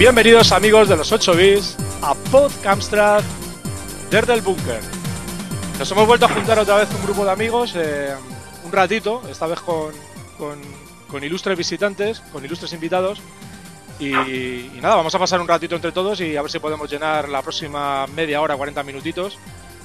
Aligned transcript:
Bienvenidos 0.00 0.50
amigos 0.52 0.88
de 0.88 0.96
los 0.96 1.12
8 1.12 1.34
bits 1.34 1.76
a 2.00 2.14
Podcamstrad 2.14 3.22
desde 4.10 4.32
el 4.32 4.40
búnker. 4.40 4.80
Nos 5.78 5.90
hemos 5.90 6.06
vuelto 6.06 6.24
a 6.24 6.30
juntar 6.30 6.58
otra 6.58 6.76
vez 6.76 6.88
un 6.94 7.02
grupo 7.02 7.22
de 7.22 7.30
amigos, 7.30 7.74
eh, 7.76 8.14
un 8.64 8.72
ratito, 8.72 9.20
esta 9.30 9.46
vez 9.46 9.60
con, 9.60 9.92
con, 11.06 11.22
ilustres 11.22 11.58
visitantes, 11.58 12.20
con 12.32 12.42
ilustres 12.42 12.72
invitados. 12.72 13.20
Y, 13.98 14.14
y, 14.14 14.78
nada, 14.80 14.94
vamos 14.96 15.14
a 15.14 15.18
pasar 15.18 15.38
un 15.38 15.46
ratito 15.46 15.74
entre 15.76 15.92
todos 15.92 16.18
y 16.22 16.34
a 16.34 16.40
ver 16.40 16.50
si 16.50 16.60
podemos 16.60 16.90
llenar 16.90 17.28
la 17.28 17.42
próxima 17.42 18.06
media 18.06 18.40
hora, 18.40 18.56
40 18.56 18.82
minutitos 18.84 19.36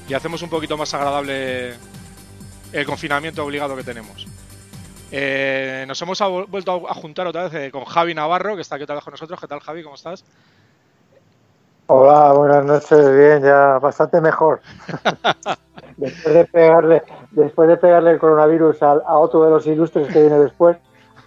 y 0.07 0.13
hacemos 0.13 0.41
un 0.41 0.49
poquito 0.49 0.77
más 0.77 0.93
agradable 0.93 1.73
el 2.71 2.85
confinamiento 2.85 3.43
obligado 3.43 3.75
que 3.75 3.83
tenemos. 3.83 4.27
Eh, 5.17 5.85
nos 5.87 6.01
hemos 6.01 6.19
vuelto 6.49 6.89
a 6.89 6.93
juntar 6.93 7.25
otra 7.25 7.43
vez 7.43 7.53
eh, 7.53 7.71
con 7.71 7.85
Javi 7.85 8.13
Navarro, 8.13 8.55
que 8.55 8.61
está 8.61 8.75
aquí 8.75 8.83
otra 8.83 8.95
vez 8.95 9.03
con 9.05 9.11
nosotros. 9.11 9.39
¿Qué 9.39 9.47
tal, 9.47 9.61
Javi? 9.61 9.81
¿Cómo 9.81 9.95
estás? 9.95 10.25
Hola, 11.87 12.33
buenas 12.33 12.65
noches. 12.65 13.15
Bien, 13.15 13.41
ya 13.41 13.79
bastante 13.79 14.19
mejor. 14.19 14.59
después, 15.95 16.35
de 16.35 16.43
pegarle, 16.43 17.01
después 17.31 17.69
de 17.69 17.77
pegarle 17.77 18.11
el 18.11 18.19
coronavirus 18.19 18.83
a, 18.83 19.17
otro 19.17 19.45
de 19.45 19.51
los 19.51 19.65
ilustres 19.65 20.11
que 20.11 20.19
viene 20.19 20.37
después. 20.37 20.75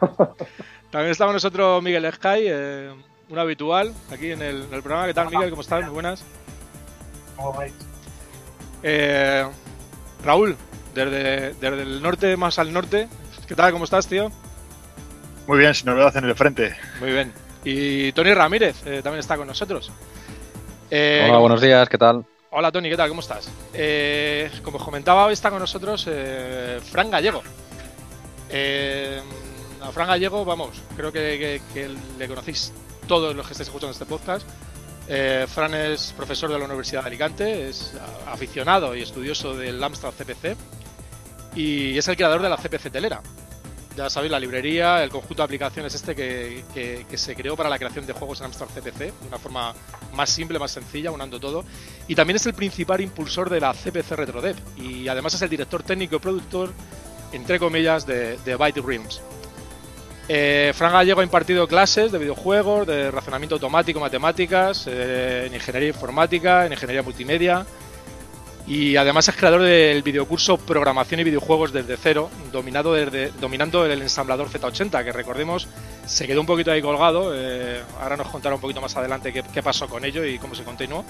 También 0.91 1.13
está 1.13 1.25
con 1.25 1.33
nosotros 1.33 1.83
Miguel 1.83 2.13
Sky, 2.13 2.41
eh, 2.45 2.93
un 3.31 3.39
habitual 3.39 3.95
aquí 4.13 4.33
en 4.33 4.43
el, 4.43 4.67
programa. 4.67 5.07
¿Qué 5.07 5.15
tal, 5.15 5.31
Miguel? 5.31 5.49
¿Cómo 5.49 5.63
estás? 5.63 5.83
Muy 5.85 5.95
buenas. 5.95 6.23
¿Cómo 7.37 7.55
vais? 7.55 7.73
Raúl, 10.23 10.59
desde, 10.95 11.55
desde 11.55 11.83
el 11.83 12.03
norte 12.03 12.37
más 12.37 12.59
al 12.59 12.71
norte, 12.71 13.09
¿Qué 13.49 13.55
tal? 13.55 13.73
¿Cómo 13.73 13.85
estás, 13.85 14.07
tío? 14.07 14.31
Muy 15.47 15.59
bien, 15.59 15.75
si 15.75 15.87
novedad 15.87 16.15
en 16.19 16.25
el 16.27 16.35
frente. 16.35 16.77
Muy 17.01 17.13
bien. 17.13 17.33
Y 17.65 18.13
Tony 18.13 18.35
Ramírez 18.35 18.77
eh, 18.85 19.01
también 19.03 19.21
está 19.21 19.39
con 19.39 19.47
nosotros. 19.47 19.91
Eh, 20.91 21.27
hola, 21.27 21.39
buenos 21.39 21.63
días, 21.63 21.89
¿qué 21.89 21.97
tal? 21.97 22.27
Hola, 22.51 22.71
Tony, 22.71 22.91
¿qué 22.91 22.97
tal? 22.99 23.09
¿Cómo 23.09 23.23
estás? 23.23 23.51
Eh, 23.73 24.51
como 24.63 24.77
os 24.77 24.85
comentaba, 24.85 25.25
hoy 25.25 25.33
está 25.33 25.49
con 25.49 25.61
nosotros 25.61 26.07
Fran 26.91 27.11
Gallego. 27.11 27.43
a 29.81 29.93
Fran 29.93 30.09
Gallego, 30.09 30.45
vamos, 30.45 30.83
creo 30.95 31.11
que, 31.11 31.59
le 32.19 32.29
conocéis 32.29 32.75
todos 33.07 33.35
los 33.35 33.47
que 33.47 33.53
estáis 33.53 33.69
escuchando 33.69 33.93
este 33.93 34.05
podcast. 34.05 34.47
Fran 35.49 35.75
es 35.75 36.13
profesor 36.15 36.53
de 36.53 36.59
la 36.59 36.67
Universidad 36.67 37.01
de 37.01 37.07
Alicante, 37.07 37.69
es 37.71 37.95
aficionado 38.27 38.95
y 38.95 39.01
estudioso 39.01 39.57
del 39.57 39.83
Amstrad 39.83 40.13
CPC 40.13 40.55
y 41.59 41.99
es 41.99 42.07
el 42.07 42.17
creador 42.17 42.41
de 42.41 42.49
la 42.49 42.57
CPC 42.57 42.91
Telera. 42.93 43.21
Ya 43.97 44.09
sabéis, 44.09 44.31
la 44.31 44.39
librería, 44.39 45.03
el 45.03 45.11
conjunto 45.11 45.43
de 45.43 45.45
aplicaciones 45.45 45.93
este 45.93 46.15
que, 46.15 47.05
se 47.17 47.35
creó 47.35 47.57
para 47.57 47.69
la 47.69 47.79
creación 47.79 48.07
de 48.07 48.13
juegos 48.13 48.39
en 48.39 48.47
Amstrad 48.47 48.69
CPC 48.69 48.99
de 48.99 49.13
una 49.27 49.39
forma 49.39 49.75
más 50.15 50.31
simple, 50.31 50.61
más 50.61 50.71
sencilla, 50.71 51.11
unando 51.11 51.41
todo. 51.41 51.65
Y 52.07 52.15
también 52.15 52.37
es 52.37 52.47
el 52.47 52.55
principal 52.55 53.01
impulsor 53.01 53.51
de 53.51 53.59
la 53.59 53.75
CPC 53.75 54.13
RetroDev 54.13 54.55
y 54.77 55.09
además 55.09 55.35
es 55.35 55.43
el 55.43 55.51
director 55.51 55.83
técnico 55.83 56.15
y 56.15 56.19
productor, 56.21 56.73
entre 57.33 57.59
comillas, 57.59 58.07
de, 58.07 58.39
de 58.39 58.55
Byte 58.55 58.79
Realms. 58.79 59.21
Eh, 60.29 60.73
Fran 60.77 60.93
Gallego 60.93 61.23
ha 61.23 61.25
impartido 61.25 61.67
clases 61.67 62.13
de 62.13 62.19
videojuegos, 62.19 62.87
de 62.87 63.11
razonamiento 63.11 63.57
automático, 63.57 63.99
matemáticas, 63.99 64.87
eh, 64.87 65.47
en 65.47 65.55
ingeniería 65.55 65.89
informática, 65.89 66.67
en 66.67 66.73
ingeniería 66.73 67.03
multimedia, 67.03 67.67
y 68.69 68.97
además 68.97 69.27
es 69.27 69.35
creador 69.35 69.63
del 69.63 70.03
videocurso 70.03 70.59
Programación 70.59 71.21
y 71.21 71.25
Videojuegos 71.25 71.73
desde 71.73 71.97
cero, 71.97 72.29
dominado 72.53 72.93
desde, 72.93 73.31
dominando 73.41 73.87
el 73.87 74.03
ensamblador 74.03 74.51
Z80, 74.51 75.05
que 75.05 75.11
recordemos 75.11 75.67
se 76.05 76.27
quedó 76.27 76.43
un 76.43 76.47
poquito 76.47 76.71
ahí 76.71 76.83
colgado. 76.83 77.33
Eh, 77.35 77.83
ahora 77.99 78.19
nos 78.19 78.29
contará 78.29 78.55
un 78.55 78.61
poquito 78.61 78.83
más 78.83 78.95
adelante 78.95 79.33
qué, 79.33 79.63
pasó 79.63 79.89
con 79.89 80.05
ello 80.05 80.23
y 80.23 80.39
cómo 80.39 80.55
se 80.55 80.65
continuó. 80.65 81.03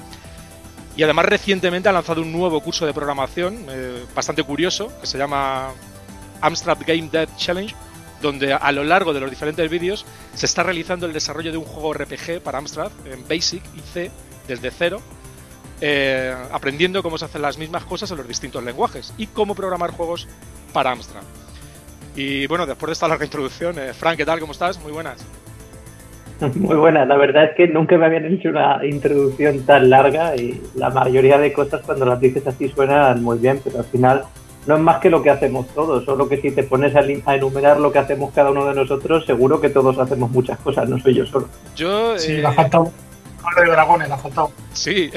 Y 0.97 1.03
además 1.03 1.25
recientemente 1.27 1.89
ha 1.89 1.93
lanzado 1.93 2.23
un 2.23 2.31
nuevo 2.31 2.61
curso 2.61 2.87
de 2.87 2.95
programación 2.95 3.67
eh, 3.69 4.05
bastante 4.15 4.45
curioso 4.45 4.93
que 5.01 5.09
se 5.09 5.19
llama 5.19 5.73
Amstrad 6.41 6.79
Game 6.87 7.09
Dev 7.11 7.29
Challenge, 7.37 7.75
donde 8.23 8.53
a 8.53 8.71
lo 8.71 8.85
largo 8.85 9.13
de 9.13 9.19
los 9.19 9.31
diferentes 9.31 9.69
vídeos 9.69 10.07
se 10.33 10.47
está 10.47 10.63
realizando 10.63 11.07
el 11.07 11.13
desarrollo 11.13 11.51
de 11.51 11.59
un 11.59 11.65
juego 11.65 11.93
RPG 11.93 12.41
para 12.41 12.59
Amstrad 12.59 12.93
en 13.05 13.27
Basic 13.27 13.65
y 13.77 13.81
C 13.81 14.13
desde 14.47 14.71
cero 14.71 15.03
eh, 15.81 16.35
aprendiendo 16.53 17.03
cómo 17.03 17.19
se 17.19 17.25
hacen 17.25 17.43
las 17.43 17.59
mismas 17.59 17.85
cosas 17.85 18.11
en 18.11 18.17
los 18.17 18.29
distintos 18.29 18.63
lenguajes 18.65 19.15
y 19.17 19.27
cómo 19.29 19.55
programar 19.55 19.91
juegos 19.91 20.29
para 20.73 20.91
Amstrad. 20.91 21.23
Y 22.17 22.47
bueno, 22.47 22.67
después 22.67 22.89
de 22.89 22.93
esta 22.95 23.09
larga 23.09 23.25
introducción, 23.25 23.79
eh, 23.79 23.93
Frank, 23.95 24.17
¿qué 24.17 24.27
tal? 24.27 24.41
¿Cómo 24.41 24.53
estás? 24.53 24.81
Muy 24.83 24.93
buenas. 24.93 25.25
Muy 26.55 26.77
buenas, 26.77 27.07
la 27.07 27.17
verdad 27.17 27.45
es 27.45 27.57
que 27.57 27.67
nunca 27.69 27.97
me 27.99 28.07
habían 28.07 28.27
hecho 28.27 28.51
una 28.51 28.85
introducción 28.85 29.61
tan 29.67 29.91
larga 29.91 30.37
y 30.37 30.63
la 30.75 30.91
mayoría 30.91 31.39
de 31.39 31.53
cosas 31.53 31.83
cuando 31.85 32.07
las 32.07 32.21
dices 32.21 32.47
así 32.47 32.69
suenan 32.69 33.23
muy 33.25 33.39
bien, 33.39 33.61
pero 33.63 33.79
al 33.79 33.85
final 33.85 34.23
no 34.67 34.77
es 34.77 34.81
más 34.81 34.99
que 35.01 35.11
lo 35.11 35.23
que 35.23 35.31
hacemos 35.31 35.67
todos, 35.75 36.05
solo 36.05 36.29
que 36.29 36.41
si 36.41 36.53
te 36.53 36.63
pones 36.63 36.95
a, 36.95 37.35
enumerar 37.35 37.81
lo 37.81 37.91
que 37.91 37.99
hacemos 37.99 38.33
cada 38.33 38.51
uno 38.51 38.67
de 38.67 38.75
nosotros, 38.75 39.27
seguro 39.27 39.61
que 39.61 39.71
todos 39.71 39.99
hacemos 39.99 40.31
muchas 40.31 40.59
cosas, 40.61 40.89
no 40.89 40.99
soy 41.01 41.15
yo 41.15 41.27
solo. 41.27 41.49
Yo... 41.75 42.19
Sí, 42.19 42.35
eh, 42.35 42.45
de 43.57 43.67
dragones, 43.67 44.11
ha 44.11 44.19
faltado. 44.19 44.53
Sí, 44.73 45.11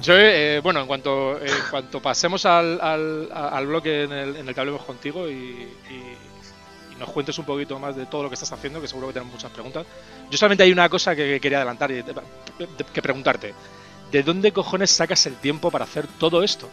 yo, 0.00 0.14
eh, 0.16 0.60
bueno, 0.62 0.80
en 0.80 0.86
cuanto, 0.86 1.40
en 1.40 1.52
cuanto 1.70 2.00
pasemos 2.00 2.44
al, 2.46 2.80
al, 2.80 3.66
bloque 3.66 4.04
en 4.04 4.12
el, 4.12 4.36
en 4.36 4.54
que 4.54 4.60
hablemos 4.60 4.82
contigo 4.84 5.28
y, 5.28 5.68
nos 6.98 7.08
cuentes 7.12 7.38
un 7.38 7.46
poquito 7.46 7.78
más 7.78 7.96
de 7.96 8.04
todo 8.04 8.24
lo 8.24 8.28
que 8.28 8.34
estás 8.34 8.52
haciendo, 8.52 8.78
que 8.78 8.86
seguro 8.86 9.06
que 9.06 9.14
tenemos 9.14 9.32
muchas 9.32 9.50
preguntas. 9.50 9.86
Yo 10.30 10.36
solamente 10.36 10.64
hay 10.64 10.70
una 10.70 10.86
cosa 10.90 11.16
que 11.16 11.40
quería 11.40 11.56
adelantar 11.56 11.90
y 11.90 12.04
que 12.92 13.00
preguntarte. 13.00 13.54
¿De 14.12 14.22
dónde 14.22 14.52
cojones 14.52 14.90
sacas 14.90 15.24
el 15.24 15.36
tiempo 15.36 15.70
para 15.70 15.84
hacer 15.84 16.06
todo 16.18 16.42
esto? 16.42 16.68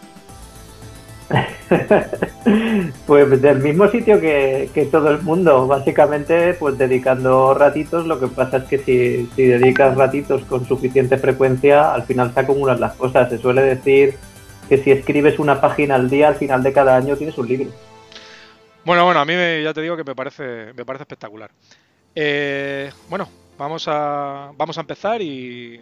pues 3.06 3.42
del 3.42 3.60
mismo 3.60 3.88
sitio 3.90 4.20
que, 4.20 4.88
todo 4.92 5.12
el 5.12 5.22
mundo, 5.22 5.68
básicamente 5.68 6.54
pues 6.54 6.78
dedicando 6.78 7.54
ratitos, 7.54 8.06
lo 8.06 8.20
que 8.20 8.28
pasa 8.28 8.58
es 8.58 8.64
que 8.66 8.78
si, 8.80 9.44
dedicas 9.44 9.96
ratitos 9.96 10.44
con 10.46 10.66
suficiente 10.66 11.18
frecuencia, 11.18 11.94
al 11.94 12.04
final 12.04 12.34
se 12.34 12.40
acumulan 12.40 12.80
las 12.80 12.94
cosas. 12.96 13.30
Se 13.30 13.38
suele 13.38 13.62
decir 13.62 14.16
que 14.70 14.78
si 14.78 14.92
escribes 14.92 15.40
una 15.40 15.60
página 15.60 15.96
al 15.96 16.10
día, 16.10 16.30
al 16.30 16.36
final 16.36 16.64
de 16.64 16.74
cada 16.74 16.96
año 16.96 17.18
tienes 17.18 17.38
un 17.38 17.48
libro. 17.48 17.72
Bueno, 18.86 19.04
bueno, 19.04 19.20
a 19.20 19.26
mí 19.26 19.34
ya 19.64 19.74
te 19.74 19.82
digo 19.82 19.98
que 19.98 20.04
me 20.06 20.16
parece, 20.16 20.74
me 20.74 20.86
parece 20.86 21.04
espectacular. 21.04 21.52
Eh, 22.16 22.90
bueno, 23.10 23.28
vamos 23.58 23.86
a, 23.88 24.52
vamos 24.56 24.78
a 24.78 24.82
empezar 24.82 25.22
y, 25.22 25.82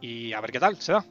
y 0.00 0.32
a 0.32 0.40
ver 0.40 0.50
qué 0.50 0.58
tal 0.58 0.76
se 0.76 0.92
da. 0.92 1.04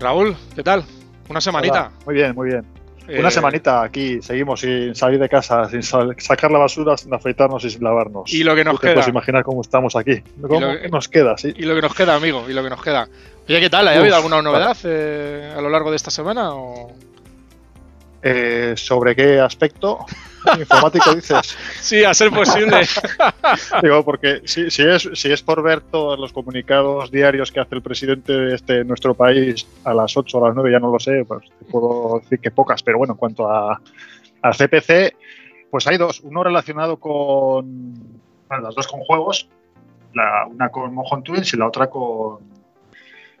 Raúl, 0.00 0.34
¿qué 0.56 0.62
tal? 0.62 0.84
Una 1.28 1.40
semanita. 1.40 1.92
Muy 2.06 2.14
bien, 2.14 2.34
muy 2.34 2.48
bien. 2.48 2.64
Una 3.18 3.28
eh, 3.28 3.30
semanita 3.30 3.82
aquí, 3.82 4.22
seguimos 4.22 4.60
sin 4.60 4.94
salir 4.94 5.18
de 5.18 5.28
casa, 5.28 5.68
sin 5.68 5.82
sacar 5.82 6.50
la 6.50 6.58
basura, 6.58 6.96
sin 6.96 7.12
afeitarnos 7.12 7.64
y 7.64 7.70
sin 7.70 7.82
lavarnos. 7.82 8.32
Y 8.32 8.42
lo 8.42 8.54
que 8.54 8.64
nos 8.64 8.80
queda. 8.80 8.94
Puedes 8.94 9.08
imaginar 9.08 9.42
cómo 9.42 9.60
estamos 9.60 9.96
aquí. 9.96 10.22
¿Cómo 10.40 10.60
nos 10.90 11.08
queda, 11.08 11.36
sí? 11.36 11.52
Y 11.56 11.62
lo 11.64 11.74
que 11.74 11.82
nos 11.82 11.94
queda, 11.94 12.14
amigo, 12.14 12.48
y 12.48 12.52
lo 12.52 12.62
que 12.62 12.70
nos 12.70 12.82
queda. 12.82 13.08
Oye, 13.48 13.60
¿qué 13.60 13.68
tal? 13.68 13.88
¿Ha 13.88 13.98
habido 13.98 14.16
alguna 14.16 14.40
novedad 14.40 14.76
eh, 14.84 15.52
a 15.56 15.60
lo 15.60 15.68
largo 15.68 15.90
de 15.90 15.96
esta 15.96 16.10
semana? 16.10 16.54
O... 16.54 16.92
Eh, 18.22 18.74
¿Sobre 18.76 19.16
qué 19.16 19.40
aspecto? 19.40 20.04
informático 20.58 21.14
dices. 21.14 21.56
Sí, 21.80 22.04
a 22.04 22.14
ser 22.14 22.30
posible. 22.30 22.80
Digo, 23.82 24.04
porque 24.04 24.42
si, 24.44 24.66
es, 24.66 25.08
si 25.12 25.32
es 25.32 25.42
por 25.42 25.62
ver 25.62 25.80
todos 25.80 26.18
los 26.18 26.32
comunicados 26.32 27.10
diarios 27.10 27.50
que 27.50 27.60
hace 27.60 27.74
el 27.74 27.82
presidente 27.82 28.32
de 28.32 28.54
este, 28.54 28.84
nuestro 28.84 29.14
país 29.14 29.66
a 29.84 29.94
las 29.94 30.16
8 30.16 30.38
o 30.38 30.44
a 30.44 30.48
las 30.48 30.54
9, 30.54 30.72
ya 30.72 30.80
no 30.80 30.90
lo 30.90 30.98
sé, 30.98 31.24
pues 31.26 31.48
te 31.58 31.64
puedo 31.66 32.20
decir 32.20 32.40
que 32.40 32.50
pocas, 32.50 32.82
pero 32.82 32.98
bueno, 32.98 33.14
en 33.14 33.18
cuanto 33.18 33.50
a, 33.50 33.80
CPC, 34.42 35.14
pues 35.70 35.86
hay 35.86 35.98
dos. 35.98 36.20
Uno 36.20 36.42
relacionado 36.42 36.98
con. 36.98 37.94
Bueno, 38.48 38.64
las 38.64 38.74
dos 38.74 38.88
con 38.88 39.00
juegos, 39.00 39.48
la, 40.14 40.46
una 40.46 40.70
con 40.70 40.94
Mojon 40.94 41.22
Twins 41.22 41.54
y 41.54 41.56
la 41.56 41.68
otra 41.68 41.88
con, 41.88 42.38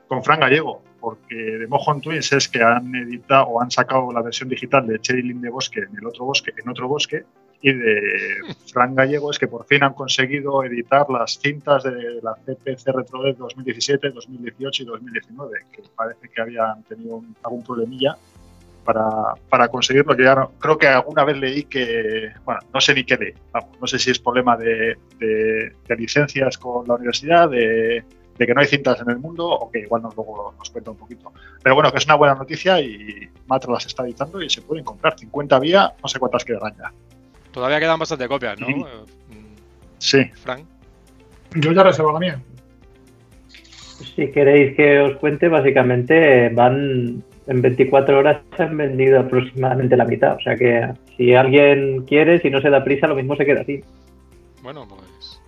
con 0.06 0.22
Fran 0.22 0.40
Gallego 0.40 0.82
porque 1.00 1.34
de 1.34 1.66
Mojon 1.66 2.00
Twins 2.00 2.32
es 2.32 2.48
que 2.48 2.62
han 2.62 2.94
editado 2.94 3.46
o 3.46 3.62
han 3.62 3.70
sacado 3.70 4.12
la 4.12 4.22
versión 4.22 4.48
digital 4.48 4.86
de 4.86 5.00
Cherry 5.00 5.32
de 5.32 5.50
Bosque 5.50 5.80
en 5.80 5.96
el 5.96 6.06
otro 6.06 6.26
bosque, 6.26 6.52
en 6.56 6.68
otro 6.68 6.88
bosque, 6.88 7.24
y 7.62 7.72
de 7.72 8.00
Fran 8.72 8.94
Gallego 8.94 9.30
es 9.30 9.38
que 9.38 9.48
por 9.48 9.66
fin 9.66 9.82
han 9.82 9.94
conseguido 9.94 10.62
editar 10.64 11.08
las 11.10 11.38
cintas 11.38 11.84
de 11.84 12.20
la 12.22 12.34
CPC 12.34 12.86
Retro 12.86 13.22
de 13.22 13.34
2017, 13.34 14.10
2018 14.10 14.82
y 14.82 14.86
2019, 14.86 15.58
que 15.72 15.82
parece 15.94 16.28
que 16.28 16.40
habían 16.40 16.82
tenido 16.84 17.22
algún 17.42 17.62
problemilla 17.62 18.16
para, 18.84 19.34
para 19.48 19.68
conseguirlo. 19.68 20.16
Que 20.16 20.24
ya 20.24 20.48
creo 20.58 20.78
que 20.78 20.88
alguna 20.88 21.24
vez 21.24 21.38
leí 21.38 21.64
que, 21.64 22.32
bueno, 22.44 22.60
no 22.72 22.80
sé 22.80 22.94
ni 22.94 23.04
qué 23.04 23.16
de, 23.16 23.34
no 23.80 23.86
sé 23.86 23.98
si 23.98 24.10
es 24.10 24.18
problema 24.18 24.56
de, 24.56 24.96
de, 25.18 25.96
licencias 25.96 26.56
con 26.56 26.86
la 26.88 26.94
universidad, 26.94 27.50
de, 27.50 28.04
de, 28.40 28.46
que 28.46 28.54
no 28.54 28.60
hay 28.60 28.66
cintas 28.66 29.00
en 29.00 29.10
el 29.10 29.18
mundo 29.18 29.48
o 29.48 29.70
que 29.70 29.80
igual 29.80 30.02
nos, 30.02 30.16
luego 30.16 30.54
nos 30.58 30.70
cuenta 30.70 30.90
un 30.90 30.96
poquito. 30.96 31.32
Pero 31.62 31.74
bueno, 31.74 31.92
que 31.92 31.98
es 31.98 32.04
una 32.06 32.14
buena 32.14 32.34
noticia 32.34 32.80
y 32.80 33.28
Matra 33.46 33.72
las 33.72 33.86
está 33.86 34.04
editando 34.04 34.40
y 34.42 34.48
se 34.48 34.62
pueden 34.62 34.84
comprar. 34.84 35.18
50 35.18 35.58
vía, 35.58 35.92
no 36.02 36.08
sé 36.08 36.18
cuántas 36.18 36.44
quedarán 36.44 36.74
ya. 36.76 36.92
Todavía 37.52 37.80
quedan 37.80 37.98
bastante 37.98 38.28
copias, 38.28 38.58
¿no? 38.58 38.66
Sí. 39.98 40.24
Frank. 40.34 40.64
Yo 41.56 41.72
ya 41.72 41.82
reservo 41.82 42.12
la 42.12 42.18
mía. 42.18 42.40
Si 44.16 44.30
queréis 44.30 44.76
que 44.76 45.00
os 45.00 45.16
cuente, 45.18 45.48
básicamente 45.48 46.48
van 46.50 47.22
en 47.46 47.62
24 47.62 48.18
horas 48.18 48.42
se 48.56 48.62
han 48.62 48.76
vendido 48.76 49.20
aproximadamente 49.20 49.96
la 49.96 50.04
mitad. 50.04 50.36
O 50.36 50.40
sea 50.40 50.56
que 50.56 50.92
si 51.16 51.34
alguien 51.34 52.04
quiere, 52.06 52.40
si 52.40 52.48
no 52.48 52.60
se 52.60 52.70
da 52.70 52.84
prisa, 52.84 53.08
lo 53.08 53.16
mismo 53.16 53.36
se 53.36 53.44
queda 53.44 53.62
así. 53.62 53.82
Bueno, 54.62 54.86
pues 54.88 55.42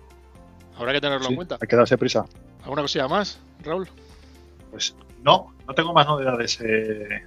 habrá 0.77 0.93
que 0.93 1.01
tenerlo 1.01 1.29
en 1.29 1.35
cuenta. 1.35 1.57
Hay 1.61 1.67
que 1.67 1.75
darse 1.75 1.97
prisa. 1.97 2.25
¿Alguna 2.63 2.81
cosilla 2.81 3.07
más, 3.07 3.39
Raúl? 3.61 3.87
Pues 4.71 4.95
no, 5.21 5.53
no 5.67 5.73
tengo 5.73 5.93
más 5.93 6.07
novedades 6.07 6.59
eh, 6.61 7.23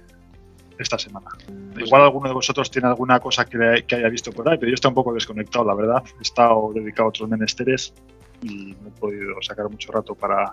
esta 0.79 0.97
semana. 0.97 1.27
Pues 1.73 1.85
Igual 1.87 2.03
alguno 2.03 2.27
de 2.27 2.33
vosotros 2.33 2.69
tiene 2.71 2.87
alguna 2.87 3.19
cosa 3.19 3.45
que, 3.45 3.85
que, 3.87 3.95
haya 3.95 4.09
visto 4.09 4.31
por 4.31 4.49
ahí, 4.49 4.57
pero 4.57 4.69
yo 4.69 4.75
estoy 4.75 4.89
un 4.89 4.95
poco 4.95 5.13
desconectado, 5.13 5.65
la 5.65 5.75
verdad. 5.75 6.03
He 6.19 6.23
estado 6.23 6.71
dedicado 6.73 7.05
a 7.05 7.09
otros 7.09 7.29
menesteres 7.29 7.93
y 8.41 8.75
no 8.81 8.89
he 8.89 8.99
podido 8.99 9.41
sacar 9.41 9.69
mucho 9.69 9.91
rato 9.91 10.15
para, 10.15 10.51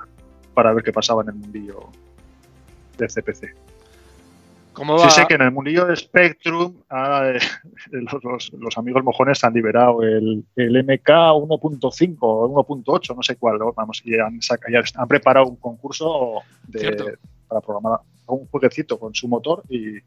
para 0.54 0.72
ver 0.72 0.84
qué 0.84 0.92
pasaba 0.92 1.22
en 1.22 1.28
el 1.28 1.34
mundillo 1.34 1.88
de 2.98 3.06
CPC. 3.06 3.54
¿Cómo 4.75 4.99
Sí 4.99 5.11
sé 5.11 5.26
que 5.26 5.35
en 5.35 5.43
el 5.43 5.53
mundillo 5.53 5.87
de 5.87 5.97
Spectrum 5.97 6.82
eh, 6.91 7.38
los, 8.59 8.79
amigos 8.79 9.05
mojones 9.05 9.43
han 9.44 9.55
liberado 9.55 10.03
el, 10.03 10.44
el 10.56 10.85
MK 10.85 11.09
1.5 11.09 12.17
o 12.21 12.65
1.8, 12.65 13.17
no 13.17 13.23
sé 13.23 13.37
cuál, 13.37 13.59
vamos, 13.75 14.03
y 14.05 14.19
han, 14.19 14.41
han 14.97 15.09
preparado 15.09 15.47
un 15.47 15.56
concurso 15.56 16.43
para 17.49 17.61
programar 17.61 18.00
un 18.26 18.47
jueguecito 18.47 18.99
con 18.99 19.15
su 19.15 19.29
motor 19.29 19.62
y, 19.69 20.00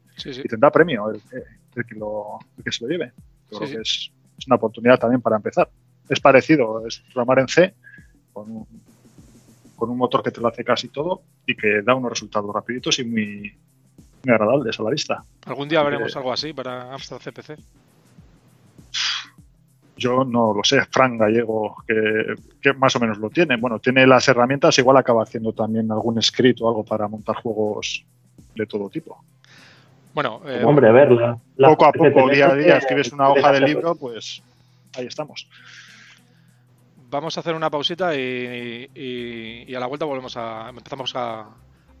tendrá 0.48 0.70
premio 0.70 1.10
el, 1.10 1.22
que 1.86 1.94
lo, 1.94 2.38
que 2.62 2.70
se 2.70 2.84
lo 2.84 2.90
lleve. 2.90 3.12
Creo 3.48 3.60
que 3.60 3.66
es, 3.80 4.12
es, 4.38 4.46
una 4.46 4.56
oportunidad 4.56 4.98
también 4.98 5.22
para 5.22 5.36
empezar. 5.36 5.70
Es 6.08 6.20
parecido, 6.20 6.86
es 6.86 7.00
programar 7.12 7.38
en 7.38 7.48
C 7.48 7.74
con 8.32 8.50
un, 8.50 8.66
con 9.76 9.90
un 9.90 9.96
motor 9.96 10.22
que 10.22 10.30
te 10.30 10.40
lo 10.40 10.48
hace 10.48 10.64
casi 10.64 10.88
todo 10.88 11.22
y 11.46 11.54
que 11.54 11.82
da 11.82 11.94
unos 11.94 12.10
resultados 12.10 12.52
rapiditos 12.52 12.98
y 12.98 13.04
muy, 13.04 13.56
muy 14.28 14.34
agradables 14.34 14.78
a 14.78 14.82
la 14.82 14.90
vista. 14.90 15.22
¿Algún 15.46 15.68
día 15.68 15.82
veremos 15.82 16.14
algo 16.16 16.32
así 16.32 16.52
para 16.52 16.92
Amstrad 16.92 17.18
CPC? 17.18 17.58
Yo 19.96 20.24
no 20.24 20.54
lo 20.54 20.62
sé, 20.62 20.84
Frank 20.90 21.18
Gallego, 21.18 21.76
que, 21.86 22.72
más 22.74 22.94
o 22.94 23.00
menos 23.00 23.18
lo 23.18 23.30
tiene. 23.30 23.56
Bueno, 23.56 23.80
tiene 23.80 24.06
las 24.06 24.28
herramientas, 24.28 24.78
igual 24.78 24.96
acaba 24.96 25.24
haciendo 25.24 25.52
también 25.52 25.90
algún 25.90 26.22
script 26.22 26.60
o 26.60 26.68
algo 26.68 26.84
para 26.84 27.08
montar 27.08 27.36
juegos 27.36 28.04
de 28.54 28.66
todo 28.66 28.88
tipo. 28.90 29.24
Bueno, 30.14 30.40
eh, 30.46 30.62
hombre, 30.64 30.88
a 30.88 30.92
ver, 30.92 31.08
poco 31.56 31.86
a 31.86 31.92
poco, 31.92 32.28
día 32.28 32.48
a 32.48 32.54
día, 32.54 32.76
escribes 32.76 33.12
una 33.12 33.30
hoja 33.30 33.52
de 33.52 33.60
libro, 33.60 33.94
pues 33.96 34.42
ahí 34.96 35.06
estamos. 35.06 35.48
Vamos 37.10 37.36
a 37.36 37.40
hacer 37.40 37.54
una 37.54 37.70
pausita 37.70 38.14
y, 38.14 38.90
y 38.94 39.74
a 39.74 39.80
la 39.80 39.86
vuelta 39.86 40.04
volvemos 40.04 40.36
a 40.36 40.68
empezamos 40.68 41.12
a, 41.16 41.46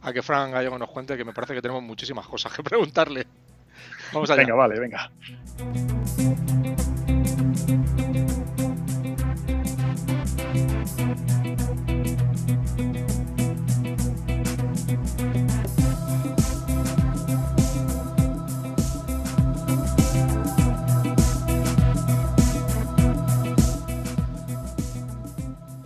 a 0.02 0.12
que 0.12 0.22
Fran 0.22 0.50
Gallego 0.50 0.78
nos 0.78 0.90
cuente, 0.90 1.16
que 1.16 1.24
me 1.24 1.32
parece 1.32 1.54
que 1.54 1.62
tenemos 1.62 1.82
muchísimas 1.82 2.26
cosas 2.26 2.52
que 2.52 2.62
preguntarle. 2.64 3.26
Vamos 4.12 4.30
allá. 4.30 4.42
Venga, 4.42 4.54
vale, 4.54 4.80
venga. 4.80 5.10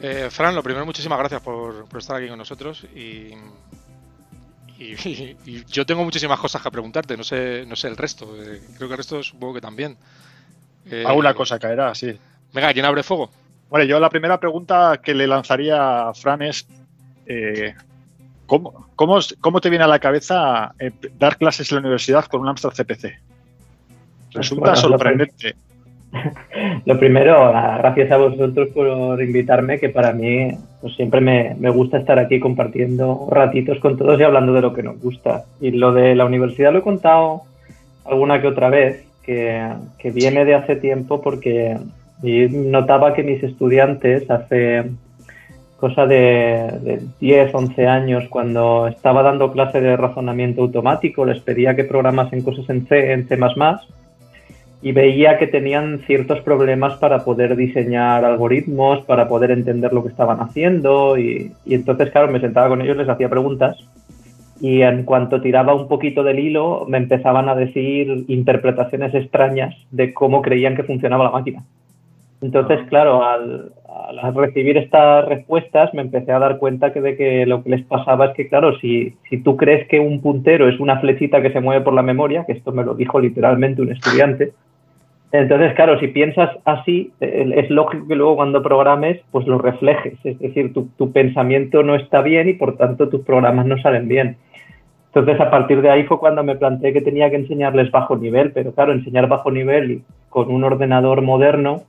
Eh, 0.05 0.29
Fran, 0.31 0.55
lo 0.55 0.65
primero, 0.65 0.85
muchísimas 0.85 1.17
gracias 1.17 1.41
por, 1.43 1.85
por, 1.85 2.01
estar 2.01 2.17
aquí 2.17 2.29
con 2.29 2.37
nosotros 2.37 2.85
y 2.93 3.35
y, 5.47 5.65
yo 5.67 5.87
tengo 5.87 6.05
muchísimas 6.05 6.39
cosas 6.39 6.63
que 6.63 6.71
preguntarte, 6.71 7.17
no 7.17 7.25
sé, 7.25 7.65
no 7.67 7.77
sé 7.77 7.89
el 7.89 7.97
resto. 7.97 8.35
Eh, 8.43 8.61
creo 8.77 8.89
que 8.89 8.95
el 8.95 8.99
resto 8.99 9.23
supongo 9.23 9.55
que 9.55 9.61
también. 9.61 9.97
Eh, 10.91 11.05
Alguna 11.07 11.35
cosa 11.35 11.59
caerá, 11.59 11.95
sí. 11.95 12.19
Venga, 12.53 12.73
¿quién 12.73 12.85
abre 12.85 13.03
fuego? 13.03 13.31
Bueno, 13.71 13.87
yo 13.87 14.01
la 14.01 14.11
primera 14.11 14.39
pregunta 14.39 15.01
que 15.03 15.15
le 15.15 15.27
lanzaría 15.27 16.09
a 16.09 16.15
Fran 16.15 16.43
es 16.43 16.67
eh, 17.27 17.75
¿cómo, 18.47 18.89
cómo, 18.97 19.61
te 19.61 19.71
viene 19.71 19.85
a 19.85 19.89
la 19.89 19.99
cabeza 19.99 20.75
dar 21.19 21.39
clases 21.39 21.71
en 21.71 21.77
la 21.77 21.81
universidad 21.81 22.27
con 22.27 22.41
un 22.41 22.49
Amstrad 22.49 22.73
CPC? 22.75 23.19
Resulta 24.33 24.77
sorprendente. 24.77 25.55
Lo 26.85 26.99
primero, 26.99 27.51
gracias 27.79 28.11
a 28.11 28.17
vosotros 28.17 28.69
por 28.69 29.23
invitarme, 29.23 29.79
que 29.79 29.89
para 29.89 30.13
mí 30.13 30.51
pues 30.81 30.95
siempre 30.95 31.21
me, 31.21 31.57
me, 31.59 31.71
gusta 31.71 31.99
estar 31.99 32.19
aquí 32.19 32.41
compartiendo 32.41 33.29
ratitos 33.31 33.79
con 33.79 33.97
todos 33.97 34.21
y 34.21 34.25
hablando 34.25 34.53
de 34.53 34.61
lo 34.61 34.75
que 34.75 34.83
nos 34.83 35.01
gusta. 35.01 35.45
Y 35.61 35.71
lo 35.71 35.93
de 35.93 36.15
la 36.15 36.25
universidad 36.25 36.73
lo 36.73 36.81
he 36.81 36.83
contado 36.83 37.43
alguna 38.05 38.41
que 38.41 38.49
otra 38.49 38.69
vez, 38.69 39.05
que, 39.23 39.67
que 39.99 40.11
viene 40.11 40.45
de 40.45 40.55
hace 40.55 40.77
tiempo 40.77 41.23
porque 41.23 41.79
notaba 42.23 43.15
que 43.15 43.23
mis 43.23 43.43
estudiantes 43.43 44.31
hace 44.31 44.85
cosa 45.79 46.07
de, 46.07 46.79
de 46.83 47.03
10, 47.19 47.53
11 47.53 47.87
años, 47.89 48.25
cuando 48.29 48.87
estaba 48.87 49.23
dando 49.23 49.51
clase 49.51 49.81
de 49.81 49.97
razonamiento 49.97 50.63
automático, 50.63 51.25
les 51.25 51.41
pedía 51.41 51.75
que 51.75 51.83
programasen 51.83 52.43
cosas 52.43 52.69
en 52.71 52.87
C, 52.87 53.13
en 53.13 53.27
C++, 53.27 53.37
y 54.83 54.91
veía 54.91 55.39
que 55.39 55.47
tenían 55.47 56.01
ciertos 56.07 56.41
problemas 56.41 56.99
para 56.99 57.25
poder 57.25 57.55
diseñar 57.55 58.25
algoritmos, 58.25 59.05
para 59.05 59.29
poder 59.29 59.53
entender 59.53 59.93
lo 59.93 60.03
que 60.03 60.09
estaban 60.09 60.41
haciendo 60.41 61.17
y, 61.17 61.53
entonces, 61.67 62.11
claro, 62.11 62.31
me 62.33 62.41
sentaba 62.41 62.69
con 62.69 62.83
ellos, 62.83 62.97
les 62.97 63.09
hacía 63.09 63.29
preguntas 63.29 63.77
y 64.61 64.83
en 64.83 65.05
cuanto 65.05 65.41
tiraba 65.41 65.75
un 65.75 65.87
poquito 65.87 66.25
del 66.25 66.41
hilo 66.41 66.85
me 66.89 66.99
empezaban 66.99 67.49
a 67.49 67.55
decir 67.55 68.25
interpretaciones 68.27 69.15
extrañas 69.15 69.75
de 69.93 70.13
cómo 70.13 70.43
creían 70.43 70.75
que 70.75 70.85
funcionaba 70.85 71.25
la 71.25 71.31
máquina. 71.31 71.63
Entonces, 72.41 72.81
claro, 72.89 73.25
al, 73.25 73.71
recibir 74.35 74.77
estas 74.77 75.27
respuestas 75.27 75.95
me 75.95 76.03
empecé 76.03 76.33
a 76.33 76.41
dar 76.41 76.59
cuenta 76.59 76.93
que 76.93 77.01
de 77.01 77.17
que 77.17 77.47
lo 77.47 77.63
que 77.63 77.71
les 77.71 77.85
pasaba 77.85 78.27
es 78.27 78.35
que, 78.35 78.49
claro, 78.49 78.77
si, 78.81 79.15
si 79.31 79.39
tú 79.39 79.57
crees 79.57 79.87
que 79.87 80.01
un 80.01 80.21
puntero 80.21 80.69
es 80.69 80.81
una 80.81 80.99
flechita 80.99 81.41
que 81.41 81.53
se 81.53 81.61
mueve 81.61 81.85
por 81.85 81.95
la 81.95 82.03
memoria, 82.03 82.45
que 82.45 82.53
esto 82.53 82.73
me 82.73 82.83
lo 82.83 82.95
dijo 82.95 83.21
literalmente 83.21 83.81
un 83.81 83.93
estudiante, 83.93 84.53
entonces, 85.33 85.73
claro, 85.75 85.99
si 85.99 86.09
piensas 86.09 86.51
así, 86.67 87.11
es 87.21 87.71
lógico 87.71 88.07
que 88.07 88.17
luego 88.17 88.37
cuando 88.37 88.63
programes, 88.63 89.19
pues 89.31 89.47
lo 89.47 89.57
reflejes. 89.57 90.15
Es 90.25 90.39
decir, 90.39 90.75
tu, 90.75 91.13
pensamiento 91.13 91.83
no 91.83 91.95
está 91.95 92.21
bien 92.21 92.51
y 92.51 92.53
por 92.53 92.77
tanto 92.77 93.09
tus 93.09 93.23
programas 93.23 93.65
no 93.65 93.81
salen 93.81 94.09
bien. 94.09 94.37
Entonces, 95.07 95.41
a 95.41 95.51
partir 95.51 95.81
de 95.81 95.91
ahí 95.91 96.05
fue 96.05 96.19
cuando 96.19 96.45
me 96.45 96.57
planteé 96.57 96.93
que 96.93 97.01
tenía 97.01 97.31
que 97.31 97.37
enseñarles 97.37 97.91
bajo 97.91 98.17
nivel, 98.17 98.53
pero 98.53 98.73
claro, 98.73 98.93
enseñar 98.93 99.27
bajo 99.27 99.51
nivel 99.51 100.03
con 100.29 100.51
un 100.51 100.65
ordenador 100.65 101.23
moderno 101.23 101.83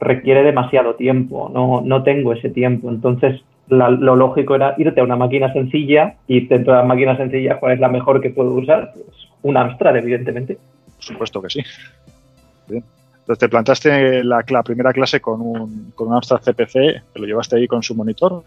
requiere 0.00 0.42
demasiado 0.42 0.94
tiempo, 0.94 1.50
no, 1.52 1.82
no 1.84 2.02
tengo 2.02 2.32
ese 2.32 2.50
tiempo. 2.50 2.90
Entonces, 2.90 3.40
lo 3.68 4.16
lógico 4.16 4.56
era 4.56 4.74
irte 4.78 5.00
a 5.00 5.04
una 5.04 5.16
máquina 5.16 5.52
sencilla 5.52 6.14
y 6.26 6.46
dentro 6.46 6.72
de 6.72 6.80
la 6.80 6.84
máquina 6.84 7.16
sencilla, 7.16 7.60
¿cuál 7.60 7.74
es 7.74 7.80
la 7.80 7.88
mejor 7.88 8.20
que 8.20 8.30
puedo 8.30 8.52
usar? 8.52 8.92
Pues 8.94 9.28
un 9.42 9.56
Amstrad, 9.56 9.96
evidentemente. 9.96 10.58
Por 10.96 11.04
supuesto 11.04 11.42
que 11.42 11.50
sí. 11.50 11.60
Entonces, 12.76 13.38
¿te 13.38 13.48
plantaste 13.48 14.24
la, 14.24 14.42
primera 14.64 14.92
clase 14.92 15.20
con 15.20 15.40
un, 15.40 15.92
con 15.94 16.08
un 16.08 16.14
Amstrad 16.14 16.40
CPC? 16.40 16.72
¿Te 17.12 17.18
lo 17.18 17.26
llevaste 17.26 17.56
ahí 17.56 17.66
con 17.66 17.82
su 17.82 17.94
monitor? 17.94 18.42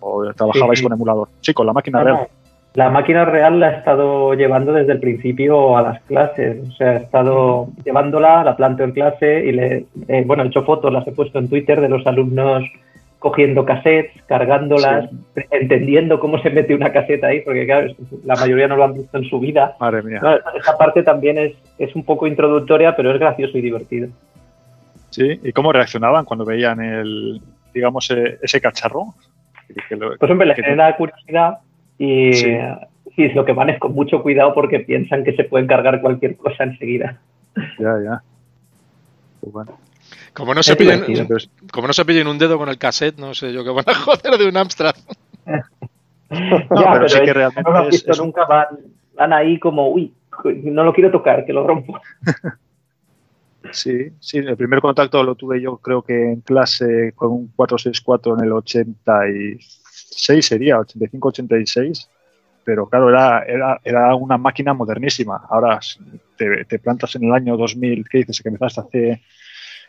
¿O 0.00 0.32
trabajabais 0.32 0.82
con 0.82 0.92
emulador? 0.92 1.28
Sí, 1.40 1.52
con 1.52 1.66
la 1.66 1.72
máquina 1.72 2.02
real. 2.02 2.28
La 2.74 2.90
máquina 2.90 3.24
real 3.24 3.58
la 3.58 3.72
he 3.72 3.76
estado 3.78 4.34
llevando 4.34 4.72
desde 4.72 4.92
el 4.92 5.00
principio 5.00 5.76
a 5.76 5.82
las 5.82 6.02
clases. 6.02 6.58
O 6.68 6.72
sea, 6.72 6.94
he 6.94 6.96
estado 6.98 7.68
llevándola, 7.84 8.44
la 8.44 8.56
planteo 8.56 8.86
en 8.86 8.92
clase 8.92 9.46
y 9.46 9.52
le, 9.52 9.86
eh, 10.06 10.22
bueno, 10.26 10.44
he 10.44 10.46
hecho 10.46 10.62
fotos, 10.62 10.92
las 10.92 11.06
he 11.06 11.12
puesto 11.12 11.38
en 11.38 11.48
Twitter 11.48 11.80
de 11.80 11.88
los 11.88 12.06
alumnos 12.06 12.64
cogiendo 13.18 13.64
cassettes, 13.64 14.22
cargándolas, 14.26 15.10
entendiendo 15.50 16.20
cómo 16.20 16.38
se 16.40 16.50
mete 16.50 16.74
una 16.74 16.92
caseta 16.92 17.28
ahí, 17.28 17.40
porque 17.40 17.66
claro, 17.66 17.92
la 18.24 18.36
mayoría 18.36 18.68
no 18.68 18.76
lo 18.76 18.84
han 18.84 18.94
visto 18.94 19.18
en 19.18 19.24
su 19.24 19.40
vida. 19.40 19.76
Madre 19.80 20.02
mía. 20.02 20.20
esa 20.56 20.76
parte 20.78 21.02
también 21.02 21.38
es, 21.38 21.54
es 21.78 21.94
un 21.96 22.04
poco 22.04 22.26
introductoria, 22.26 22.94
pero 22.94 23.12
es 23.12 23.18
gracioso 23.18 23.58
y 23.58 23.60
divertido. 23.60 24.08
Sí, 25.10 25.40
¿y 25.42 25.52
cómo 25.52 25.72
reaccionaban 25.72 26.24
cuando 26.24 26.44
veían 26.44 26.80
el, 26.80 27.40
digamos, 27.74 28.10
e, 28.10 28.38
ese 28.42 28.60
cacharro? 28.60 29.14
pues 30.18 30.30
hombre, 30.30 30.46
les 30.46 30.56
genera 30.56 30.96
curiosidad 30.96 31.58
y 31.98 32.30
es 33.24 33.34
lo 33.34 33.44
que 33.44 33.52
van 33.52 33.70
es 33.70 33.78
con 33.78 33.94
mucho 33.94 34.22
cuidado 34.22 34.54
porque 34.54 34.80
piensan 34.80 35.24
que 35.24 35.34
se 35.34 35.44
pueden 35.44 35.66
cargar 35.66 36.00
cualquier 36.00 36.36
cosa 36.36 36.64
enseguida. 36.64 37.18
Ya, 37.78 37.94
ya. 38.02 38.22
Pues 39.40 39.52
bueno. 39.52 39.72
Como 40.38 40.54
no, 40.54 40.62
se 40.62 40.76
pillen, 40.76 41.04
como 41.72 41.88
no 41.88 41.92
se 41.92 42.04
pillen 42.04 42.28
un 42.28 42.38
dedo 42.38 42.58
con 42.58 42.68
el 42.68 42.78
cassette, 42.78 43.18
no 43.18 43.34
sé 43.34 43.52
yo 43.52 43.64
qué 43.64 43.70
van 43.70 43.84
a 43.88 43.94
joder 44.04 44.38
de 44.38 44.48
un 44.48 44.56
Amstrad. 44.56 44.94
ya, 45.46 45.64
pero, 46.30 47.08
sí 47.08 47.18
que 47.24 47.32
realmente 47.34 47.68
no 47.68 47.82
lo 47.82 47.90
visto 47.90 48.12
nunca, 48.22 48.44
van, 48.44 48.66
van 49.16 49.32
ahí 49.32 49.58
como, 49.58 49.88
uy, 49.90 50.14
no 50.62 50.84
lo 50.84 50.92
quiero 50.92 51.10
tocar, 51.10 51.44
que 51.44 51.52
lo 51.52 51.66
rompo. 51.66 52.00
Sí, 53.72 54.12
sí, 54.20 54.38
el 54.38 54.56
primer 54.56 54.80
contacto 54.80 55.22
lo 55.22 55.34
tuve 55.34 55.60
yo 55.60 55.76
creo 55.78 56.00
que 56.00 56.14
en 56.32 56.40
clase 56.40 57.12
con 57.14 57.32
un 57.32 57.48
464 57.48 58.38
en 58.38 58.44
el 58.44 58.52
86 58.52 60.46
sería, 60.46 60.78
85-86, 60.78 62.08
pero 62.64 62.88
claro, 62.88 63.10
era, 63.10 63.42
era, 63.42 63.80
era, 63.84 64.14
una 64.14 64.38
máquina 64.38 64.72
modernísima. 64.72 65.44
Ahora 65.50 65.80
te, 66.36 66.64
te, 66.64 66.78
plantas 66.78 67.16
en 67.16 67.24
el 67.24 67.32
año 67.32 67.58
2000, 67.58 68.08
¿qué 68.08 68.18
dices? 68.18 68.40
Que 68.40 68.48
empezaste 68.48 68.80
hace... 68.80 69.22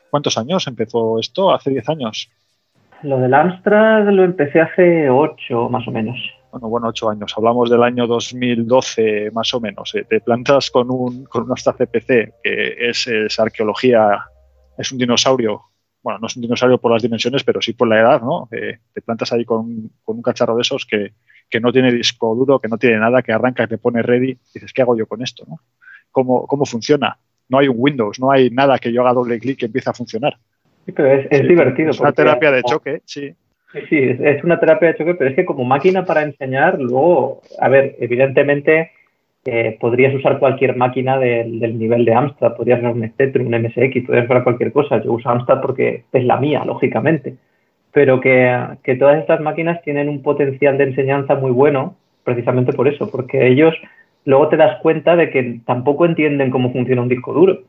¿Cuántos 0.10 0.38
años 0.38 0.68
empezó 0.68 1.20
esto? 1.20 1.54
¿Hace 1.54 1.72
10 1.72 1.90
años? 1.90 2.32
Lo 3.04 3.20
del 3.20 3.34
Amstrad 3.34 4.10
lo 4.10 4.24
empecé 4.24 4.62
hace 4.62 5.10
8 5.10 5.70
más 5.70 5.88
o 5.88 5.92
menos 5.92 6.18
bueno, 6.52 6.68
bueno, 6.68 6.88
ocho 6.88 7.10
años, 7.10 7.34
hablamos 7.38 7.70
del 7.70 7.84
año 7.84 8.08
2012 8.08 9.32
más 9.32 9.54
o 9.54 9.60
menos, 9.60 9.94
eh, 9.96 10.06
te 10.10 10.20
plantas 10.20 10.72
con 10.72 10.90
un, 10.90 11.26
con 11.26 11.44
un 11.44 11.52
hasta 11.52 11.74
CPC, 11.74 12.34
que 12.44 12.90
es, 12.90 13.40
arqueología, 13.40 14.26
es 14.78 14.92
un 14.92 14.98
dinosaurio, 14.98 15.62
bueno, 16.02 16.20
no 16.20 16.28
es 16.28 16.36
un 16.36 16.42
dinosaurio 16.42 16.80
por 16.80 16.92
las 16.92 17.04
dimensiones, 17.04 17.44
pero 17.44 17.62
sí 17.62 17.74
por 17.74 17.88
la 17.88 18.00
edad, 18.00 18.22
¿no? 18.22 18.48
Eh, 18.52 18.80
te 18.94 19.02
plantas 19.02 19.32
ahí 19.32 19.46
con, 19.46 19.92
con, 20.04 20.18
un 20.18 20.22
cacharro 20.24 20.56
de 20.56 20.62
esos 20.62 20.86
que, 20.86 21.14
que, 21.50 21.60
no 21.60 21.72
tiene 21.72 21.92
disco 21.92 22.34
duro, 22.34 22.60
que 22.60 22.68
no 22.68 22.78
tiene 22.78 22.98
nada, 22.98 23.22
que 23.22 23.34
arranca, 23.34 23.64
y 23.64 23.68
te 23.68 23.78
pone 23.78 24.02
ready, 24.02 24.32
y 24.32 24.40
dices, 24.54 24.74
¿qué 24.74 24.82
hago 24.82 24.98
yo 24.98 25.06
con 25.06 25.22
esto? 25.22 25.46
¿no? 25.48 25.60
¿Cómo, 26.12 26.48
¿Cómo 26.48 26.66
funciona? 26.66 27.20
No 27.50 27.60
hay 27.60 27.68
un 27.68 27.76
Windows, 27.78 28.20
no 28.20 28.32
hay 28.32 28.50
nada 28.50 28.78
que 28.78 28.94
yo 28.94 29.02
haga 29.02 29.14
doble 29.14 29.40
clic 29.40 29.62
y 29.62 29.66
empiece 29.66 29.90
a 29.90 29.94
funcionar. 29.94 30.38
Sí, 30.86 30.92
pero 30.92 31.12
es, 31.12 31.28
es 31.30 31.48
divertido. 31.48 31.90
Es 31.90 32.00
una 32.00 32.14
terapia 32.14 32.52
de 32.52 32.64
choque, 32.64 33.02
sí. 33.06 33.34
Sí, 33.72 34.00
es 34.00 34.44
una 34.44 34.60
terapia 34.60 34.90
de 34.90 34.98
choque, 34.98 35.14
pero 35.14 35.30
es 35.30 35.36
que 35.36 35.46
como 35.46 35.64
máquina 35.64 36.04
para 36.04 36.24
enseñar, 36.24 36.80
luego, 36.80 37.42
a 37.60 37.70
ver, 37.70 37.96
evidentemente 38.00 38.92
eh, 39.46 39.78
podrías 39.80 40.14
usar 40.14 40.40
cualquier 40.40 40.76
máquina 40.76 41.20
del, 41.20 41.78
nivel 41.78 42.04
de 42.04 42.14
Amstrad, 42.14 42.56
podrías 42.56 42.80
usar 42.80 42.94
un 42.94 43.08
Spectrum, 43.08 43.48
un 43.48 43.62
MSX, 43.62 44.06
podrías 44.06 44.26
usar 44.26 44.44
cualquier 44.44 44.72
cosa. 44.72 45.02
Yo 45.04 45.14
uso 45.14 45.30
Amstrad 45.30 45.62
porque 45.62 46.04
es 46.12 46.24
la 46.24 46.38
mía, 46.38 46.64
lógicamente. 46.66 47.36
Pero 47.92 48.20
que, 48.20 48.56
que 48.84 48.96
todas 48.96 49.20
estas 49.20 49.40
máquinas 49.40 49.82
tienen 49.84 50.10
un 50.10 50.24
potencial 50.24 50.78
de 50.78 50.86
enseñanza 50.86 51.36
muy 51.36 51.52
bueno, 51.52 51.96
precisamente 52.24 52.74
por 52.74 52.88
eso, 52.88 53.10
porque 53.10 53.48
ellos 53.48 53.74
luego 54.26 54.48
te 54.50 54.58
das 54.58 54.80
cuenta 54.82 55.16
de 55.16 55.30
que 55.30 55.62
tampoco 55.66 56.06
entienden 56.06 56.52
cómo 56.52 56.72
funciona 56.72 57.02
un 57.02 57.10
disco 57.10 57.34
duro. 57.34 57.60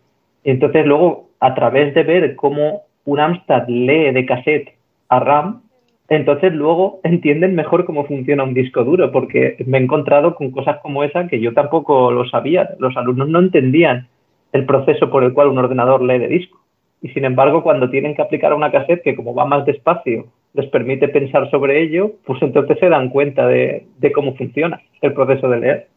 Y 0.44 0.50
entonces 0.50 0.86
luego, 0.86 1.28
a 1.40 1.54
través 1.54 1.94
de 1.94 2.02
ver 2.02 2.36
cómo 2.36 2.82
un 3.04 3.20
Amstrad 3.20 3.68
lee 3.68 4.12
de 4.12 4.26
cassette 4.26 4.74
a 5.08 5.20
RAM, 5.20 5.62
entonces 6.08 6.52
luego 6.52 7.00
entienden 7.04 7.54
mejor 7.54 7.84
cómo 7.84 8.04
funciona 8.04 8.44
un 8.44 8.54
disco 8.54 8.84
duro, 8.84 9.10
porque 9.12 9.56
me 9.66 9.78
he 9.78 9.82
encontrado 9.82 10.34
con 10.34 10.50
cosas 10.50 10.78
como 10.82 11.04
esa 11.04 11.28
que 11.28 11.40
yo 11.40 11.54
tampoco 11.54 12.10
lo 12.10 12.28
sabía. 12.28 12.70
Los 12.78 12.96
alumnos 12.96 13.28
no 13.28 13.38
entendían 13.38 14.08
el 14.52 14.66
proceso 14.66 15.10
por 15.10 15.24
el 15.24 15.32
cual 15.32 15.48
un 15.48 15.58
ordenador 15.58 16.02
lee 16.02 16.18
de 16.18 16.28
disco. 16.28 16.60
Y 17.02 17.08
sin 17.10 17.24
embargo, 17.24 17.62
cuando 17.62 17.88
tienen 17.88 18.14
que 18.14 18.22
aplicar 18.22 18.52
a 18.52 18.56
una 18.56 18.70
cassette 18.70 19.02
que 19.02 19.16
como 19.16 19.34
va 19.34 19.46
más 19.46 19.64
despacio 19.64 20.26
les 20.52 20.66
permite 20.66 21.08
pensar 21.08 21.50
sobre 21.50 21.82
ello, 21.82 22.12
pues 22.24 22.42
entonces 22.42 22.78
se 22.78 22.88
dan 22.88 23.08
cuenta 23.08 23.46
de, 23.46 23.86
cómo 24.14 24.34
funciona 24.34 24.80
el 25.00 25.12
proceso 25.12 25.48
de 25.48 25.60
leer. 25.60 25.88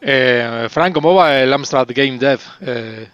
Eh, 0.00 0.66
Frank, 0.70 0.94
¿cómo 0.94 1.14
va 1.14 1.40
el 1.40 1.52
Amstrad 1.52 1.88
Game 1.94 2.18
Dev? 2.18 2.40
Eh, 2.60 3.06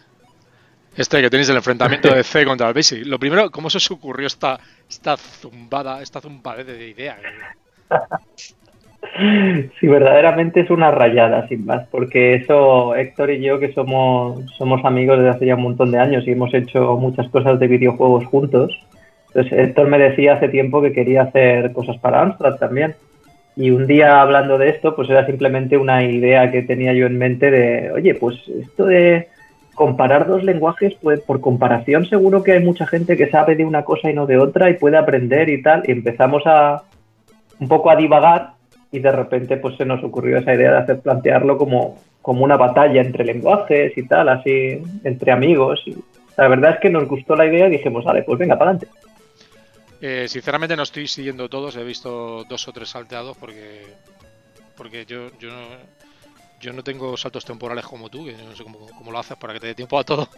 este 0.96 1.20
que 1.20 1.28
tenéis 1.28 1.48
el 1.48 1.56
enfrentamiento 1.56 2.14
de 2.14 2.22
C 2.22 2.44
contra 2.46 2.68
el 2.68 2.74
Basic. 2.74 3.04
Lo 3.06 3.18
primero, 3.18 3.50
¿cómo 3.50 3.68
se 3.68 3.78
os 3.78 3.90
ocurrió 3.90 4.26
esta, 4.26 4.58
esta 4.88 5.16
zumbada, 5.16 6.00
esta 6.00 6.20
zumbada 6.20 6.62
de 6.64 6.88
ideas? 6.88 7.18
Sí, 9.78 9.86
verdaderamente 9.86 10.60
es 10.60 10.70
una 10.70 10.90
rayada, 10.90 11.46
sin 11.48 11.64
más, 11.64 11.86
porque 11.88 12.34
eso, 12.34 12.94
Héctor 12.94 13.30
y 13.30 13.40
yo, 13.40 13.58
que 13.58 13.72
somos, 13.72 14.44
somos 14.56 14.84
amigos 14.84 15.18
desde 15.18 15.30
hace 15.30 15.46
ya 15.46 15.54
un 15.54 15.62
montón 15.62 15.90
de 15.90 15.98
años 15.98 16.26
y 16.26 16.32
hemos 16.32 16.52
hecho 16.52 16.96
muchas 16.96 17.28
cosas 17.28 17.58
de 17.58 17.66
videojuegos 17.66 18.26
juntos. 18.26 18.78
Entonces, 19.28 19.52
Héctor 19.52 19.88
me 19.88 19.98
decía 19.98 20.34
hace 20.34 20.48
tiempo 20.48 20.82
que 20.82 20.92
quería 20.92 21.22
hacer 21.22 21.72
cosas 21.72 21.98
para 21.98 22.20
Amstrad 22.20 22.56
también. 22.56 22.94
Y 23.56 23.70
un 23.70 23.86
día 23.86 24.20
hablando 24.20 24.58
de 24.58 24.68
esto, 24.68 24.94
pues 24.94 25.08
era 25.08 25.25
simplemente 25.25 25.78
una 25.78 26.04
idea 26.04 26.50
que 26.50 26.62
tenía 26.62 26.92
yo 26.92 27.06
en 27.06 27.16
mente 27.16 27.50
de, 27.50 27.90
oye, 27.90 28.14
pues 28.14 28.36
esto 28.48 28.84
de 28.84 29.28
comparar 29.75 30.26
dos 30.26 30.44
lenguajes, 30.44 30.94
pues 31.02 31.20
por 31.20 31.40
comparación 31.40 32.06
seguro 32.06 32.42
que 32.42 32.52
hay 32.52 32.62
mucha 32.62 32.86
gente 32.86 33.16
que 33.16 33.30
sabe 33.30 33.56
de 33.56 33.64
una 33.64 33.84
cosa 33.84 34.10
y 34.10 34.14
no 34.14 34.26
de 34.26 34.38
otra 34.38 34.68
y 34.68 34.75
puede 34.75 34.98
aprender 34.98 35.48
y 35.48 35.62
tal. 35.62 35.82
Y 35.86 35.92
empezamos 35.92 36.42
a 36.46 36.82
un 37.58 37.68
poco 37.68 37.90
a 37.90 37.96
divagar 37.96 38.50
y 38.92 38.98
de 38.98 39.10
repente 39.12 39.56
pues 39.56 39.76
se 39.76 39.86
nos 39.86 40.04
ocurrió 40.04 40.36
esa 40.38 40.54
idea 40.54 40.72
de 40.72 40.78
hacer 40.78 41.00
plantearlo 41.00 41.56
como, 41.56 41.98
como 42.20 42.44
una 42.44 42.58
batalla 42.58 43.00
entre 43.00 43.25
lenguajes 43.25 43.96
y 43.96 44.02
tal, 44.06 44.28
así 44.28 44.82
entre 45.02 45.32
amigos. 45.32 45.82
Y 45.86 45.96
la 46.36 46.48
verdad 46.48 46.72
es 46.72 46.80
que 46.80 46.90
nos 46.90 47.08
gustó 47.08 47.36
la 47.36 47.46
idea 47.46 47.68
y 47.68 47.72
dijimos, 47.72 48.04
vale, 48.04 48.22
pues 48.22 48.38
venga, 48.38 48.58
para 48.58 48.72
adelante. 48.72 49.05
Eh, 50.00 50.26
sinceramente 50.28 50.76
no 50.76 50.82
estoy 50.82 51.08
siguiendo 51.08 51.48
todos, 51.48 51.76
he 51.76 51.84
visto 51.84 52.44
dos 52.44 52.68
o 52.68 52.72
tres 52.72 52.90
salteados 52.90 53.36
porque 53.36 53.86
porque 54.76 55.06
yo, 55.06 55.30
yo 55.38 55.50
no, 55.50 55.68
yo 56.60 56.72
no 56.72 56.84
tengo 56.84 57.16
saltos 57.16 57.44
temporales 57.44 57.84
como 57.84 58.08
tú, 58.10 58.24
que 58.24 58.32
no 58.32 58.54
sé 58.54 58.62
cómo, 58.62 59.10
lo 59.10 59.18
haces 59.18 59.36
para 59.36 59.54
que 59.54 59.60
te 59.60 59.66
dé 59.68 59.74
tiempo 59.74 59.98
a 59.98 60.04
todo. 60.04 60.28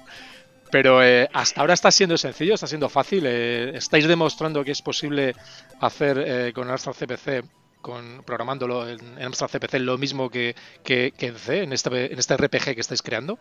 Pero 0.71 1.03
eh, 1.03 1.29
hasta 1.33 1.61
ahora 1.61 1.75
está 1.75 1.91
siendo 1.91 2.19
sencillo, 2.19 2.55
está 2.55 2.67
siendo 2.67 2.89
fácil. 2.89 3.25
Eh, 3.27 3.73
estáis 3.75 4.07
demostrando 4.07 4.63
que 4.65 4.73
es 4.73 4.83
posible 4.83 5.35
hacer 5.81 6.19
eh, 6.19 6.53
con 6.53 6.71
Amstrad 6.71 6.95
CPC, 6.95 7.45
con, 7.81 8.23
programándolo 8.25 8.87
en, 8.87 9.23
Amstrad 9.23 9.49
CPC, 9.49 9.79
lo 9.81 9.97
mismo 9.97 10.29
que, 10.29 10.55
que, 10.85 11.15
en 11.19 11.37
C, 11.37 11.63
en 11.63 11.73
este, 11.73 12.13
en 12.13 12.19
este 12.19 12.37
RPG 12.37 12.75
que 12.75 12.81
estáis 12.81 13.03
creando. 13.03 13.39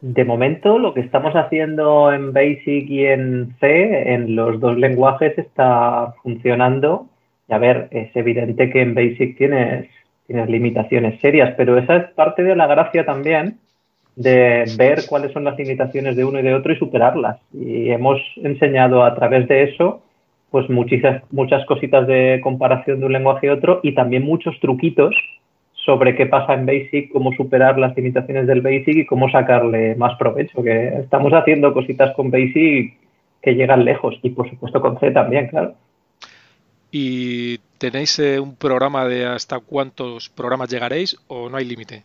De 0.00 0.24
momento, 0.24 0.78
lo 0.78 0.94
que 0.94 1.00
estamos 1.00 1.34
haciendo 1.34 2.12
en 2.12 2.32
Basic 2.32 2.88
y 2.88 3.06
en 3.06 3.54
C, 3.60 4.14
en 4.14 4.34
los 4.34 4.58
dos 4.58 4.78
lenguajes, 4.78 5.36
está 5.38 6.14
funcionando. 6.22 7.06
Y 7.48 7.52
a 7.52 7.58
ver, 7.58 7.88
es 7.90 8.14
evidente 8.16 8.70
que 8.70 8.80
en 8.82 8.94
Basic 8.94 9.36
tienes 9.36 9.88
tienes 10.30 10.48
limitaciones 10.48 11.20
serias, 11.20 11.54
pero 11.56 11.76
esa 11.76 11.96
es 11.96 12.10
parte 12.12 12.44
de 12.44 12.54
la 12.54 12.68
gracia 12.68 13.04
también 13.04 13.58
de 14.14 14.64
ver 14.78 15.00
cuáles 15.08 15.32
son 15.32 15.42
las 15.42 15.58
limitaciones 15.58 16.14
de 16.14 16.24
uno 16.24 16.38
y 16.38 16.42
de 16.42 16.54
otro 16.54 16.72
y 16.72 16.76
superarlas. 16.76 17.40
Y 17.52 17.90
hemos 17.90 18.20
enseñado 18.36 19.02
a 19.02 19.12
través 19.16 19.48
de 19.48 19.64
eso 19.64 20.02
pues 20.52 20.70
muchas, 20.70 21.22
muchas 21.32 21.66
cositas 21.66 22.06
de 22.06 22.40
comparación 22.44 23.00
de 23.00 23.06
un 23.06 23.12
lenguaje 23.12 23.46
y 23.48 23.50
otro 23.50 23.80
y 23.82 23.92
también 23.92 24.24
muchos 24.24 24.58
truquitos 24.60 25.16
sobre 25.84 26.14
qué 26.14 26.26
pasa 26.26 26.54
en 26.54 26.66
Basic, 26.66 27.10
cómo 27.12 27.32
superar 27.32 27.78
las 27.78 27.96
limitaciones 27.96 28.46
del 28.46 28.60
Basic 28.60 28.96
y 28.96 29.06
cómo 29.06 29.30
sacarle 29.30 29.94
más 29.96 30.16
provecho. 30.18 30.62
Que 30.62 30.88
estamos 31.00 31.32
haciendo 31.32 31.72
cositas 31.72 32.14
con 32.14 32.30
Basic 32.30 32.96
que 33.42 33.54
llegan 33.54 33.84
lejos 33.84 34.18
y 34.22 34.30
por 34.30 34.48
supuesto 34.50 34.80
con 34.80 34.98
C 35.00 35.10
también, 35.10 35.48
claro. 35.48 35.74
¿Y 36.92 37.58
tenéis 37.78 38.18
eh, 38.18 38.40
un 38.40 38.56
programa 38.56 39.06
de 39.06 39.24
hasta 39.24 39.60
cuántos 39.60 40.28
programas 40.28 40.70
llegaréis 40.70 41.16
o 41.28 41.48
no 41.48 41.56
hay 41.56 41.64
límite? 41.64 42.02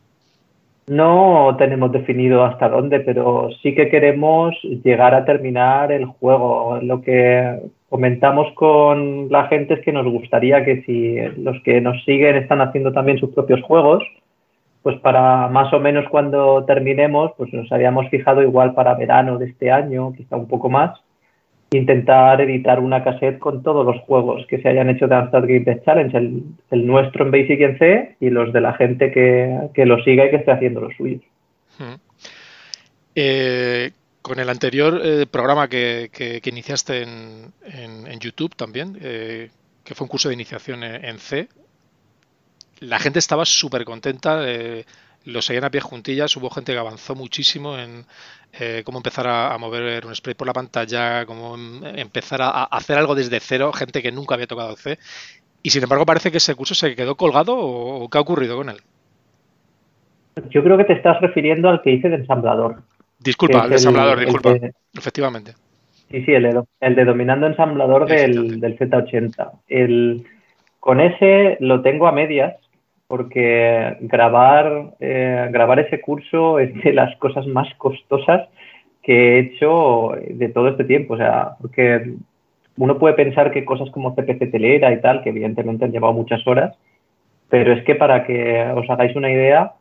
No 0.88 1.56
tenemos 1.58 1.92
definido 1.92 2.46
hasta 2.46 2.70
dónde, 2.70 3.00
pero 3.00 3.50
sí 3.64 3.74
que 3.74 3.90
queremos 3.90 4.56
llegar 4.84 5.16
a 5.16 5.26
terminar 5.26 5.92
el 5.92 6.06
juego. 6.06 6.80
Lo 6.82 7.02
que 7.02 7.60
comentamos 7.90 8.52
con 8.56 9.30
la 9.30 9.48
gente 9.48 9.76
es 9.76 9.82
que 9.82 9.92
nos 9.92 10.06
gustaría 10.06 10.66
que 10.66 10.84
si 10.84 11.18
los 11.42 11.62
que 11.64 11.82
nos 11.82 12.04
siguen 12.04 12.36
están 12.36 12.62
haciendo 12.62 12.92
también 12.92 13.18
sus 13.18 13.34
propios 13.34 13.62
juegos, 13.62 14.04
pues 14.82 15.00
para 15.00 15.48
más 15.48 15.74
o 15.74 15.80
menos 15.80 16.08
cuando 16.10 16.64
terminemos, 16.66 17.32
pues 17.38 17.52
nos 17.54 17.72
habíamos 17.72 18.10
fijado 18.10 18.42
igual 18.42 18.74
para 18.74 18.94
verano 18.96 19.38
de 19.38 19.48
este 19.48 19.72
año, 19.72 20.14
quizá 20.14 20.36
un 20.36 20.48
poco 20.48 20.70
más, 20.70 21.00
intentar 21.72 22.40
editar 22.42 22.80
una 22.80 23.04
cassette 23.04 23.40
con 23.40 23.64
todos 23.64 23.86
los 23.86 24.00
juegos 24.02 24.46
que 24.48 24.62
se 24.62 24.70
hayan 24.70 24.90
hecho 24.90 25.08
de 25.08 25.16
Amstrad 25.16 25.46
Game 25.48 25.82
Challenge, 25.84 26.18
el, 26.18 26.86
nuestro 26.86 27.26
en 27.26 27.32
Basic 27.32 27.60
y 27.60 27.64
en 27.64 27.78
C 27.80 28.16
y 28.20 28.30
los 28.30 28.54
de 28.54 28.62
la 28.62 28.74
gente 28.74 29.12
que, 29.12 29.86
lo 29.86 30.04
siga 30.04 30.26
y 30.26 30.30
que 30.30 30.36
esté 30.38 30.52
haciendo 30.52 30.82
los 30.82 30.96
suyos. 30.96 31.22
Hmm. 31.80 31.96
Eh, 33.16 33.92
con 34.26 34.40
el 34.40 34.50
anterior 34.50 35.00
eh, 35.04 35.28
programa 35.28 35.68
que, 35.68 36.42
iniciaste 36.44 37.04
en, 37.04 37.54
en, 37.64 38.20
YouTube 38.20 38.56
también, 38.56 38.98
eh, 39.00 39.52
que 39.84 39.94
fue 39.94 40.06
un 40.06 40.10
curso 40.10 40.30
de 40.30 40.34
iniciación 40.34 40.84
en, 40.84 41.20
C, 41.20 41.48
la 42.80 42.98
gente 42.98 43.20
estaba 43.20 43.46
súper 43.46 43.86
contenta 43.86 44.42
lo 45.26 45.42
seguían 45.44 45.66
a 45.66 45.70
pie 45.70 45.82
juntillas, 45.82 46.36
hubo 46.38 46.50
gente 46.50 46.72
que 46.72 46.80
avanzó 46.80 47.14
muchísimo 47.16 47.78
en 47.78 48.06
eh, 48.60 48.82
cómo 48.84 48.98
empezar 48.98 49.28
a, 49.28 49.56
mover 49.60 50.06
un 50.08 50.16
spray 50.16 50.34
por 50.34 50.48
la 50.48 50.54
pantalla, 50.54 51.26
cómo 51.28 51.56
empezar 51.84 52.42
a, 52.42 52.64
hacer 52.64 52.98
algo 52.98 53.14
desde 53.14 53.40
cero, 53.40 53.72
gente 53.74 54.02
que 54.02 54.12
nunca 54.12 54.34
había 54.34 54.48
tocado 54.48 54.76
C. 54.76 54.98
Y 55.62 55.70
sin 55.70 55.84
embargo 55.84 56.06
parece 56.06 56.32
que 56.32 56.38
ese 56.38 56.56
curso 56.56 56.74
se 56.74 56.96
quedó 56.96 57.16
colgado 57.16 57.56
o, 57.58 58.10
qué 58.10 58.18
ha 58.18 58.22
ocurrido 58.22 58.56
con 58.56 58.70
él. 58.70 58.78
Yo 60.50 60.64
creo 60.64 60.78
que 60.78 60.86
te 60.86 60.94
estás 60.94 61.22
refiriendo 61.22 61.70
al 61.70 61.84
que 61.84 61.92
hice 61.92 62.10
de 62.10 62.16
ensamblador. 62.16 62.82
Disculpa, 63.26 63.68
de 63.68 63.74
ensamblador, 63.74 64.20
disculpa. 64.20 64.54
Efectivamente. 64.94 65.54
Sí, 66.12 66.24
sí, 66.24 66.34
el 66.34 66.44
de, 66.44 66.64
el 66.82 66.96
de 66.96 67.06
dominando 67.06 67.48
ensamblador 67.48 68.08
del, 68.08 68.60
del, 68.60 68.78
Z80. 68.78 69.52
El, 69.68 70.26
con 70.80 71.02
ese 71.02 71.58
lo 71.60 71.82
tengo 71.82 72.08
a 72.08 72.12
medias 72.12 72.56
porque 73.08 73.98
grabar, 74.02 74.94
eh, 75.00 75.48
grabar 75.52 75.80
ese 75.80 76.00
curso 76.02 76.60
es 76.60 76.74
de 76.84 76.94
las 76.94 77.16
cosas 77.18 77.48
más 77.48 77.68
costosas 77.76 78.48
que 79.02 79.14
he 79.14 79.40
hecho 79.40 80.14
de 80.28 80.50
todo 80.50 80.70
este 80.70 80.84
tiempo. 80.84 81.16
O 81.16 81.18
sea, 81.18 81.52
porque 81.60 82.14
uno 82.78 83.00
puede 83.00 83.16
pensar 83.16 83.52
que 83.52 83.66
cosas 83.66 83.90
como 83.90 84.16
CPC 84.16 84.52
Telera 84.52 84.94
y 84.94 85.02
tal, 85.02 85.24
que 85.24 85.30
evidentemente 85.30 85.86
han 85.86 85.92
llevado 85.92 86.14
muchas 86.14 86.46
horas, 86.48 86.76
pero 87.50 87.74
es 87.74 87.84
que 87.84 87.96
para 87.96 88.26
que 88.26 88.64
os 88.76 88.90
hagáis 88.90 89.16
una 89.16 89.32
idea, 89.32 89.74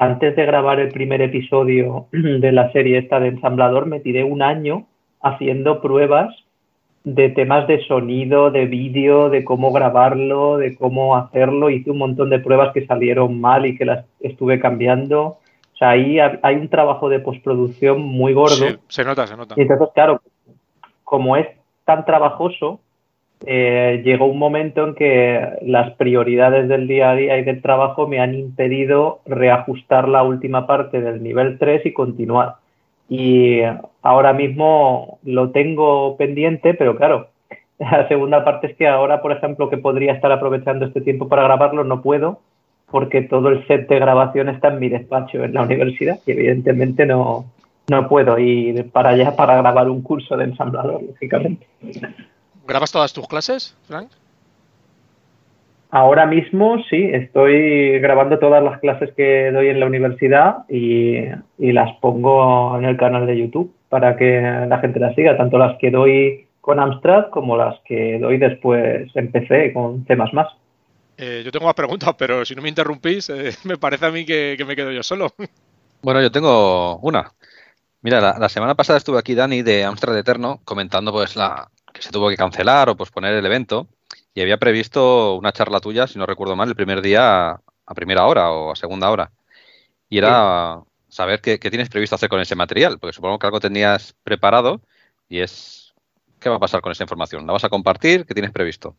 antes 0.00 0.34
de 0.34 0.46
grabar 0.46 0.80
el 0.80 0.88
primer 0.88 1.20
episodio 1.20 2.06
de 2.12 2.52
la 2.52 2.72
serie 2.72 2.98
esta 2.98 3.20
de 3.20 3.28
ensamblador, 3.28 3.86
me 3.86 4.00
tiré 4.00 4.24
un 4.24 4.40
año 4.42 4.86
haciendo 5.20 5.82
pruebas 5.82 6.34
de 7.04 7.28
temas 7.28 7.66
de 7.68 7.84
sonido, 7.86 8.50
de 8.50 8.64
vídeo, 8.64 9.28
de 9.28 9.44
cómo 9.44 9.72
grabarlo, 9.72 10.56
de 10.56 10.74
cómo 10.74 11.16
hacerlo. 11.16 11.68
Hice 11.68 11.90
un 11.90 11.98
montón 11.98 12.30
de 12.30 12.38
pruebas 12.38 12.72
que 12.72 12.86
salieron 12.86 13.40
mal 13.40 13.66
y 13.66 13.76
que 13.76 13.84
las 13.84 14.06
estuve 14.20 14.58
cambiando. 14.58 15.22
O 15.22 15.76
sea, 15.78 15.90
ahí 15.90 16.18
hay 16.18 16.56
un 16.56 16.68
trabajo 16.68 17.10
de 17.10 17.20
postproducción 17.20 18.00
muy 18.00 18.32
gordo. 18.32 18.54
Sí, 18.54 18.76
se 18.88 19.04
nota, 19.04 19.26
se 19.26 19.36
nota. 19.36 19.54
Y 19.56 19.62
entonces, 19.62 19.88
claro, 19.94 20.22
como 21.04 21.36
es 21.36 21.46
tan 21.84 22.06
trabajoso, 22.06 22.80
eh, 23.46 24.02
llegó 24.04 24.26
un 24.26 24.38
momento 24.38 24.86
en 24.86 24.94
que 24.94 25.40
las 25.62 25.92
prioridades 25.94 26.68
del 26.68 26.86
día 26.86 27.10
a 27.10 27.14
día 27.14 27.38
y 27.38 27.44
del 27.44 27.62
trabajo 27.62 28.06
me 28.06 28.20
han 28.20 28.34
impedido 28.34 29.20
reajustar 29.24 30.08
la 30.08 30.22
última 30.22 30.66
parte 30.66 31.00
del 31.00 31.22
nivel 31.22 31.58
3 31.58 31.86
y 31.86 31.92
continuar. 31.92 32.56
Y 33.08 33.60
ahora 34.02 34.32
mismo 34.32 35.18
lo 35.24 35.50
tengo 35.50 36.16
pendiente, 36.16 36.74
pero 36.74 36.96
claro, 36.96 37.28
la 37.78 38.06
segunda 38.08 38.44
parte 38.44 38.68
es 38.68 38.76
que 38.76 38.86
ahora, 38.86 39.22
por 39.22 39.32
ejemplo, 39.32 39.70
que 39.70 39.78
podría 39.78 40.12
estar 40.12 40.30
aprovechando 40.32 40.84
este 40.84 41.00
tiempo 41.00 41.28
para 41.28 41.42
grabarlo, 41.42 41.82
no 41.82 42.02
puedo, 42.02 42.40
porque 42.90 43.22
todo 43.22 43.48
el 43.48 43.66
set 43.66 43.88
de 43.88 43.98
grabación 43.98 44.48
está 44.48 44.68
en 44.68 44.80
mi 44.80 44.88
despacho 44.88 45.42
en 45.42 45.54
la 45.54 45.62
universidad 45.62 46.18
y 46.26 46.32
evidentemente 46.32 47.06
no, 47.06 47.46
no 47.88 48.08
puedo 48.08 48.38
ir 48.38 48.90
para 48.90 49.10
allá 49.10 49.34
para 49.34 49.56
grabar 49.56 49.88
un 49.88 50.02
curso 50.02 50.36
de 50.36 50.44
ensamblador, 50.44 51.02
lógicamente. 51.02 51.66
¿Grabas 52.66 52.92
todas 52.92 53.12
tus 53.12 53.26
clases, 53.26 53.76
Frank? 53.86 54.10
Ahora 55.92 56.24
mismo 56.24 56.76
sí, 56.88 57.10
estoy 57.12 57.98
grabando 57.98 58.38
todas 58.38 58.62
las 58.62 58.78
clases 58.78 59.12
que 59.16 59.50
doy 59.50 59.68
en 59.68 59.80
la 59.80 59.86
universidad 59.86 60.58
y, 60.68 61.24
las 61.58 61.96
pongo 62.00 62.78
en 62.78 62.84
el 62.84 62.96
canal 62.96 63.26
de 63.26 63.36
YouTube 63.36 63.74
para 63.88 64.16
que 64.16 64.40
la 64.40 64.78
gente 64.78 65.00
las 65.00 65.16
siga, 65.16 65.36
tanto 65.36 65.58
las 65.58 65.76
que 65.78 65.90
doy 65.90 66.46
con 66.60 66.78
Amstrad 66.78 67.30
como 67.30 67.56
las 67.56 67.80
que 67.84 68.20
doy 68.20 68.38
después 68.38 69.10
en 69.16 69.32
PC 69.32 69.72
con 69.72 70.04
temas 70.04 70.32
más. 70.32 70.46
Eh, 71.16 71.42
yo 71.44 71.50
tengo 71.50 71.66
más 71.66 71.74
preguntas, 71.74 72.14
pero 72.16 72.44
si 72.44 72.54
no 72.54 72.62
me 72.62 72.68
interrumpís, 72.68 73.28
eh, 73.30 73.50
me 73.64 73.76
parece 73.76 74.06
a 74.06 74.10
mí 74.12 74.24
que, 74.24 74.56
me 74.64 74.76
quedo 74.76 74.92
yo 74.92 75.02
solo. 75.02 75.34
Bueno, 76.02 76.22
yo 76.22 76.30
tengo 76.30 76.98
una. 76.98 77.32
Mira, 78.02 78.20
la, 78.20 78.38
la, 78.38 78.48
semana 78.48 78.74
pasada 78.74 78.96
estuve 78.96 79.18
aquí 79.18 79.34
Dani 79.34 79.62
de 79.62 79.84
Amstrad 79.84 80.16
Eterno 80.16 80.60
comentando 80.64 81.12
pues 81.12 81.36
la, 81.36 81.68
que 82.00 82.06
se 82.06 82.12
tuvo 82.12 82.30
que 82.30 82.36
cancelar 82.36 82.88
o 82.88 82.96
posponer 82.96 83.34
el 83.34 83.44
evento 83.44 83.86
y 84.34 84.40
había 84.40 84.56
previsto 84.56 85.36
una 85.36 85.52
charla 85.52 85.80
tuya, 85.80 86.06
si 86.06 86.18
no 86.18 86.24
recuerdo 86.24 86.56
mal, 86.56 86.70
el 86.70 86.74
primer 86.74 87.02
día 87.02 87.50
a 87.50 87.94
primera 87.94 88.24
hora 88.24 88.50
o 88.50 88.72
a 88.72 88.76
segunda 88.76 89.10
hora. 89.10 89.30
Y 90.08 90.16
era 90.16 90.80
saber 91.08 91.40
qué, 91.40 91.58
tienes 91.58 91.90
previsto 91.90 92.14
hacer 92.14 92.30
con 92.30 92.40
ese 92.40 92.56
material, 92.56 92.96
porque 92.98 93.12
supongo 93.12 93.38
que 93.38 93.46
algo 93.46 93.60
tenías 93.60 94.14
preparado 94.24 94.80
y 95.28 95.40
es, 95.40 95.92
¿qué 96.40 96.48
va 96.48 96.56
a 96.56 96.60
pasar 96.60 96.80
con 96.80 96.92
esa 96.92 97.04
información? 97.04 97.46
¿La 97.46 97.52
vas 97.52 97.64
a 97.64 97.68
compartir? 97.68 98.24
¿Qué 98.24 98.32
tienes 98.32 98.52
previsto? 98.52 98.96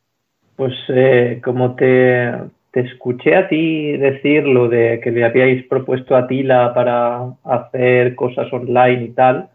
Pues 0.55 0.73
eh, 0.89 1.41
como 1.43 1.73
te, 1.75 2.31
te, 2.69 2.81
escuché 2.81 3.35
a 3.35 3.47
ti 3.47 3.97
decir 3.97 4.43
lo 4.43 4.69
de 4.69 4.99
que 5.03 5.09
le 5.09 5.25
habíais 5.25 5.65
propuesto 5.65 6.15
a 6.15 6.27
Tila 6.27 6.73
para 6.75 7.33
hacer 7.45 8.13
cosas 8.13 8.51
online 8.53 9.05
y 9.05 9.09
tal, 9.09 9.49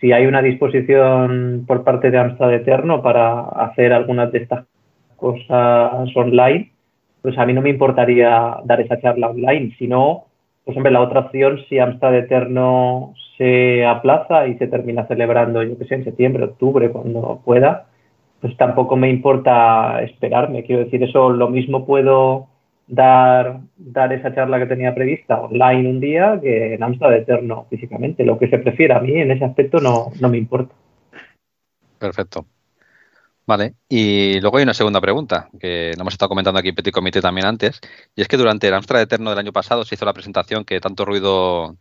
si, 0.00 0.12
hay 0.12 0.26
una 0.26 0.42
disposición 0.42 1.64
por 1.66 1.84
parte 1.84 2.10
de 2.10 2.18
Amstrad 2.18 2.54
Eterno 2.54 3.02
para 3.02 3.40
hacer 3.40 3.92
algunas 3.92 4.32
de 4.32 4.38
estas 4.38 4.66
cosas 5.16 6.08
online, 6.14 6.72
pues 7.22 7.38
a 7.38 7.46
mí 7.46 7.52
no 7.52 7.62
me 7.62 7.70
importaría 7.70 8.58
dar 8.64 8.80
esa 8.80 9.00
charla 9.00 9.30
online. 9.30 9.74
Si 9.78 9.86
no, 9.86 10.24
pues 10.64 10.76
hombre, 10.76 10.92
la 10.92 11.00
otra 11.00 11.20
opción, 11.20 11.60
si 11.68 11.78
Amstrad 11.78 12.16
Eterno 12.16 13.14
se 13.38 13.84
aplaza 13.84 14.46
y 14.46 14.58
se 14.58 14.66
termina 14.66 15.06
celebrando, 15.06 15.62
yo 15.62 15.78
que 15.78 15.84
sé, 15.86 15.94
en 15.94 16.04
septiembre, 16.04 16.44
octubre, 16.44 16.90
cuando 16.90 17.40
pueda, 17.44 17.86
pues 18.40 18.56
tampoco 18.56 18.96
me 18.96 19.10
importa 19.10 20.02
esperarme. 20.02 20.64
Quiero 20.64 20.84
decir, 20.84 21.02
eso 21.02 21.30
lo 21.30 21.48
mismo 21.48 21.86
puedo 21.86 22.48
dar, 22.86 23.60
dar 23.76 24.12
esa 24.12 24.34
charla 24.34 24.58
que 24.58 24.66
tenía 24.66 24.94
prevista 24.94 25.40
online 25.40 25.88
un 25.88 26.00
día 26.00 26.38
que 26.40 26.74
en 26.74 26.82
Amsterdam 26.82 27.20
Eterno 27.20 27.66
físicamente. 27.70 28.24
Lo 28.24 28.38
que 28.38 28.48
se 28.48 28.58
prefiera 28.58 28.98
a 28.98 29.00
mí 29.00 29.12
en 29.20 29.30
ese 29.30 29.44
aspecto 29.44 29.78
no, 29.78 30.12
no 30.20 30.28
me 30.28 30.38
importa. 30.38 30.74
Perfecto. 31.98 32.46
Vale, 33.44 33.74
y 33.88 34.40
luego 34.40 34.58
hay 34.58 34.62
una 34.62 34.74
segunda 34.74 35.00
pregunta 35.00 35.48
que 35.58 35.92
no 35.96 36.02
hemos 36.02 36.14
estado 36.14 36.28
comentando 36.28 36.60
aquí 36.60 36.68
en 36.68 36.76
Petit 36.76 36.94
Comité 36.94 37.20
también 37.20 37.46
antes, 37.46 37.80
y 38.14 38.22
es 38.22 38.28
que 38.28 38.36
durante 38.36 38.68
el 38.68 38.74
Amstrad 38.74 39.02
Eterno 39.02 39.30
del 39.30 39.38
año 39.40 39.52
pasado 39.52 39.84
se 39.84 39.96
hizo 39.96 40.04
la 40.04 40.12
presentación 40.12 40.64
que 40.64 40.80
tanto 40.80 41.04
ruido 41.04 41.76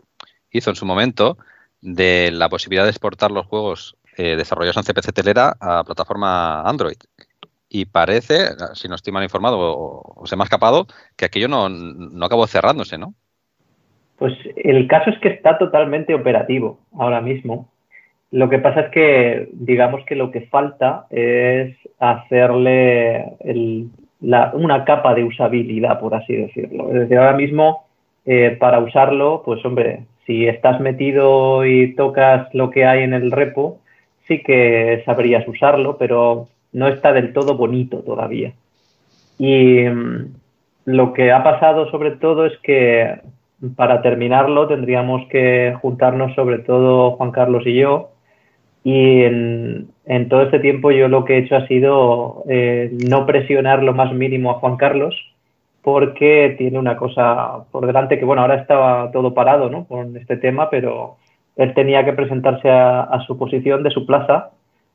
hizo 0.49 0.71
en 0.71 0.75
su 0.75 0.85
momento 0.87 1.37
de 1.81 2.31
la 2.31 2.49
posibilidad 2.49 2.83
de 2.83 2.89
exportar 2.89 3.31
los 3.31 3.45
juegos 3.45 3.95
eh, 4.17 4.35
desarrollados 4.35 4.77
en 4.77 4.83
CPC 4.83 5.13
Telera 5.13 5.55
a 5.59 5.83
plataforma 5.83 6.61
Android 6.61 6.97
y 7.73 7.85
parece, 7.85 8.49
si 8.73 8.89
no 8.89 8.95
estoy 8.95 9.13
mal 9.13 9.23
informado 9.23 9.57
o, 9.59 10.27
se 10.27 10.35
me 10.35 10.43
ha 10.43 10.45
escapado, 10.45 10.87
que 11.15 11.25
aquello 11.25 11.47
no, 11.47 11.69
no 11.69 12.25
acabó 12.25 12.45
cerrándose, 12.45 12.97
¿no? 12.97 13.13
Pues 14.17 14.33
el 14.57 14.87
caso 14.87 15.09
es 15.09 15.17
que 15.19 15.29
está 15.29 15.57
totalmente 15.57 16.13
operativo 16.13 16.79
ahora 16.99 17.21
mismo. 17.21 17.71
Lo 18.29 18.49
que 18.49 18.59
pasa 18.59 18.81
es 18.81 18.91
que, 18.91 19.49
digamos 19.53 20.03
que 20.05 20.15
lo 20.15 20.31
que 20.31 20.41
falta 20.41 21.05
es 21.09 21.75
hacerle 21.97 23.25
una 24.19 24.85
capa 24.85 25.15
de 25.15 25.23
usabilidad, 25.23 25.99
por 25.99 26.13
así 26.13 26.35
decirlo. 26.35 26.89
Es 26.89 26.99
decir, 26.99 27.17
ahora 27.17 27.37
mismo, 27.37 27.85
eh, 28.25 28.55
para 28.59 28.79
usarlo, 28.79 29.43
pues 29.45 29.63
hombre, 29.65 30.03
si 30.25 30.45
estás 30.45 30.79
metido 30.81 31.65
y 31.65 31.95
tocas 31.95 32.53
lo 32.53 32.69
que 32.69 32.85
hay 32.85 33.03
en 33.03 33.13
el 33.13 33.31
repo, 33.31 33.79
sí 34.27 34.43
que 34.43 35.01
sabrías 35.05 35.47
usarlo, 35.47 35.97
pero 35.97 36.47
no 36.73 36.87
está 36.87 37.13
del 37.13 37.33
todo 37.33 37.55
bonito 37.55 37.99
todavía. 37.99 38.53
Y 39.37 39.81
mm, 39.83 40.33
lo 40.85 41.13
que 41.13 41.31
ha 41.31 41.43
pasado 41.43 41.89
sobre 41.91 42.11
todo 42.11 42.45
es 42.45 42.57
que 42.63 43.21
para 43.75 44.01
terminarlo 44.01 44.67
tendríamos 44.67 45.27
que 45.29 45.75
juntarnos 45.81 46.33
sobre 46.35 46.59
todo 46.59 47.11
Juan 47.11 47.31
Carlos 47.31 47.63
y 47.65 47.75
yo. 47.75 48.09
Y 48.83 49.21
en, 49.23 49.87
todo 50.29 50.41
este 50.41 50.59
tiempo 50.59 50.91
yo 50.91 51.07
lo 51.07 51.23
que 51.25 51.35
he 51.35 51.39
hecho 51.39 51.55
ha 51.55 51.67
sido 51.67 52.43
eh, 52.49 52.91
no 53.07 53.25
presionar 53.25 53.83
lo 53.83 53.93
más 53.93 54.11
mínimo 54.13 54.51
a 54.51 54.55
Juan 54.55 54.77
Carlos 54.77 55.15
porque 55.83 56.55
tiene 56.57 56.79
una 56.79 56.95
cosa 56.95 57.65
por 57.71 57.85
delante 57.85 58.19
que, 58.19 58.25
bueno, 58.25 58.41
ahora 58.43 58.55
estaba 58.55 59.11
todo 59.11 59.33
parado 59.33 59.69
¿no? 59.69 59.85
con 59.85 60.15
este 60.15 60.37
tema, 60.37 60.69
pero 60.69 61.17
él 61.55 61.73
tenía 61.73 62.05
que 62.05 62.13
presentarse 62.13 62.69
a 62.69 63.19
su 63.25 63.37
posición 63.37 63.81
de 63.83 63.89
su 63.89 64.05
plaza 64.05 64.51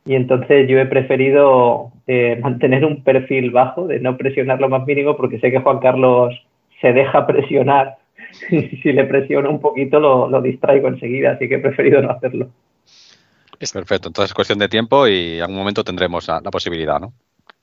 y 0.07 0.15
entonces 0.15 0.69
yo 0.69 0.79
he 0.79 0.87
preferido 0.87 1.93
eh, 2.07 2.39
mantener 2.43 2.85
un 2.85 3.03
perfil 3.03 3.51
bajo, 3.51 3.87
de 3.87 4.01
no 4.01 4.17
presionar 4.17 4.61
lo 4.61 4.69
más 4.69 4.87
mínimo, 4.87 5.17
porque 5.17 5.41
sé 5.41 5.51
que 5.51 5.61
Juan 5.61 5.81
Carlos 5.81 6.35
se 6.81 6.93
deja 6.93 7.27
presionar. 7.27 7.97
si 8.49 8.93
le 8.93 9.05
presiono 9.05 9.51
un 9.51 9.61
poquito 9.61 10.01
lo, 10.01 10.41
distraigo 10.41 10.89
enseguida, 10.89 11.33
así 11.33 11.49
que 11.49 11.57
he 11.57 11.59
preferido 11.59 12.01
no 12.03 12.11
hacerlo. 12.11 12.49
Es 13.59 13.73
perfecto, 13.73 14.09
entonces 14.09 14.31
es 14.31 14.35
cuestión 14.35 14.59
de 14.59 14.69
tiempo 14.69 15.07
y 15.09 15.37
en 15.37 15.43
algún 15.43 15.57
momento 15.57 15.83
tendremos 15.83 16.29
la, 16.29 16.41
posibilidad, 16.43 17.01
¿no? 17.01 17.13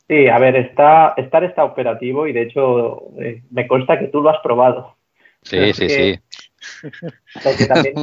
Sí, 0.08 0.28
a 0.28 0.38
ver, 0.40 0.56
está, 0.56 1.14
estar 1.18 1.44
está 1.44 1.64
operativo 1.64 2.28
y 2.28 2.34
de 2.34 2.42
hecho 2.44 3.04
eh, 3.20 3.42
me 3.52 3.68
consta 3.68 4.00
que 4.00 4.08
tú 4.08 4.22
lo 4.22 4.30
has 4.30 4.42
probado. 4.42 4.96
Sí, 5.44 5.74
sí, 5.74 5.90
sí. 5.90 6.20
Porque 7.44 7.66
también 7.68 7.96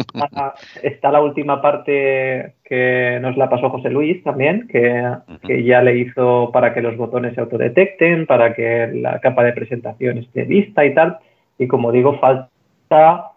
está, 0.82 1.10
la 1.10 1.20
última 1.20 1.60
parte 1.60 2.54
que 2.64 3.18
nos 3.20 3.36
la 3.36 3.48
pasó 3.48 3.70
José 3.70 3.90
Luis 3.90 4.22
también, 4.22 4.68
que, 4.68 5.64
ya 5.64 5.82
le 5.82 5.98
hizo 5.98 6.50
para 6.52 6.72
que 6.74 6.82
los 6.82 6.96
botones 6.96 7.34
se 7.34 7.40
autodetecten, 7.40 8.26
para 8.26 8.54
que 8.54 8.90
la 8.94 9.20
capa 9.20 9.44
de 9.44 9.52
presentación 9.52 10.18
esté 10.18 10.44
lista 10.46 10.84
y 10.84 10.94
tal. 10.94 11.18
Y 11.58 11.66
como 11.66 11.92
digo, 11.92 12.18
falta 12.18 13.30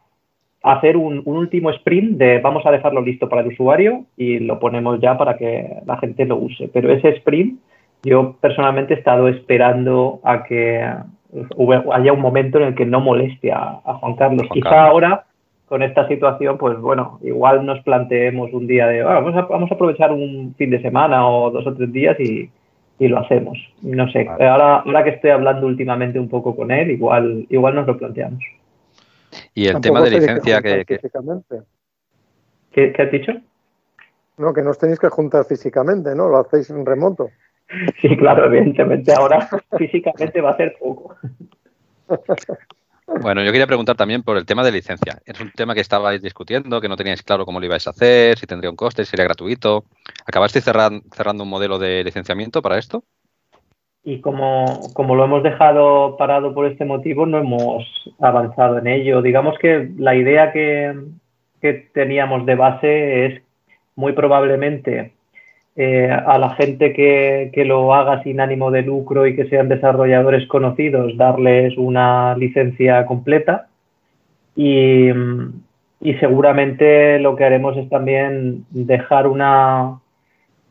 hacer 0.63 0.95
un, 0.95 1.21
último 1.25 1.69
sprint 1.71 2.17
de 2.17 2.39
vamos 2.39 2.65
a 2.65 2.71
dejarlo 2.71 3.01
listo 3.01 3.27
para 3.27 3.41
el 3.41 3.49
usuario 3.49 4.05
y 4.15 4.39
lo 4.39 4.59
ponemos 4.59 4.99
ya 5.01 5.17
para 5.17 5.37
que 5.37 5.81
la 5.85 5.97
gente 5.97 6.25
lo 6.25 6.37
use. 6.37 6.69
Pero 6.73 6.91
ese 6.91 7.09
sprint 7.09 7.59
yo 8.03 8.35
personalmente 8.41 8.93
he 8.93 8.97
estado 8.97 9.27
esperando 9.27 10.19
a 10.23 10.43
que 10.43 10.85
haya 11.93 12.13
un 12.13 12.21
momento 12.21 12.57
en 12.59 12.65
el 12.65 12.75
que 12.75 12.85
no 12.85 12.99
moleste 12.99 13.51
a, 13.51 13.81
Juan 13.83 14.15
Carlos. 14.15 14.47
Juan 14.47 14.53
Quizá 14.53 14.69
Carlos. 14.69 14.89
ahora, 14.89 15.25
con 15.67 15.81
esta 15.83 16.07
situación, 16.07 16.57
pues 16.57 16.77
bueno, 16.79 17.19
igual 17.23 17.65
nos 17.65 17.79
planteemos 17.81 18.53
un 18.53 18.67
día 18.67 18.87
de, 18.87 19.01
"Ah, 19.01 19.19
vamos, 19.19 19.35
a, 19.35 19.41
vamos 19.43 19.71
a 19.71 19.75
aprovechar 19.75 20.11
un 20.11 20.53
fin 20.57 20.69
de 20.69 20.81
semana 20.81 21.27
o 21.27 21.49
dos 21.51 21.65
o 21.65 21.73
tres 21.73 21.91
días 21.91 22.19
y, 22.19 22.49
y 22.99 23.07
lo 23.07 23.19
hacemos. 23.19 23.57
No 23.81 24.09
sé, 24.11 24.23
Vale. 24.25 24.47
ahora, 24.47 24.77
ahora 24.85 25.03
que 25.03 25.09
estoy 25.11 25.31
hablando 25.31 25.65
últimamente 25.65 26.19
un 26.19 26.29
poco 26.29 26.55
con 26.55 26.71
él, 26.71 26.91
igual, 26.91 27.45
igual 27.49 27.75
nos 27.75 27.87
lo 27.87 27.97
planteamos. 27.97 28.43
Y 29.55 29.65
el 29.65 29.73
Tampoco 29.73 29.95
tema 29.95 30.01
de 30.05 30.11
licencia 30.11 30.61
que, 30.61 30.85
que-. 30.85 30.99
¿Qué, 32.71 32.91
qué 32.93 33.01
has 33.01 33.11
dicho? 33.11 33.31
No, 34.37 34.53
que 34.53 34.61
no 34.63 34.71
os 34.71 34.79
tenéis 34.79 34.99
que 34.99 35.09
juntar 35.09 35.45
físicamente, 35.45 36.15
¿no? 36.15 36.27
Lo 36.27 36.39
hacéis 36.39 36.69
en 36.69 36.85
remoto. 36.85 37.29
Sí, 38.01 38.15
claro, 38.17 38.45
evidentemente 38.45 39.13
ahora 39.13 39.49
físicamente 39.77 40.41
va 40.41 40.51
a 40.51 40.57
ser 40.57 40.75
poco. 40.79 41.15
Bueno, 43.21 43.43
yo 43.43 43.51
quería 43.51 43.67
preguntar 43.67 43.95
también 43.95 44.23
por 44.23 44.37
el 44.37 44.45
tema 44.45 44.63
de 44.63 44.71
licencia. 44.71 45.19
Es 45.25 45.39
un 45.39 45.51
tema 45.51 45.73
que 45.73 45.81
estabais 45.81 46.21
discutiendo, 46.21 46.79
que 46.79 46.87
no 46.87 46.95
teníais 46.95 47.21
claro 47.21 47.45
cómo 47.45 47.59
lo 47.59 47.65
ibais 47.65 47.85
a 47.87 47.91
hacer, 47.91 48.37
si 48.37 48.45
tendría 48.47 48.69
un 48.69 48.75
coste, 48.75 49.03
si 49.03 49.11
sería 49.11 49.25
gratuito. 49.25 49.83
¿Acabasteis 50.25 50.65
cerran- 50.65 51.01
cerrando 51.11 51.43
un 51.43 51.49
modelo 51.49 51.77
de 51.79 52.03
licenciamiento 52.03 52.61
para 52.61 52.77
esto? 52.77 53.03
Y 54.05 54.19
como, 54.21 54.91
como 54.93 55.15
lo 55.15 55.25
hemos 55.25 55.43
dejado 55.43 56.17
parado 56.17 56.53
por 56.53 56.65
este 56.65 56.85
motivo, 56.85 57.25
no 57.25 57.37
hemos 57.39 57.85
avanzado 58.19 58.77
en 58.79 58.87
ello. 58.87 59.21
Digamos 59.21 59.57
que 59.59 59.89
la 59.97 60.15
idea 60.15 60.51
que, 60.51 60.93
que 61.61 61.73
teníamos 61.93 62.45
de 62.45 62.55
base 62.55 63.25
es 63.25 63.41
muy 63.95 64.13
probablemente 64.13 65.13
eh, 65.75 66.09
a 66.11 66.37
la 66.37 66.51
gente 66.51 66.93
que, 66.93 67.49
que 67.53 67.65
lo 67.65 67.95
haga 67.95 68.21
sin 68.23 68.39
ánimo 68.39 68.69
de 68.69 68.83
lucro 68.83 69.25
y 69.25 69.35
que 69.35 69.49
sean 69.49 69.69
desarrolladores 69.69 70.47
conocidos, 70.47 71.17
darles 71.17 71.77
una 71.77 72.35
licencia 72.37 73.05
completa. 73.05 73.67
Y, 74.55 75.09
y 76.01 76.13
seguramente 76.19 77.17
lo 77.19 77.35
que 77.35 77.45
haremos 77.45 77.75
es 77.77 77.89
también 77.89 78.65
dejar 78.69 79.25
una, 79.25 79.99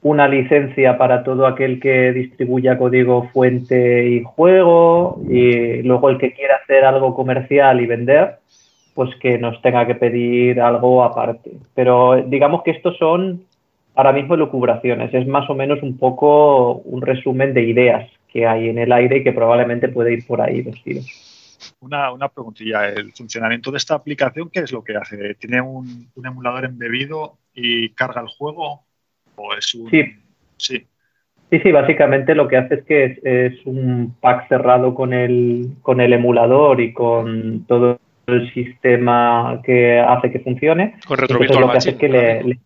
una 0.02 0.28
licencia 0.28 0.98
para 0.98 1.22
todo 1.24 1.46
aquel 1.46 1.80
que 1.80 2.12
distribuya 2.12 2.76
código 2.76 3.28
fuente 3.32 4.08
y 4.08 4.22
juego 4.22 5.20
y 5.28 5.82
luego 5.82 6.10
el 6.10 6.18
que 6.18 6.32
quiera 6.32 6.56
hacer 6.62 6.84
algo 6.84 7.14
comercial 7.14 7.80
y 7.80 7.86
vender, 7.86 8.36
pues 8.94 9.14
que 9.16 9.38
nos 9.38 9.60
tenga 9.62 9.86
que 9.86 9.94
pedir 9.94 10.60
algo 10.60 11.04
aparte. 11.04 11.52
Pero 11.74 12.22
digamos 12.26 12.62
que 12.62 12.72
estos 12.72 12.96
son 12.98 13.44
ahora 13.94 14.12
mismo 14.12 14.36
lucubraciones, 14.36 15.12
es 15.14 15.26
más 15.26 15.48
o 15.50 15.54
menos 15.54 15.82
un 15.82 15.96
poco 15.98 16.74
un 16.76 17.02
resumen 17.02 17.54
de 17.54 17.62
ideas 17.62 18.10
que 18.28 18.46
hay 18.46 18.68
en 18.68 18.78
el 18.78 18.92
aire 18.92 19.18
y 19.18 19.24
que 19.24 19.32
probablemente 19.32 19.88
puede 19.88 20.14
ir 20.14 20.26
por 20.26 20.40
ahí 20.40 20.62
los 20.62 20.82
tiros. 20.82 21.06
Una, 21.80 22.12
una 22.12 22.28
preguntilla, 22.28 22.88
el 22.88 23.12
funcionamiento 23.12 23.70
de 23.70 23.78
esta 23.78 23.94
aplicación, 23.94 24.50
¿qué 24.50 24.60
es 24.60 24.72
lo 24.72 24.82
que 24.82 24.96
hace? 24.96 25.34
¿Tiene 25.34 25.60
un, 25.60 26.08
un 26.14 26.26
emulador 26.26 26.64
embebido 26.64 27.38
y 27.54 27.90
carga 27.90 28.20
el 28.20 28.28
juego? 28.28 28.82
¿O 29.36 29.54
es 29.54 29.74
un...? 29.74 29.90
Sí. 29.90 30.04
Sí, 30.56 30.86
Sí, 31.52 31.60
sí, 31.60 31.70
básicamente 31.70 32.34
lo 32.34 32.48
que 32.48 32.56
hace 32.56 32.76
es 32.76 32.84
que 32.84 33.04
es, 33.04 33.18
es 33.24 33.66
un 33.66 34.16
pack 34.22 34.48
cerrado 34.48 34.94
con 34.94 35.12
el, 35.12 35.72
con 35.82 36.00
el 36.00 36.14
emulador 36.14 36.80
y 36.80 36.94
con 36.94 37.66
todo 37.66 38.00
el 38.26 38.50
sistema 38.54 39.60
que 39.62 40.00
hace 40.00 40.30
que 40.30 40.40
funcione. 40.40 40.94
Con 41.06 41.18
Retro 41.18 41.34
Entonces, 41.34 41.40
Virtual 41.40 41.60
lo 41.60 41.70
que 41.72 41.76
hace 41.76 41.90
es 41.90 41.96
que 41.96 42.08
le, 42.08 42.42
le- 42.42 42.58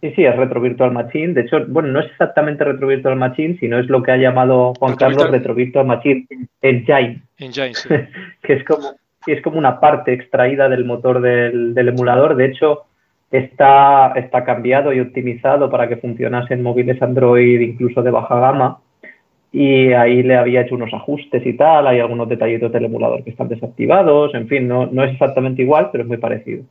Sí, 0.00 0.12
sí, 0.14 0.24
es 0.24 0.36
Retro 0.36 0.60
Virtual 0.60 0.92
Machine. 0.92 1.32
De 1.32 1.40
hecho, 1.42 1.64
bueno, 1.68 1.88
no 1.88 2.00
es 2.00 2.06
exactamente 2.06 2.64
Retro 2.64 2.86
Virtual 2.86 3.16
Machine, 3.16 3.56
sino 3.58 3.78
es 3.78 3.86
lo 3.88 4.02
que 4.02 4.12
ha 4.12 4.16
llamado 4.16 4.74
Juan 4.78 4.92
Retro 4.92 5.06
Carlos 5.06 5.22
Virtual- 5.22 5.32
Retro 5.32 5.54
Virtual 5.54 5.86
Machine 5.86 6.26
Engine, 6.60 7.22
Engine, 7.38 7.74
sí. 7.74 7.88
que 8.42 8.52
es 8.52 8.64
como, 8.64 8.90
es 9.26 9.40
como 9.42 9.58
una 9.58 9.80
parte 9.80 10.12
extraída 10.12 10.68
del 10.68 10.84
motor 10.84 11.20
del, 11.20 11.74
del 11.74 11.88
emulador. 11.88 12.36
De 12.36 12.44
hecho, 12.44 12.84
está, 13.30 14.12
está 14.16 14.44
cambiado 14.44 14.92
y 14.92 15.00
optimizado 15.00 15.70
para 15.70 15.88
que 15.88 15.96
funcionase 15.96 16.54
en 16.54 16.62
móviles 16.62 17.00
Android 17.02 17.60
incluso 17.60 18.02
de 18.02 18.10
baja 18.10 18.38
gama. 18.38 18.78
Y 19.52 19.92
ahí 19.94 20.22
le 20.22 20.36
había 20.36 20.60
hecho 20.62 20.74
unos 20.74 20.92
ajustes 20.92 21.44
y 21.46 21.54
tal. 21.54 21.86
Hay 21.86 22.00
algunos 22.00 22.28
detallitos 22.28 22.70
del 22.70 22.84
emulador 22.84 23.24
que 23.24 23.30
están 23.30 23.48
desactivados. 23.48 24.34
En 24.34 24.48
fin, 24.48 24.68
no, 24.68 24.84
no 24.86 25.02
es 25.04 25.12
exactamente 25.12 25.62
igual, 25.62 25.88
pero 25.90 26.02
es 26.02 26.08
muy 26.08 26.18
parecido. 26.18 26.64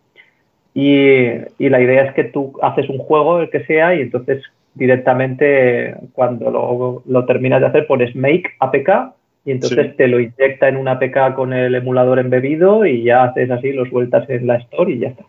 Y, 0.75 1.29
y 1.59 1.69
la 1.69 1.81
idea 1.81 2.03
es 2.05 2.15
que 2.15 2.25
tú 2.25 2.53
haces 2.63 2.89
un 2.89 2.99
juego, 2.99 3.39
el 3.41 3.51
que 3.51 3.65
sea, 3.65 3.95
y 3.95 4.01
entonces 4.01 4.43
directamente 4.75 5.95
cuando 6.13 6.51
lo, 6.51 7.03
lo 7.07 7.25
terminas 7.25 7.61
de 7.61 7.67
hacer 7.67 7.87
pones 7.87 8.15
make 8.15 8.43
APK 8.59 9.15
y 9.45 9.51
entonces 9.53 9.95
Sí. 9.95 9.97
te 9.97 10.07
lo 10.09 10.19
inyecta 10.21 10.69
en 10.69 10.77
una 10.77 10.93
APK 10.93 11.35
con 11.35 11.53
el 11.53 11.75
emulador 11.75 12.19
embebido 12.19 12.85
y 12.85 13.03
ya 13.05 13.23
haces 13.25 13.51
así, 13.51 13.73
lo 13.73 13.85
sueltas 13.87 14.29
en 14.29 14.47
la 14.47 14.57
store 14.57 14.93
y 14.93 14.99
ya 14.99 15.09
está. 15.09 15.25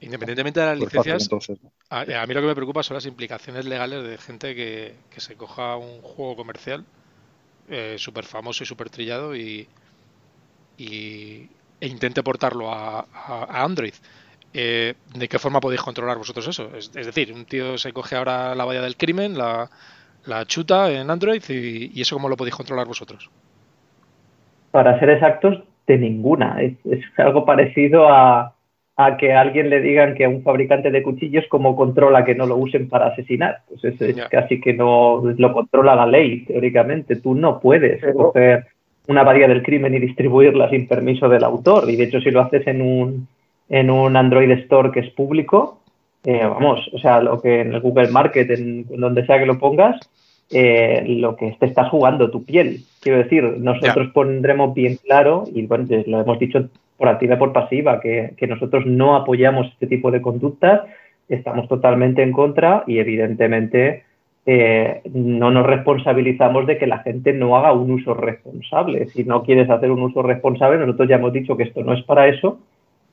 Independientemente 0.00 0.60
de 0.60 0.66
las 0.66 0.78
pues 0.78 0.94
licencias, 0.94 1.34
a, 1.90 2.00
a 2.02 2.26
mí 2.26 2.34
lo 2.34 2.40
que 2.42 2.46
me 2.48 2.54
preocupa 2.54 2.82
son 2.82 2.96
las 2.96 3.06
implicaciones 3.06 3.64
legales 3.66 4.04
de 4.06 4.18
gente 4.18 4.54
que, 4.54 5.04
que 5.10 5.20
se 5.20 5.36
coja 5.36 5.76
un 5.76 6.02
juego 6.02 6.36
comercial 6.36 6.86
eh, 7.68 7.96
súper 7.98 8.24
famoso 8.26 8.64
y 8.64 8.66
súper 8.66 8.90
trillado 8.90 9.36
y, 9.36 9.70
y- 10.76 11.55
e 11.80 11.86
intente 11.88 12.22
portarlo 12.22 12.72
a, 12.72 13.00
a- 13.00 13.46
a 13.48 13.64
Android. 13.64 13.94
Eh, 14.54 14.94
¿De 15.14 15.28
qué 15.28 15.38
forma 15.38 15.60
podéis 15.60 15.82
controlar 15.82 16.16
vosotros 16.16 16.48
eso? 16.48 16.70
Es, 16.76 16.90
es 16.96 17.06
decir, 17.06 17.32
un 17.32 17.44
tío 17.44 17.76
se 17.76 17.92
coge 17.92 18.16
ahora 18.16 18.54
la 18.54 18.64
valla 18.64 18.80
del 18.80 18.96
crimen, 18.96 19.36
la, 19.36 19.68
la 20.24 20.44
chuta 20.46 20.90
en 20.90 21.10
Android 21.10 21.42
y, 21.48 21.90
y 21.92 22.00
eso 22.00 22.16
cómo 22.16 22.28
lo 22.30 22.36
podéis 22.36 22.54
controlar 22.56 22.86
vosotros. 22.86 23.28
Para 24.70 24.98
ser 24.98 25.10
exactos, 25.10 25.62
de 25.86 25.98
ninguna. 25.98 26.60
Es, 26.62 26.74
es 26.84 27.04
algo 27.18 27.44
parecido 27.44 28.08
a, 28.08 28.54
a 28.96 29.16
que 29.18 29.32
a 29.32 29.40
alguien 29.40 29.70
le 29.70 29.80
digan 29.80 30.14
que 30.14 30.24
a 30.24 30.28
un 30.28 30.42
fabricante 30.42 30.90
de 30.90 31.02
cuchillos 31.02 31.44
cómo 31.48 31.76
controla 31.76 32.24
que 32.24 32.34
no 32.34 32.46
lo 32.46 32.56
usen 32.56 32.88
para 32.88 33.08
asesinar. 33.08 33.60
Pues 33.68 33.84
es, 33.84 34.00
es 34.00 34.16
casi 34.28 34.60
que 34.60 34.72
no 34.72 35.22
lo 35.36 35.52
controla 35.52 35.94
la 35.94 36.06
ley, 36.06 36.44
teóricamente. 36.46 37.16
Tú 37.16 37.34
no 37.34 37.60
puedes 37.60 38.00
Pero- 38.00 38.14
coger 38.14 38.66
una 39.08 39.22
varilla 39.22 39.48
del 39.48 39.62
crimen 39.62 39.94
y 39.94 40.00
distribuirla 40.00 40.68
sin 40.70 40.86
permiso 40.86 41.28
del 41.28 41.44
autor. 41.44 41.88
Y 41.88 41.96
de 41.96 42.04
hecho, 42.04 42.20
si 42.20 42.30
lo 42.30 42.40
haces 42.40 42.66
en 42.66 42.82
un, 42.82 43.28
en 43.68 43.90
un 43.90 44.16
Android 44.16 44.50
Store 44.52 44.90
que 44.90 45.00
es 45.00 45.10
público, 45.10 45.80
eh, 46.24 46.44
vamos, 46.44 46.88
o 46.92 46.98
sea, 46.98 47.20
lo 47.20 47.40
que 47.40 47.60
en 47.60 47.72
el 47.72 47.80
Google 47.80 48.08
Market, 48.08 48.50
en, 48.50 48.86
donde 48.88 49.24
sea 49.26 49.38
que 49.38 49.46
lo 49.46 49.58
pongas, 49.58 49.96
eh, 50.50 51.04
lo 51.06 51.36
que 51.36 51.56
te 51.58 51.66
estás 51.66 51.88
jugando 51.88 52.30
tu 52.30 52.44
piel. 52.44 52.80
Quiero 53.00 53.18
decir, 53.18 53.44
nosotros 53.58 54.10
pondremos 54.12 54.74
bien 54.74 54.96
claro, 54.96 55.44
y 55.52 55.66
bueno, 55.66 55.86
lo 56.06 56.20
hemos 56.20 56.38
dicho 56.38 56.68
por 56.96 57.08
activa 57.08 57.34
y 57.34 57.38
por 57.38 57.52
pasiva, 57.52 58.00
que, 58.00 58.32
que 58.36 58.46
nosotros 58.46 58.86
no 58.86 59.16
apoyamos 59.16 59.68
este 59.68 59.86
tipo 59.86 60.10
de 60.10 60.22
conductas, 60.22 60.82
estamos 61.28 61.68
totalmente 61.68 62.22
en 62.22 62.32
contra 62.32 62.84
y 62.86 62.98
evidentemente 62.98 64.04
eh, 64.46 65.02
no 65.12 65.50
nos 65.50 65.66
responsabilizamos 65.66 66.66
de 66.66 66.78
que 66.78 66.86
la 66.86 66.98
gente 67.00 67.32
no 67.32 67.56
haga 67.56 67.72
un 67.72 67.90
uso 67.90 68.14
responsable. 68.14 69.06
Si 69.08 69.24
no 69.24 69.42
quieres 69.42 69.68
hacer 69.68 69.90
un 69.90 70.02
uso 70.02 70.22
responsable, 70.22 70.78
nosotros 70.78 71.08
ya 71.08 71.16
hemos 71.16 71.32
dicho 71.32 71.56
que 71.56 71.64
esto 71.64 71.82
no 71.82 71.92
es 71.92 72.02
para 72.04 72.28
eso 72.28 72.58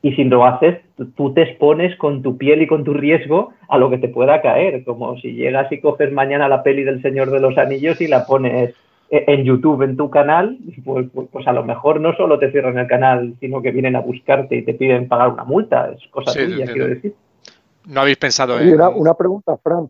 y 0.03 0.13
si 0.13 0.25
lo 0.25 0.45
haces, 0.45 0.79
tú- 1.15 1.33
te 1.33 1.41
expones 1.43 1.95
con 1.97 2.21
tu 2.21 2.37
piel 2.37 2.61
y 2.61 2.67
con 2.67 2.83
tu 2.83 2.93
riesgo 2.93 3.53
a 3.67 3.77
lo 3.77 3.89
que 3.89 3.97
te 3.97 4.09
pueda 4.09 4.41
caer, 4.41 4.83
como 4.83 5.17
si 5.17 5.33
llegas 5.33 5.71
y 5.71 5.79
coges 5.79 6.11
mañana 6.11 6.47
la 6.49 6.61
peli 6.61 6.83
del 6.83 7.01
Señor 7.01 7.31
de 7.31 7.39
los 7.39 7.57
Anillos 7.57 7.99
y 8.01 8.07
la 8.07 8.25
pones 8.25 8.75
e- 9.09 9.23
en 9.27 9.43
YouTube, 9.43 9.81
en 9.83 9.95
tu 9.97 10.09
canal, 10.09 10.57
pues, 10.83 11.07
pues- 11.13 11.27
pues 11.31 11.47
a 11.47 11.53
lo 11.53 11.63
mejor 11.63 11.99
no 12.01 12.13
solo 12.15 12.37
te 12.39 12.51
cierran 12.51 12.77
el 12.77 12.87
canal, 12.87 13.33
sino 13.39 13.61
que 13.61 13.71
vienen 13.71 13.95
a 13.95 14.01
buscarte 14.01 14.55
y 14.57 14.61
te 14.63 14.73
piden 14.73 15.07
pagar 15.07 15.29
una 15.29 15.43
multa, 15.45 15.91
es 15.95 16.05
cosa 16.09 16.31
Sí, 16.31 16.45
tuya, 16.45 16.65
quiero 16.65 16.87
decir. 16.87 17.13
¿No 17.87 18.01
habéis 18.01 18.17
pensado 18.17 18.59
en...? 18.59 18.73
una, 18.73 18.89
una 18.89 19.13
pregunta, 19.13 19.55
Fran. 19.57 19.89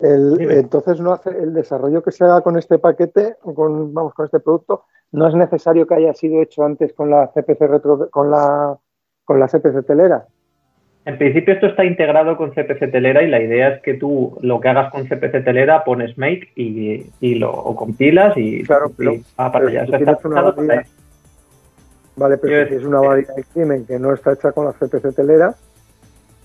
El- 0.00 0.50
entonces, 0.50 1.00
no 1.00 1.12
hace, 1.12 1.30
el 1.30 1.54
desarrollo 1.54 2.02
que 2.02 2.10
se 2.12 2.24
haga 2.24 2.40
con 2.40 2.58
este 2.58 2.78
paquete, 2.78 3.36
con, 3.42 3.94
vamos, 3.94 4.12
con 4.14 4.24
este 4.26 4.40
producto, 4.40 4.84
no 5.12 5.28
es 5.28 5.34
necesario 5.34 5.86
que 5.86 5.94
haya 5.94 6.12
sido 6.14 6.42
hecho 6.42 6.64
antes 6.64 6.92
con 6.92 7.10
la 7.10 7.28
CPC 7.32 7.60
retro, 7.68 8.08
con 8.10 8.30
la, 8.30 8.76
con 9.24 9.38
la 9.38 9.46
CPC 9.48 9.86
telera. 9.86 10.26
En 11.06 11.18
principio 11.18 11.52
esto 11.54 11.66
está 11.66 11.84
integrado 11.84 12.34
con 12.38 12.52
CPC 12.52 12.90
Telera 12.90 13.22
y 13.22 13.28
la 13.28 13.38
idea 13.42 13.68
es 13.74 13.82
que 13.82 13.92
tú 13.92 14.38
lo 14.40 14.58
que 14.58 14.68
hagas 14.70 14.90
con 14.90 15.04
CPC 15.06 15.44
Telera 15.44 15.84
pones 15.84 16.16
make 16.16 16.48
y, 16.56 17.10
y 17.20 17.34
lo 17.34 17.52
compilas 17.76 18.34
y, 18.38 18.62
Claro, 18.64 18.90
pero- 18.96 19.12
y 19.12 19.24
para 19.36 19.52
pero 19.52 19.68
allá. 19.68 19.84
si 19.86 19.92
está 20.02 20.18
una. 20.28 20.54
Vale, 22.16 22.38
pero 22.38 22.68
si 22.68 22.74
es 22.76 22.84
una 22.84 23.00
variedad 23.00 23.34
de 23.36 23.44
crimen 23.44 23.84
que 23.84 23.98
no 23.98 24.14
está 24.14 24.32
hecha 24.32 24.52
con 24.52 24.64
la 24.64 24.72
CPC 24.72 25.14
telera, 25.14 25.54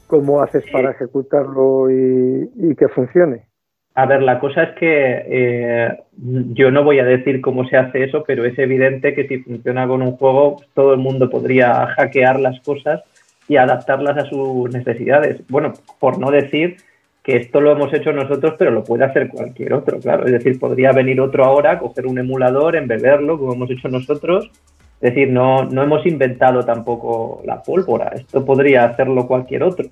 ¿cómo 0.10 0.41
haces 0.41 0.63
para 0.72 0.91
ejecutarlo 0.91 1.89
y, 1.91 2.50
y 2.56 2.76
que 2.76 2.88
funcione? 2.89 3.45
A 3.93 4.06
ver, 4.06 4.24
la 4.24 4.39
cosa 4.39 4.63
es 4.63 4.69
que 4.78 5.26
eh, 5.28 5.98
yo 6.17 6.72
no 6.72 6.84
voy 6.84 7.00
a 7.00 7.06
decir 7.06 7.41
cómo 7.41 7.67
se 7.67 7.78
hace 7.78 8.04
eso, 8.04 8.24
pero 8.26 8.45
es 8.45 8.58
evidente 8.58 9.13
que 9.13 9.28
si 9.28 9.39
funciona 9.39 9.88
con 9.88 10.02
un 10.02 10.13
juego, 10.13 10.58
todo 10.74 10.93
el 10.93 11.00
mundo 11.00 11.30
podría 11.30 11.88
hackear 11.88 12.39
las 12.39 12.60
cosas 12.62 13.04
y 13.48 13.58
adaptarlas 13.58 14.17
a 14.17 14.26
sus 14.26 14.72
necesidades. 14.72 15.41
Bueno, 15.50 15.74
por 16.00 16.17
no 16.17 16.32
decir 16.32 16.78
que 17.24 17.38
esto 17.38 17.62
lo 17.62 17.72
hemos 17.72 17.93
hecho 17.93 18.12
nosotros, 18.12 18.56
pero 18.58 18.72
lo 18.72 18.84
puede 18.84 19.06
hacer 19.06 19.28
cualquier 19.28 19.74
otro, 19.74 20.00
claro. 20.00 20.26
Es 20.26 20.32
decir, 20.32 20.60
podría 20.60 20.91
venir 20.91 21.19
otro 21.19 21.43
ahora, 21.43 21.78
coger 21.78 22.08
un 22.08 22.17
emulador, 22.17 22.76
embeberlo, 22.76 23.38
como 23.38 23.54
hemos 23.54 23.69
hecho 23.69 23.89
nosotros. 23.89 24.50
Es 25.01 25.13
decir, 25.13 25.29
no, 25.29 25.63
no 25.63 25.83
hemos 25.83 26.05
inventado 26.05 26.65
tampoco 26.65 27.41
la 27.45 27.63
pólvora. 27.63 28.12
Esto 28.15 28.43
podría 28.43 28.85
hacerlo 28.85 29.27
cualquier 29.27 29.63
otro. 29.63 29.88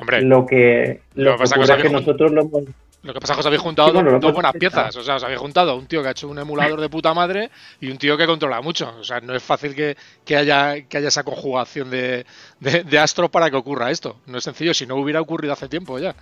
Hombre, 0.00 0.22
Lo 0.22 0.46
que, 0.46 1.00
Lo 1.14 1.24
lo 1.24 1.32
que 1.36 1.44
pasa 1.44 1.76
que 1.76 1.82
que 1.82 1.90
nosotros 1.90 2.32
lo 2.32 2.42
hemos 2.42 2.64
lo 3.02 3.14
que 3.14 3.20
pasa 3.20 3.32
es 3.32 3.36
que 3.36 3.40
os 3.40 3.46
habéis 3.46 3.62
juntado 3.62 3.88
Sí, 3.88 3.94
bueno, 3.94 4.18
dos, 4.18 4.32
buenas 4.32 4.52
piezas. 4.54 4.96
O 4.96 5.02
sea, 5.04 5.16
os 5.16 5.24
habéis 5.24 5.38
juntado 5.38 5.76
un 5.76 5.86
tío 5.86 6.02
que 6.02 6.08
ha 6.08 6.10
hecho 6.10 6.28
un 6.28 6.38
emulador 6.38 6.80
de 6.80 6.88
puta 6.88 7.14
madre 7.14 7.50
y 7.80 7.90
un 7.90 7.96
tío 7.96 8.16
que 8.16 8.26
controla 8.26 8.60
mucho. 8.60 8.92
O 8.98 9.04
sea, 9.04 9.20
no 9.20 9.34
es 9.34 9.42
fácil 9.42 9.74
que, 9.74 9.96
que 10.24 10.36
haya, 10.36 10.82
que 10.82 10.98
haya 10.98 11.08
esa 11.08 11.22
conjugación 11.22 11.90
de, 11.90 12.26
de, 12.58 12.82
de 12.82 12.98
astros 12.98 13.30
para 13.30 13.50
que 13.50 13.56
ocurra 13.56 13.92
esto. 13.92 14.16
No 14.26 14.38
es 14.38 14.44
sencillo, 14.44 14.74
si 14.74 14.84
no 14.84 14.96
hubiera 14.96 15.20
ocurrido 15.20 15.52
hace 15.52 15.68
tiempo 15.68 15.98
ya. 16.00 16.16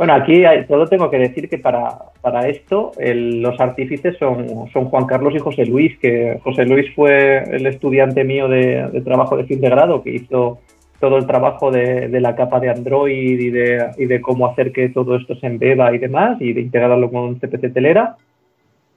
Bueno, 0.00 0.14
aquí 0.14 0.46
hay- 0.46 0.64
tengo 0.64 1.10
que 1.10 1.18
decir 1.18 1.46
que 1.50 1.58
para, 1.58 1.90
para 2.22 2.48
esto 2.48 2.92
el- 2.98 3.42
los 3.42 3.60
artífices 3.60 4.16
son, 4.16 4.46
son 4.72 4.86
Juan 4.86 5.04
Carlos 5.04 5.34
y 5.34 5.40
José 5.40 5.66
Luis, 5.66 5.98
que 5.98 6.38
José 6.42 6.64
Luis 6.64 6.86
fue 6.94 7.42
el 7.54 7.66
estudiante 7.66 8.24
mío 8.24 8.48
de, 8.48 8.88
de 8.88 9.00
trabajo 9.02 9.36
de 9.36 9.44
fin 9.44 9.60
de 9.60 9.68
grado, 9.68 10.02
que 10.02 10.14
hizo 10.14 10.60
todo 11.00 11.18
el 11.18 11.26
trabajo 11.26 11.70
de, 11.70 12.08
de 12.08 12.18
la 12.22 12.34
capa 12.34 12.60
de 12.60 12.70
Android 12.70 13.38
y 13.40 13.50
de, 13.50 13.88
y 13.98 14.06
de 14.06 14.22
cómo 14.22 14.46
hacer 14.46 14.72
que 14.72 14.88
todo 14.88 15.16
esto 15.16 15.34
se 15.34 15.46
embeba 15.46 15.94
y 15.94 15.98
demás, 15.98 16.40
y 16.40 16.54
de 16.54 16.62
integrarlo 16.62 17.10
con 17.10 17.38
CPC 17.38 17.70
Telera. 17.74 18.16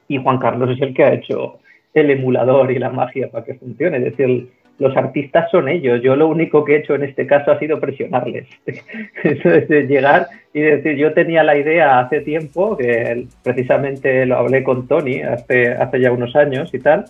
Y 0.07 0.19
Juan 0.23 0.37
Carlos 0.37 0.69
es 0.71 0.81
el 0.81 0.93
que 0.93 1.03
ha 1.03 1.13
hecho 1.13 1.59
el 1.93 2.11
emulador 2.11 2.71
y 2.71 2.79
la 2.79 2.91
magia 2.91 3.27
para 3.29 3.43
que 3.43 3.55
funcione. 3.55 3.97
Es 3.97 4.05
decir, 4.05 4.47
los 4.79 4.95
artistas 4.97 5.49
son 5.51 5.69
ellos. 5.69 6.01
Yo 6.01 6.15
lo 6.15 6.27
único 6.27 6.63
que 6.63 6.75
he 6.75 6.79
hecho 6.79 6.95
en 6.95 7.03
este 7.03 7.27
caso 7.27 7.51
ha 7.51 7.59
sido 7.59 7.79
presionarles. 7.79 8.47
Eso 9.23 9.49
llegar 9.49 10.27
y 10.53 10.61
decir, 10.61 10.95
yo 10.95 11.13
tenía 11.13 11.43
la 11.43 11.57
idea 11.57 11.99
hace 11.99 12.21
tiempo, 12.21 12.77
que 12.77 13.25
precisamente 13.43 14.25
lo 14.25 14.37
hablé 14.37 14.63
con 14.63 14.87
Tony 14.87 15.21
hace, 15.21 15.75
ya 15.99 16.11
unos 16.11 16.35
años 16.35 16.73
y 16.73 16.79
tal, 16.79 17.05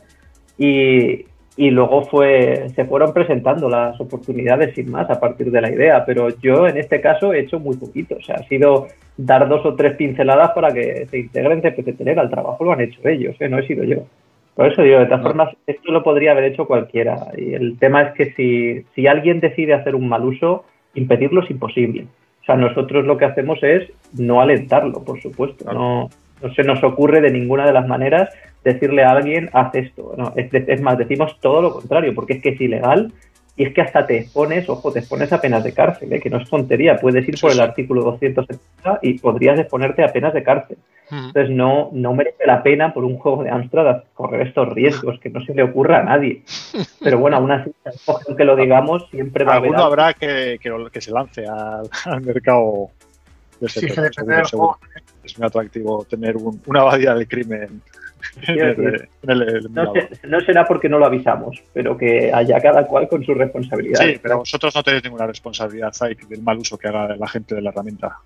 y, 0.58 1.26
luego 1.58 2.04
se 2.04 2.86
fueron 2.86 3.14
presentando 3.14 3.70
las 3.70 4.00
oportunidades 4.00 4.74
sin 4.76 4.90
más 4.90 5.10
a 5.10 5.20
partir 5.20 5.52
de 5.52 5.62
la 5.62 5.72
idea, 5.72 6.06
pero 6.06 6.30
yo 6.42 6.68
en 6.68 6.78
este 6.78 7.02
caso 7.02 7.34
he 7.34 7.42
hecho 7.42 7.60
muy 7.60 7.76
poquito, 7.76 8.16
o 8.16 8.22
sea, 8.22 8.36
ha 8.36 8.48
sido 8.48 8.88
dar 9.18 9.48
dos 9.48 9.66
o 9.66 9.76
tres 9.76 9.96
pinceladas 9.96 10.52
para 10.52 10.74
que 10.74 11.06
se 11.12 11.20
integren 11.20 11.62
CPC 11.62 11.98
Telera, 11.98 12.24
el 12.24 12.30
trabajo 12.30 12.64
lo 12.64 12.72
han 12.72 12.82
hecho 12.82 13.08
ellos, 13.08 13.36
¿eh? 13.40 13.50
no 13.50 13.60
he 13.60 13.68
sido 13.68 13.84
yo. 13.84 14.06
Por 14.56 14.72
eso 14.72 14.82
digo, 14.84 15.00
de 15.00 15.06
todas 15.06 15.22
No. 15.22 15.28
formas, 15.28 15.56
esto 15.66 15.92
lo 15.92 16.04
podría 16.04 16.32
haber 16.32 16.46
hecho 16.46 16.66
cualquiera. 16.68 17.18
Y 17.38 17.54
el 17.54 17.78
tema 17.80 18.04
es 18.04 18.14
que 18.14 18.34
si, 18.34 18.86
si 18.96 19.08
alguien 19.08 19.40
decide 19.40 19.74
hacer 19.74 19.96
un 19.96 20.08
mal 20.08 20.24
uso, 20.24 20.66
impedirlo 20.94 21.42
es 21.44 21.50
imposible. 21.50 22.06
O 22.42 22.46
sea, 22.46 22.56
nosotros 22.56 23.06
lo 23.06 23.18
que 23.18 23.26
hacemos 23.26 23.58
es 23.64 23.90
no 24.18 24.42
alentarlo, 24.42 25.04
por 25.04 25.22
supuesto. 25.22 25.72
No, 25.74 26.10
no 26.42 26.54
se 26.54 26.64
nos 26.64 26.84
ocurre 26.84 27.22
de 27.22 27.32
ninguna 27.32 27.66
de 27.66 27.74
las 27.74 27.88
maneras 27.88 28.30
decirle 28.64 29.04
a 29.04 29.12
alguien, 29.12 29.50
haz 29.54 29.74
esto. 29.76 30.14
No, 30.18 30.34
es, 30.36 30.54
es 30.54 30.82
más, 30.82 30.98
decimos 30.98 31.38
todo 31.42 31.62
lo 31.62 31.72
contrario, 31.74 32.14
porque 32.14 32.34
es 32.34 32.42
que 32.44 32.50
es 32.50 32.62
ilegal 32.62 33.12
y 33.56 33.66
es 33.66 33.74
que 33.74 33.82
hasta 33.82 34.06
te 34.06 34.18
expones, 34.18 34.68
ojo, 34.70 34.92
te 34.92 35.00
expones 35.00 35.32
a 35.32 35.40
penas 35.42 35.64
de 35.64 35.74
cárcel, 35.74 36.12
¿eh? 36.14 36.20
que 36.20 36.30
no 36.30 36.38
es 36.38 36.50
tontería. 36.50 36.98
Puedes 36.98 37.28
ir 37.28 37.36
Sí, 37.38 37.42
por 37.42 37.52
el 37.52 37.60
artículo 37.62 38.02
270 38.04 39.00
y 39.02 39.20
podrías 39.20 39.60
exponerte 39.60 40.04
a 40.04 40.08
penas 40.12 40.34
de 40.34 40.44
cárcel. 40.44 40.78
Entonces 41.28 41.50
no, 41.50 41.90
no 41.94 42.14
merece 42.14 42.46
la 42.46 42.64
pena 42.64 42.94
por 42.94 43.04
un 43.04 43.18
juego 43.18 43.44
de 43.44 43.50
Amstrad 43.50 44.04
correr 44.14 44.48
estos 44.48 44.70
riesgos, 44.74 45.20
que 45.20 45.30
no 45.30 45.40
se 45.46 45.54
le 45.54 45.64
ocurra 45.64 46.00
a 46.00 46.04
nadie. 46.04 46.44
Pero 47.02 47.20
bueno, 47.20 47.38
aún 47.38 47.52
así, 47.52 47.72
aunque 48.28 48.44
lo 48.46 48.56
digamos, 48.56 49.08
siempre 49.10 49.44
va 49.44 49.54
a 49.54 49.58
haber 49.58 49.70
Alguno 49.70 49.86
habrá 49.86 50.14
que, 50.14 50.58
que, 50.62 50.72
que 50.92 51.02
se 51.02 51.12
lance 51.12 51.46
al, 51.46 51.90
al 52.06 52.22
mercado 52.22 52.90
de 53.60 53.70
Sí, 53.70 53.82
depende 53.88 54.12
seguro, 54.14 54.46
seguro. 54.46 54.68
juego. 54.70 54.80
Es 55.24 55.38
muy 55.40 55.48
atractivo 55.48 56.06
tener 56.10 56.36
un- 56.38 56.62
una 56.66 56.82
abadía 56.82 57.14
del 57.14 57.28
crimen 57.28 57.64
en 57.64 57.82
Quiero 58.46 58.70
el, 58.72 58.92
decir, 58.92 59.10
en 59.24 59.30
el- 59.30 59.42
el 59.42 59.74
No, 59.74 59.94
se- 59.94 60.28
no 60.28 60.40
será 60.42 60.66
porque 60.66 60.90
no 60.90 60.98
lo 61.00 61.06
avisamos, 61.06 61.62
pero 61.74 61.98
que 61.98 62.32
haya 62.34 62.60
cada 62.60 62.86
cual 62.88 63.08
con 63.08 63.24
su 63.24 63.34
responsabilidad. 63.34 64.00
Sí, 64.02 64.20
pero 64.22 64.40
vosotros 64.40 64.76
no 64.76 64.84
tenéis 64.84 65.04
ninguna 65.04 65.28
responsabilidad, 65.28 65.94
Zaik, 65.94 66.28
del 66.28 66.42
mal 66.42 66.58
uso 66.58 66.78
que 66.78 66.88
haga 66.88 67.16
la 67.16 67.28
gente 67.28 67.54
de 67.56 67.62
la 67.62 67.70
herramienta. 67.70 68.18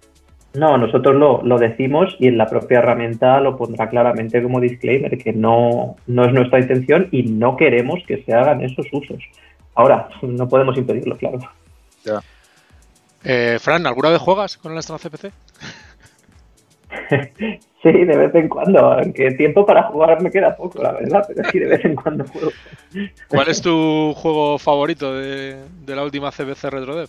No, 0.58 0.76
nosotros 0.76 1.16
lo, 1.16 1.44
lo 1.44 1.60
decimos 1.60 2.16
y 2.20 2.28
en 2.28 2.38
la 2.38 2.48
propia 2.48 2.80
herramienta 2.80 3.40
lo 3.42 3.56
pondrá 3.56 3.90
claramente 3.90 4.42
como 4.42 4.60
disclaimer, 4.60 5.16
que 5.18 5.32
no, 5.32 5.98
no 6.08 6.26
es 6.26 6.34
nuestra 6.34 6.60
intención 6.60 7.10
y 7.12 7.24
no 7.24 7.56
queremos 7.56 8.00
que 8.08 8.24
se 8.24 8.34
hagan 8.34 8.62
esos 8.62 8.88
usos. 8.92 9.20
Ahora, 9.76 10.10
no 10.24 10.48
podemos 10.48 10.76
impedirlo, 10.76 11.16
claro. 11.16 11.40
Eh, 13.24 13.60
Fran, 13.62 13.86
¿alguna 13.86 14.10
vez 14.10 14.20
juegas 14.20 14.58
con 14.58 14.72
el 14.72 14.80
Astra 14.80 14.98
CPC? 14.98 15.32
Sí, 17.84 17.92
de 17.92 18.18
vez 18.18 18.34
en 18.34 18.50
cuando, 18.50 18.94
aunque 18.94 19.30
tiempo 19.36 19.64
para 19.64 19.84
jugar 19.84 20.20
me 20.22 20.32
queda 20.32 20.58
poco, 20.58 20.82
la 20.82 20.94
verdad, 20.94 21.24
pero 21.28 21.48
sí, 21.52 21.60
de 21.60 21.68
vez 21.68 21.86
en 21.86 21.96
cuando 21.96 22.26
juego. 22.26 22.50
¿Cuál 23.28 23.50
es 23.50 23.62
tu 23.62 24.14
juego 24.16 24.58
favorito 24.58 25.14
de, 25.14 25.58
de 25.86 25.96
la 25.96 26.04
última 26.04 26.32
CPC 26.32 26.64
RetroDev? 26.64 27.08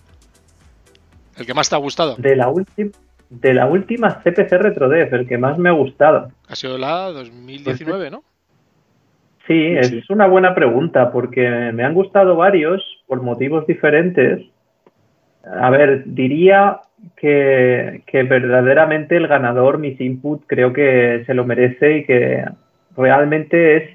¿El 1.38 1.46
que 1.46 1.54
más 1.54 1.70
te 1.70 1.74
ha 1.74 1.78
gustado? 1.78 2.16
De 2.16 2.36
la 2.36 2.48
última 2.48 2.90
de 3.30 3.54
la 3.54 3.66
última 3.66 4.20
CPC 4.22 4.52
RetroDev, 4.58 5.14
el 5.14 5.26
que 5.28 5.38
más 5.38 5.58
me 5.58 5.68
ha 5.68 5.72
gustado. 5.72 6.30
Ha 6.48 6.54
sido 6.56 6.78
la 6.78 7.10
2019, 7.12 8.10
¿no? 8.10 8.22
Sí, 9.46 9.66
es 9.76 9.88
Sí. 9.88 10.02
una 10.10 10.26
buena 10.26 10.54
pregunta 10.54 11.10
porque 11.10 11.48
me 11.72 11.84
han 11.84 11.94
gustado 11.94 12.36
varios 12.36 12.82
por 13.06 13.22
motivos 13.22 13.66
diferentes. 13.66 14.42
A 15.44 15.70
ver, 15.70 16.02
diría 16.06 16.80
que, 17.16 18.02
que 18.06 18.22
verdaderamente 18.24 19.16
el 19.16 19.26
ganador, 19.28 19.78
Miss 19.78 20.00
Input, 20.00 20.42
creo 20.46 20.72
que 20.72 21.22
se 21.26 21.32
lo 21.34 21.44
merece 21.46 21.98
y 21.98 22.04
que 22.04 22.44
realmente 22.96 23.76
es, 23.76 23.90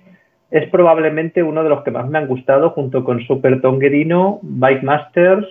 es 0.50 0.70
probablemente 0.70 1.44
uno 1.44 1.64
de 1.64 1.70
los 1.70 1.84
que 1.84 1.92
más 1.92 2.10
me 2.10 2.18
han 2.18 2.28
gustado 2.28 2.72
junto 2.72 3.04
con 3.04 3.22
Super 3.26 3.62
Tonguerino, 3.62 4.40
Bike 4.42 4.84
Masters 4.84 5.48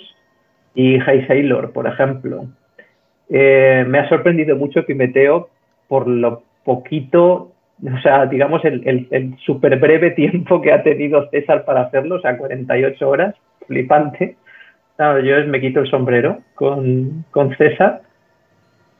y 0.74 0.98
Hey 1.00 1.24
Sailor, 1.28 1.72
por 1.72 1.86
ejemplo. 1.86 2.46
Eh, 3.34 3.84
me 3.88 3.98
ha 3.98 4.08
sorprendido 4.10 4.56
mucho 4.56 4.80
Epimeteo 4.80 5.48
por 5.88 6.06
lo 6.06 6.42
poquito, 6.64 7.52
o 7.82 8.00
sea, 8.02 8.26
digamos, 8.26 8.62
el, 8.64 8.86
el, 8.86 9.08
el 9.10 9.36
súper 9.38 9.78
breve 9.78 10.10
tiempo 10.10 10.60
que 10.60 10.70
ha 10.70 10.82
tenido 10.82 11.28
César 11.30 11.64
para 11.64 11.82
hacerlo, 11.82 12.16
o 12.16 12.20
sea, 12.20 12.36
48 12.36 13.08
horas, 13.08 13.34
flipante. 13.66 14.36
Claro, 14.96 15.20
yo 15.20 15.46
me 15.46 15.60
quito 15.60 15.80
el 15.80 15.90
sombrero 15.90 16.40
con, 16.54 17.24
con 17.30 17.56
César. 17.56 18.02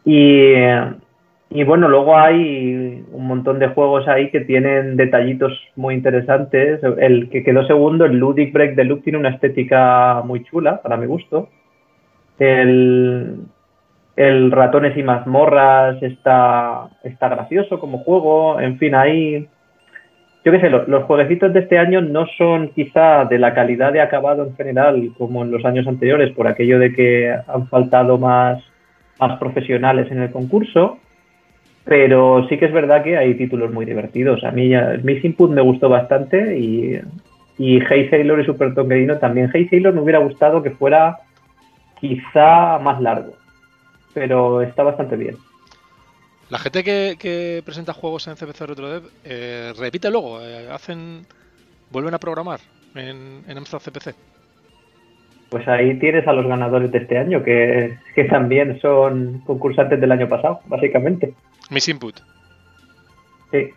Y, 0.05 0.55
y 1.51 1.65
bueno, 1.65 1.89
luego 1.89 2.17
hay 2.17 3.05
un 3.13 3.27
montón 3.27 3.59
de 3.59 3.69
juegos 3.69 4.09
ahí 4.09 4.31
que 4.31 4.41
tienen 4.41 4.97
detallitos 4.97 5.53
muy 5.77 5.95
interesantes. 5.95 6.81
El 6.99 7.29
que 7.29 7.45
quedó 7.45 7.67
segundo, 7.67 8.07
el 8.07 8.17
Ludic 8.19 8.53
Break 8.55 8.77
de 8.77 8.85
Loop, 8.85 9.05
tiene 9.05 9.19
una 9.19 9.29
estética 9.29 10.23
muy 10.25 10.43
chula, 10.45 10.81
para 10.81 10.97
mi 10.97 11.07
gusto. 11.07 11.51
El, 12.39 13.37
el 14.17 14.51
Ratones 14.51 14.97
y 14.97 15.03
Mazmorras 15.03 16.03
está, 16.03 16.89
está 17.03 17.29
gracioso 17.29 17.79
como 17.81 17.99
juego. 17.99 18.61
En 18.61 18.79
fin, 18.79 18.95
hay. 18.95 19.49
Yo 20.45 20.51
qué 20.51 20.61
sé, 20.61 20.71
lo- 20.71 20.87
los 20.89 21.05
jueguecitos 21.05 21.53
de 21.53 21.61
este 21.61 21.79
año 21.79 22.01
no 22.01 22.27
son 22.37 22.69
quizá 22.71 23.25
de 23.27 23.39
la 23.39 23.55
calidad 23.55 23.93
de 23.93 24.01
acabado 24.01 24.45
en 24.45 24.57
general 24.57 25.11
como 25.17 25.45
en 25.45 25.51
los 25.53 25.65
años 25.65 25.87
anteriores, 25.87 26.33
por 26.35 26.49
aquello 26.49 26.79
de 26.79 26.93
que 26.93 27.33
han 27.47 27.69
faltado 27.69 28.19
más, 28.19 28.63
más 29.21 29.39
profesionales 29.39 30.11
en 30.11 30.21
el 30.21 30.31
concurso. 30.33 30.99
Pero 31.85 32.47
sí 32.49 32.59
que 32.59 32.67
es 32.67 32.73
verdad 32.73 33.03
que 33.03 33.17
hay 33.17 33.35
títulos 33.35 33.73
muy 33.73 33.85
divertidos. 33.85 34.45
A 34.45 34.51
mí 34.53 34.69
ya, 34.69 34.97
Miss 35.03 35.25
Input 35.25 35.51
me 35.51 35.63
gustó 35.63 35.89
bastante 35.89 36.57
y, 36.59 37.01
y 37.59 37.81
Hey 37.89 38.09
Sailor 38.09 38.41
y 38.41 38.45
Super 38.45 38.75
Tonguerino 38.75 39.19
también. 39.19 39.51
Hey 39.53 39.67
Sailor 39.69 39.95
me 39.95 40.01
hubiera 40.01 40.21
gustado 40.21 40.63
que 40.63 40.71
fuera 40.71 41.19
quizá 42.01 42.79
más 42.79 43.01
largo, 43.01 43.33
pero 44.15 44.63
está 44.63 44.83
bastante 44.83 45.17
bien. 45.17 45.37
La 46.51 46.59
gente 46.59 46.85
que, 46.85 47.17
que 47.19 47.63
presenta 47.65 47.93
juegos 47.93 48.27
en 48.29 48.37
CPC 48.37 48.61
RetroDev 48.67 49.03
eh, 49.25 49.73
repite 49.79 50.11
luego, 50.11 50.41
eh, 50.41 50.69
hacen, 50.71 51.27
vuelven 51.91 52.15
a 52.15 52.19
programar 52.19 52.61
en, 52.95 53.43
en 53.49 53.59
Amstrad 53.59 53.81
CPC. 53.81 54.15
Pues 55.49 55.67
ahí 55.69 55.99
tienes 55.99 56.27
a 56.27 56.33
los 56.33 56.47
ganadores 56.47 56.91
de 56.93 56.99
este 56.99 57.19
año, 57.19 57.43
que, 57.43 57.99
que 58.15 58.25
también 58.25 58.81
son 58.81 59.43
concursantes 59.47 60.01
del 60.01 60.13
año 60.13 60.29
pasado, 60.29 60.61
básicamente. 60.67 61.35
Miss 61.71 61.89
Input. 61.89 62.21
Sí. 63.51 63.71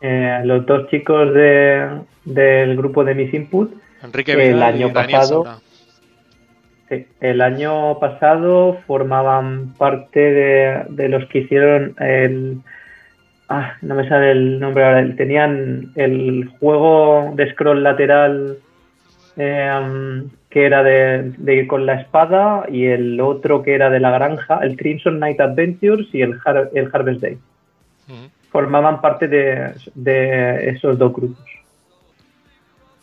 Eh, 0.00 0.40
los 0.44 0.64
dos 0.64 0.88
chicos 0.90 1.34
de, 1.34 2.00
del 2.24 2.76
grupo 2.76 3.04
de 3.04 3.14
Miss 3.14 3.34
Input 3.34 3.72
Enrique 4.02 4.32
El 4.32 4.62
año 4.62 4.88
y 4.88 4.92
pasado-. 4.92 5.60
Sí, 6.88 7.06
el 7.20 7.40
año 7.42 7.98
pasado 7.98 8.78
formaban 8.86 9.74
parte 9.76 10.20
de, 10.20 10.84
de 10.88 11.08
los 11.08 11.26
que 11.28 11.40
hicieron 11.40 11.94
el... 12.00 12.58
Ah, 13.50 13.74
no 13.82 13.94
me 13.94 14.08
sale 14.08 14.30
el 14.32 14.58
nombre 14.60 14.84
ahora. 14.84 15.00
el- 15.00 15.16
Tenían 15.16 15.92
el 15.96 16.48
juego 16.58 17.32
de 17.34 17.50
scroll 17.52 17.82
lateral 17.82 18.56
eh, 19.36 20.22
que 20.50 20.64
era 20.66 20.82
de, 20.82 21.32
de 21.36 21.54
ir 21.54 21.66
con 21.66 21.84
la 21.86 22.00
espada, 22.00 22.64
y 22.70 22.86
el 22.86 23.20
otro 23.20 23.62
que 23.62 23.74
era 23.74 23.90
de 23.90 24.00
la 24.00 24.10
granja, 24.10 24.60
el 24.62 24.76
Crimson 24.76 25.18
Night 25.20 25.40
Adventures 25.40 26.08
y 26.14 26.22
el, 26.22 26.38
Har- 26.44 26.70
el 26.74 26.88
Harvest 26.92 27.20
Day. 27.20 27.38
Formaban 28.50 29.02
parte 29.02 29.28
de, 29.28 29.74
de 29.94 30.70
esos 30.70 30.96
dos 30.98 31.12
grupos. 31.12 31.44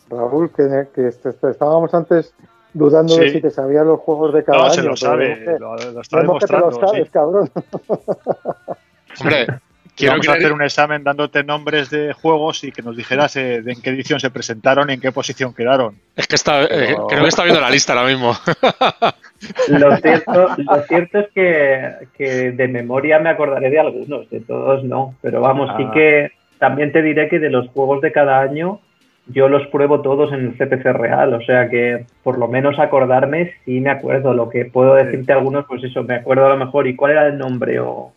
Raúl, 0.09 0.49
que, 0.51 0.63
que 0.93 1.07
est- 1.07 1.25
est- 1.25 1.43
estábamos 1.43 1.93
antes 1.93 2.33
dudando 2.75 3.15
de 3.17 3.29
si 3.31 3.41
te 3.41 3.49
sabías 3.49 3.85
los 3.85 3.99
juegos 4.01 4.33
de 4.33 4.43
cada 4.43 4.57
No, 4.59 4.63
año. 4.65 4.73
se 4.73 4.81
lo 4.83 4.95
sabe, 4.95 5.45
lo, 5.59 5.75
lo 5.75 6.01
está 6.01 6.17
vemos 6.17 6.39
que 6.39 6.45
te 6.45 6.53
lo 6.53 6.59
demostrando. 6.59 6.87
sabes, 6.87 7.05
sí. 7.05 7.09
cabrón. 7.11 7.49
Hombre, 9.21 9.47
quiero 9.95 10.13
Vamos 10.13 10.27
a 10.27 10.31
creer- 10.33 10.37
hacer 10.39 10.53
un 10.53 10.61
examen 10.61 11.03
dándote 11.03 11.43
nombres 11.43 11.89
de 11.89 12.13
juegos 12.13 12.63
y 12.65 12.71
que 12.71 12.81
nos 12.81 12.97
dijeras 12.97 13.35
eh, 13.37 13.61
de 13.61 13.71
en 13.73 13.81
qué 13.81 13.91
edición 13.91 14.19
se 14.19 14.29
presentaron 14.29 14.89
y 14.89 14.93
en 14.93 14.99
qué 15.01 15.11
posición 15.11 15.53
quedaron. 15.53 15.95
Es 16.15 16.27
que 16.27 16.35
está, 16.35 16.63
eh, 16.65 16.95
creo 17.07 17.21
que 17.23 17.29
está 17.29 17.43
viendo 17.43 17.61
la 17.61 17.69
lista 17.69 17.93
ahora 17.93 18.07
mismo. 18.09 18.33
Lo 19.67 19.95
cierto, 19.97 20.47
lo 20.57 20.81
cierto 20.83 21.19
es 21.19 21.27
que, 21.35 21.91
que 22.17 22.51
de 22.51 22.67
memoria 22.67 23.19
me 23.19 23.29
acordaré 23.29 23.69
de 23.69 23.79
algunos, 23.79 24.29
de 24.29 24.39
todos 24.39 24.83
no. 24.83 25.15
Pero 25.21 25.41
vamos, 25.41 25.69
sí 25.77 25.83
Ah. 25.87 25.91
que 25.93 26.31
también 26.57 26.91
te 26.91 27.01
diré 27.01 27.27
que 27.29 27.37
de 27.39 27.49
los 27.49 27.67
juegos 27.69 28.01
de 28.01 28.11
cada 28.11 28.39
año 28.39 28.79
yo 29.27 29.49
los 29.49 29.67
pruebo 29.67 30.01
todos 30.01 30.31
en 30.33 30.41
el 30.41 30.57
CPC 30.57 30.93
real. 30.93 31.33
O 31.33 31.41
sea 31.41 31.69
que 31.69 32.05
por 32.23 32.37
lo 32.37 32.47
menos 32.47 32.77
acordarme 32.79 33.53
sí 33.65 33.79
me 33.81 33.89
acuerdo. 33.89 34.33
Lo 34.33 34.49
que 34.49 34.65
puedo 34.65 34.95
decirte 34.95 35.33
algunos, 35.33 35.65
pues 35.67 35.83
eso, 35.83 36.03
me 36.03 36.15
acuerdo 36.15 36.45
a 36.45 36.49
lo 36.49 36.57
mejor 36.65 36.87
y 36.87 36.95
cuál 36.95 37.11
era 37.13 37.27
el 37.27 37.37
nombre 37.37 37.79
o, 37.79 38.13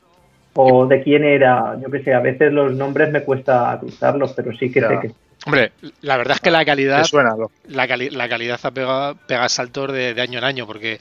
o 0.54 0.86
de 0.86 1.02
quién 1.02 1.24
era. 1.24 1.78
Yo 1.80 1.90
qué 1.90 2.02
sé, 2.02 2.14
a 2.14 2.20
veces 2.20 2.52
los 2.52 2.74
nombres 2.74 3.10
me 3.10 3.24
cuesta 3.24 3.76
cruzarlos, 3.80 4.32
pero 4.36 4.52
sí 4.56 4.70
que 4.70 4.80
Ya. 4.80 4.88
sé 4.88 5.00
que 5.00 5.12
Hombre, 5.46 5.72
la 6.02 6.16
verdad 6.16 6.34
es 6.34 6.40
que 6.40 6.50
la 6.50 6.64
calidad 6.64 7.02
¿Te 7.02 7.08
suena? 7.08 7.30
Lo- 7.36 7.50
la, 7.68 7.86
cali- 7.86 8.10
la 8.10 8.28
calidad 8.28 8.58
ha 8.62 8.70
pegado, 8.72 9.14
pega 9.26 9.48
saltos 9.48 9.92
de, 9.92 10.12
de 10.12 10.20
año 10.20 10.38
en 10.38 10.44
año, 10.44 10.66
porque 10.66 11.00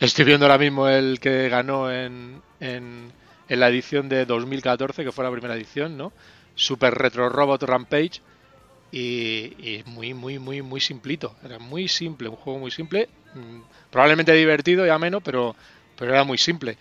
estoy 0.00 0.24
viendo 0.24 0.44
ahora 0.46 0.58
mismo 0.58 0.88
el 0.88 1.20
que 1.20 1.48
ganó 1.48 1.90
en, 1.90 2.42
en, 2.60 3.12
en 3.48 3.60
la 3.60 3.68
edición 3.68 4.08
de 4.08 4.26
2014, 4.26 5.04
que 5.04 5.12
fue 5.12 5.24
la 5.24 5.30
primera 5.30 5.54
edición, 5.54 5.96
¿no? 5.96 6.12
Super 6.54 6.94
Retro 6.94 7.28
Robot 7.28 7.62
Rampage, 7.62 8.20
y, 8.92 9.78
y 9.78 9.82
muy, 9.86 10.14
muy, 10.14 10.38
muy, 10.38 10.62
muy 10.62 10.80
simplito. 10.80 11.34
Era 11.44 11.58
muy 11.58 11.88
simple, 11.88 12.28
un 12.28 12.36
juego 12.36 12.58
muy 12.58 12.70
simple, 12.70 13.08
mm, 13.34 13.60
probablemente 13.90 14.32
divertido 14.32 14.86
y 14.86 14.90
ameno, 14.90 15.20
pero, 15.20 15.54
pero 15.98 16.12
era 16.12 16.24
muy 16.24 16.38
simple. 16.38 16.76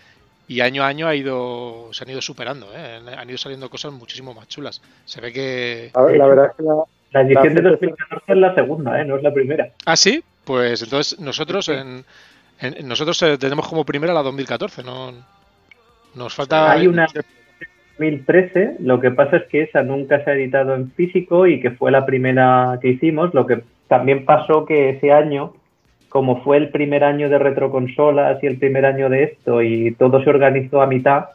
Y 0.48 0.62
año 0.62 0.84
a 0.84 0.88
año 0.88 1.08
ha 1.08 1.15
ido, 1.15 1.89
se 1.91 2.04
han 2.04 2.10
ido 2.12 2.22
superando, 2.22 2.72
¿eh? 2.76 3.02
han 3.18 3.30
ido 3.30 3.38
saliendo 3.38 3.70
cosas 3.70 3.91
muchísimo 3.94 4.34
más 4.34 4.48
chulas. 4.48 4.82
Se 5.06 5.20
ve 5.20 5.34
que... 5.34 5.91
A 5.96 6.04
ver, 6.04 6.18
la 6.18 6.28
verdad 6.28 6.46
es 6.52 6.56
que 6.58 6.63
la, 6.63 6.76
la 7.12 7.22
edición 7.22 7.56
de 7.56 7.62
La- 7.63 7.70
2014 7.72 8.32
es 8.32 8.38
la 8.38 8.54
segunda, 8.56 9.02
¿eh? 9.02 9.06
no 9.06 9.18
es 9.18 9.24
la 9.24 9.34
primera. 9.34 9.70
Ah, 9.86 9.96
sí, 9.96 10.24
pues 10.44 10.84
entonces 10.84 11.20
nosotros 11.20 11.68
en, 11.70 12.06
en- 12.60 12.88
nosotros 12.88 13.20
eh, 13.24 13.38
tenemos 13.39 13.68
como 13.68 13.84
primera 13.86 14.13
la 14.13 14.22
2014, 14.22 14.84
no 14.84 15.13
nos 16.13 16.34
falta 16.34 16.72
Hay 16.72 16.88
una 16.88 17.08
2013, 17.98 18.78
lo 18.80 19.00
que 19.00 19.12
pasa 19.12 19.38
es 19.38 19.44
que 19.46 19.64
esa 19.64 19.84
nunca 19.84 20.24
se 20.24 20.30
ha 20.30 20.34
editado 20.34 20.76
en 20.76 20.92
físico 20.92 21.48
y 21.48 21.62
que 21.62 21.72
fue 21.72 21.92
la 21.92 22.06
primera 22.06 22.78
que 22.82 22.90
hicimos. 22.90 23.34
Lo 23.34 23.46
que 23.46 23.62
también 23.88 24.26
pasó 24.26 24.66
que 24.66 24.90
ese 24.90 25.12
año, 25.12 25.54
como 26.10 26.44
fue 26.44 26.58
el 26.58 26.70
primer 26.70 27.04
año 27.04 27.30
de 27.30 27.40
retroconsolas 27.40 28.44
y 28.44 28.48
el 28.48 28.58
primer 28.58 28.86
año 28.86 29.10
de 29.10 29.24
esto 29.24 29.62
y 29.62 29.92
todo 29.92 30.24
se 30.24 30.30
organizó 30.30 30.82
a 30.82 30.88
mitad, 30.88 31.26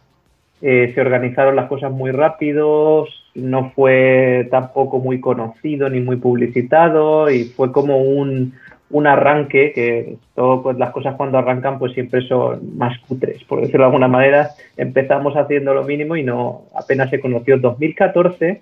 eh, 0.63 0.93
se 0.95 1.01
organizaron 1.01 1.57
las 1.57 1.69
cosas 1.69 1.91
muy 1.91 2.11
rápidos, 2.11 3.09
no 3.35 3.71
fue 3.71 4.47
tampoco 4.51 4.99
muy 4.99 5.21
conocido 5.21 5.89
ni 5.89 6.01
muy 6.01 6.17
publicitado 6.17 7.31
y 7.31 7.45
fue 7.45 7.73
como 7.73 8.03
un, 8.03 8.53
un 8.91 9.07
arranque 9.07 9.73
que 9.73 10.17
todo, 10.35 10.63
pues, 10.63 10.77
las 10.77 10.91
cosas 10.91 11.15
cuando 11.17 11.39
arrancan 11.39 11.79
pues 11.79 11.93
siempre 11.93 12.23
son 12.23 12.77
más 12.77 12.99
cutres, 13.01 13.43
por 13.45 13.61
decirlo 13.61 13.81
de 13.81 13.87
alguna 13.87 14.09
manera. 14.09 14.51
Empezamos 14.77 15.37
haciendo 15.37 15.75
lo 15.75 15.85
mínimo 15.85 16.17
y 16.17 16.23
no 16.23 16.65
apenas 16.75 17.11
se 17.11 17.21
conoció. 17.21 17.59
2014, 17.59 18.61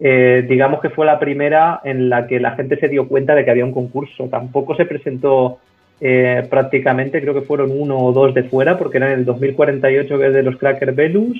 eh, 0.00 0.46
digamos 0.48 0.80
que 0.80 0.90
fue 0.90 1.06
la 1.06 1.18
primera 1.18 1.80
en 1.84 2.08
la 2.08 2.26
que 2.26 2.40
la 2.40 2.52
gente 2.52 2.78
se 2.78 2.88
dio 2.88 3.06
cuenta 3.06 3.34
de 3.34 3.44
que 3.44 3.50
había 3.50 3.64
un 3.64 3.72
concurso. 3.72 4.28
Tampoco 4.28 4.74
se 4.74 4.86
presentó 4.86 5.58
eh, 6.00 6.46
prácticamente, 6.50 7.20
creo 7.20 7.34
que 7.34 7.42
fueron 7.42 7.70
uno 7.72 7.98
o 7.98 8.12
dos 8.12 8.34
de 8.34 8.42
fuera, 8.42 8.76
porque 8.76 8.98
era 8.98 9.12
en 9.12 9.20
el 9.20 9.24
2048 9.24 10.18
que 10.18 10.30
de 10.30 10.42
los 10.42 10.56
Cracker 10.56 10.92
Velus. 10.92 11.38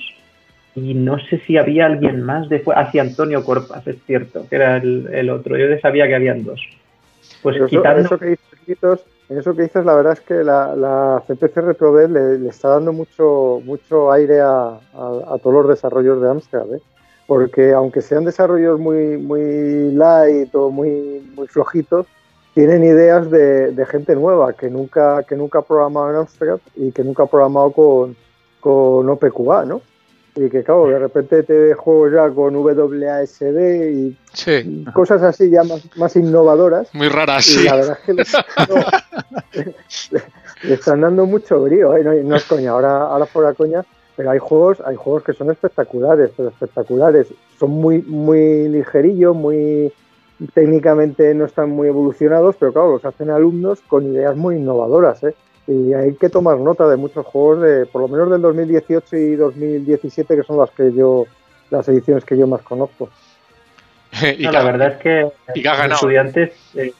Y 0.73 0.93
no 0.93 1.19
sé 1.19 1.39
si 1.39 1.57
había 1.57 1.85
alguien 1.85 2.21
más 2.21 2.47
de 2.47 2.59
fuera. 2.59 2.79
Ah, 2.79 2.91
sí, 2.93 2.99
Antonio 2.99 3.43
Corpas, 3.43 3.85
es 3.87 3.97
cierto, 4.05 4.47
que 4.49 4.55
era 4.55 4.77
el, 4.77 5.09
el 5.11 5.29
otro. 5.29 5.57
Yo 5.57 5.65
sabía 5.81 6.07
que 6.07 6.15
habían 6.15 6.45
dos. 6.45 6.61
Pues 7.43 7.55
eso, 7.57 7.67
quitando. 7.67 8.01
eso 8.01 8.17
que 8.19 8.25
dices, 8.67 8.99
en 9.29 9.37
eso 9.39 9.55
que 9.55 9.63
dices, 9.63 9.85
la 9.85 9.95
verdad 9.95 10.13
es 10.13 10.21
que 10.21 10.43
la, 10.43 10.75
la 10.75 11.23
CPC 11.27 11.57
RetroDev 11.57 12.11
le, 12.11 12.39
le 12.39 12.49
está 12.49 12.69
dando 12.69 12.91
mucho, 12.93 13.61
mucho 13.65 14.11
aire 14.11 14.41
a, 14.41 14.67
a- 14.93 15.23
a 15.33 15.37
todos 15.41 15.53
los 15.55 15.67
desarrollos 15.69 16.21
de 16.21 16.29
Amstrad, 16.29 16.73
¿eh? 16.75 16.81
porque 17.27 17.71
aunque 17.73 18.01
sean 18.01 18.25
desarrollos 18.25 18.79
muy, 18.79 19.17
muy 19.17 19.91
light 19.93 20.53
o 20.53 20.69
muy, 20.69 21.25
muy 21.35 21.47
flojitos, 21.47 22.05
tienen 22.53 22.83
ideas 22.83 23.31
de, 23.31 23.71
de 23.71 23.85
gente 23.85 24.13
nueva 24.15 24.51
que 24.53 24.69
nunca, 24.69 25.23
que 25.23 25.37
nunca 25.37 25.59
ha 25.59 25.61
programado 25.61 26.09
en 26.09 26.15
Amstrad 26.17 26.59
y 26.75 26.91
que 26.91 27.03
nunca 27.03 27.23
ha 27.23 27.27
programado 27.27 27.71
con, 27.71 28.15
con 28.59 29.07
OPQA, 29.09 29.63
¿no? 29.65 29.81
Y 30.33 30.49
que, 30.49 30.63
claro, 30.63 30.87
de 30.87 30.97
repente 30.99 31.43
te 31.43 31.73
juegos 31.73 32.13
ya 32.13 32.29
con 32.29 32.55
WASD 32.55 33.89
y 33.91 34.17
sí, 34.33 34.85
cosas 34.93 35.21
así 35.23 35.49
ya 35.49 35.63
más, 35.63 35.81
más 35.97 36.15
innovadoras 36.15 36.87
muy 36.93 37.09
raras, 37.09 37.45
y 37.49 37.51
sí. 37.51 37.63
la 37.65 37.75
verdad 37.75 37.97
es 37.99 38.05
que 38.05 38.13
le, 38.13 39.65
le- 40.11 40.21
le 40.63 40.73
están 40.75 41.01
dando 41.01 41.25
mucho 41.25 41.61
brío, 41.63 41.95
¿eh? 41.97 42.03
no, 42.03 42.13
no 42.13 42.35
es 42.35 42.45
coña, 42.45 42.71
ahora, 42.71 43.03
ahora 43.07 43.25
fuera 43.25 43.53
coña, 43.53 43.83
pero 44.15 44.31
hay 44.31 44.39
juegos, 44.39 44.79
hay 44.85 44.95
juegos 44.95 45.23
que 45.23 45.33
son 45.33 45.51
espectaculares, 45.51 46.29
pero 46.37 46.49
espectaculares, 46.49 47.27
son 47.59 47.71
muy, 47.71 48.01
muy 48.03 48.69
ligerillos, 48.69 49.35
muy 49.35 49.91
técnicamente 50.53 51.33
no 51.33 51.45
están 51.45 51.69
muy 51.71 51.87
evolucionados, 51.87 52.55
pero 52.59 52.71
claro, 52.73 52.93
los 52.93 53.05
hacen 53.05 53.29
alumnos 53.31 53.81
con 53.81 54.05
ideas 54.05 54.35
muy 54.35 54.55
innovadoras, 54.55 55.23
¿eh? 55.23 55.35
Y 55.67 55.93
hay 55.93 56.15
que 56.15 56.29
tomar 56.29 56.57
nota 56.57 56.87
de 56.87 56.97
muchos 56.97 57.25
juegos 57.25 57.61
de, 57.61 57.85
por 57.85 58.01
lo 58.01 58.07
menos 58.07 58.29
del 58.31 58.41
2018 58.41 59.15
y 59.15 59.35
2017, 59.35 60.35
que 60.35 60.43
son 60.43 60.57
las 60.57 60.71
que 60.71 60.91
yo, 60.93 61.25
las 61.69 61.87
ediciones 61.87 62.25
que 62.25 62.37
yo 62.37 62.47
más 62.47 62.61
conozco. 62.61 63.09
y 64.37 64.43
No, 64.43 64.51
la 64.51 64.63
verdad 64.63 64.93
es 64.93 64.97
que 64.97 65.27
y 65.55 65.61
los 65.63 65.77
ganado. 65.77 65.93
estudiantes 65.93 66.51
eh, 66.75 66.93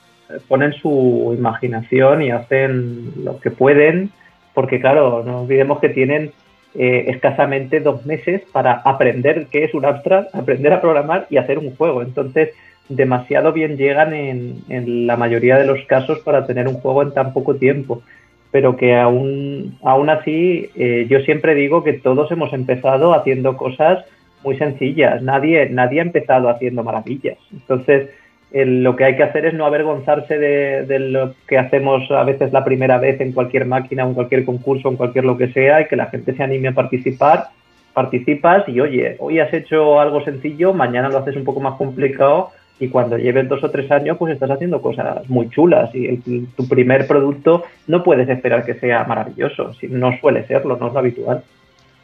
ponen 0.48 0.74
su 0.74 1.34
imaginación 1.38 2.22
y 2.22 2.32
hacen 2.32 3.12
lo 3.24 3.40
que 3.40 3.52
pueden, 3.52 4.12
porque 4.54 4.80
claro, 4.80 5.24
no 5.24 5.42
olvidemos 5.42 5.80
que 5.80 5.90
tienen 5.90 6.32
eh, 6.76 7.06
escasamente 7.08 7.80
dos 7.82 8.06
meses 8.06 8.44
para 8.52 8.74
aprender 8.74 9.48
qué 9.48 9.66
es 9.66 9.74
un 9.74 9.86
abstract, 9.86 10.34
aprender 10.34 10.72
a 10.72 10.82
programar 10.82 11.28
y 11.30 11.38
hacer 11.38 11.58
un 11.58 11.76
juego. 11.76 12.02
Entonces, 12.02 12.52
demasiado 12.88 13.52
bien 13.52 13.78
llegan 13.78 14.14
en, 14.14 14.64
en 14.70 15.08
la 15.08 15.18
mayoría 15.18 15.58
de 15.58 15.66
los 15.66 15.84
casos 15.86 16.20
para 16.20 16.46
tener 16.46 16.68
un 16.68 16.76
juego 16.76 17.02
en 17.02 17.14
tan 17.14 17.34
poco 17.34 17.56
tiempo. 17.56 18.04
Pero 18.52 18.76
que 18.76 18.96
aún, 18.98 19.78
aún 19.84 20.10
así, 20.10 20.70
eh, 20.76 21.08
yo 21.10 21.20
siempre 21.22 21.56
digo 21.56 21.84
que 21.84 21.94
todos 21.94 22.32
hemos 22.32 22.52
empezado 22.54 23.14
haciendo 23.14 23.56
cosas 23.56 24.04
muy 24.44 24.58
sencillas. 24.58 25.22
Nadie, 25.22 25.70
nadie 25.70 26.00
ha 26.00 26.04
empezado 26.04 26.50
haciendo 26.50 26.84
maravillas. 26.84 27.38
Entonces, 27.54 28.10
el- 28.52 28.84
lo 28.84 28.96
que 28.98 29.06
hay 29.06 29.16
que 29.16 29.24
hacer 29.24 29.46
es 29.46 29.54
no 29.54 29.66
avergonzarse 29.66 30.38
de, 30.38 30.86
de 30.86 31.00
lo 31.00 31.34
que 31.48 31.58
hacemos 31.58 32.10
a 32.12 32.24
veces 32.24 32.52
la 32.52 32.66
primera 32.66 32.98
vez 32.98 33.22
en 33.22 33.32
cualquier 33.32 33.66
máquina, 33.66 34.04
en 34.04 34.14
cualquier 34.14 34.44
concurso, 34.44 34.90
en 34.90 34.98
cualquier 34.98 35.24
lo 35.24 35.38
que 35.38 35.48
sea, 35.54 35.82
y 35.82 35.86
que 35.88 35.96
la 35.96 36.08
gente 36.08 36.34
se 36.36 36.44
anime 36.44 36.70
a 36.70 36.74
participar. 36.74 37.46
Participas 37.94 38.68
y 38.68 38.80
oye, 38.82 39.16
hoy 39.20 39.40
has 39.40 39.54
hecho 39.54 40.00
algo 40.00 40.24
sencillo, 40.24 40.74
mañana 40.74 41.10
lo 41.10 41.18
haces 41.20 41.36
un 41.36 41.44
poco 41.46 41.60
más 41.62 41.76
complicado 41.76 42.50
y 42.82 42.90
cuando 42.90 43.18
lleves 43.18 43.48
dos 43.48 43.64
o 43.64 43.70
tres 43.70 43.90
años 43.92 44.18
pues 44.18 44.34
estás 44.34 44.50
haciendo 44.50 44.82
cosas 44.82 45.30
muy 45.30 45.50
chulas 45.50 45.94
y 45.94 46.08
el- 46.08 46.48
tu 46.58 46.68
primer 46.68 47.06
producto 47.08 47.64
no 47.88 48.04
puedes 48.04 48.28
esperar 48.28 48.66
que 48.66 48.74
sea 48.74 49.04
maravilloso, 49.06 49.72
no 49.90 50.18
suele 50.20 50.46
serlo, 50.48 50.76
no 50.78 50.88
es 50.88 50.94
lo 50.94 51.00
habitual. 51.00 51.44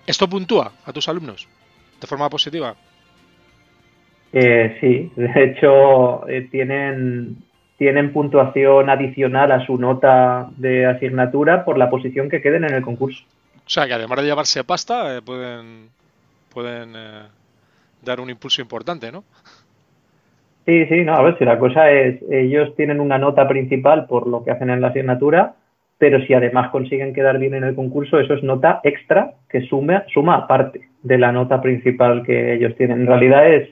¿Esto 0.05 0.29
puntúa 0.29 0.71
a 0.85 0.93
tus 0.93 1.09
alumnos 1.09 1.47
de 1.99 2.07
forma 2.07 2.29
positiva? 2.29 2.75
Eh, 4.33 4.77
sí, 4.79 5.11
de 5.15 5.43
hecho 5.43 6.27
eh, 6.27 6.47
tienen, 6.51 7.37
tienen 7.77 8.13
puntuación 8.13 8.89
adicional 8.89 9.51
a 9.51 9.65
su 9.65 9.77
nota 9.77 10.49
de 10.57 10.85
asignatura 10.85 11.65
por 11.65 11.77
la 11.77 11.89
posición 11.89 12.29
que 12.29 12.41
queden 12.41 12.65
en 12.65 12.73
el 12.75 12.83
concurso. 12.83 13.23
O 13.65 13.69
sea, 13.69 13.87
que 13.87 13.93
además 13.93 14.19
de 14.19 14.25
llevarse 14.25 14.63
pasta, 14.63 15.17
eh, 15.17 15.21
pueden, 15.21 15.89
pueden 16.53 16.93
eh, 16.95 17.23
dar 18.01 18.19
un 18.19 18.29
impulso 18.29 18.61
importante, 18.61 19.11
¿no? 19.11 19.23
Sí, 20.67 20.85
sí, 20.87 21.05
no, 21.05 21.13
a 21.13 21.21
ver 21.21 21.37
si 21.37 21.45
la 21.45 21.57
cosa 21.57 21.89
es, 21.91 22.21
ellos 22.29 22.75
tienen 22.75 22.99
una 22.99 23.17
nota 23.17 23.47
principal 23.47 24.05
por 24.05 24.27
lo 24.27 24.43
que 24.43 24.51
hacen 24.51 24.69
en 24.69 24.81
la 24.81 24.89
asignatura, 24.89 25.53
pero 25.97 26.19
si 26.25 26.33
además 26.33 26.71
consiguen 26.71 27.13
quedar 27.13 27.39
bien 27.39 27.53
en 27.53 27.63
el 27.63 27.73
concurso, 27.73 28.19
eso 28.19 28.33
es 28.33 28.43
nota 28.43 28.81
extra 28.83 29.31
que 29.47 29.61
suma, 29.61 30.03
suma 30.13 30.35
aparte 30.35 30.89
de 31.03 31.17
la 31.17 31.31
nota 31.31 31.61
principal 31.61 32.21
que 32.21 32.53
ellos 32.53 32.75
tienen. 32.75 32.99
En 32.99 33.07
realidad 33.07 33.49
es, 33.49 33.69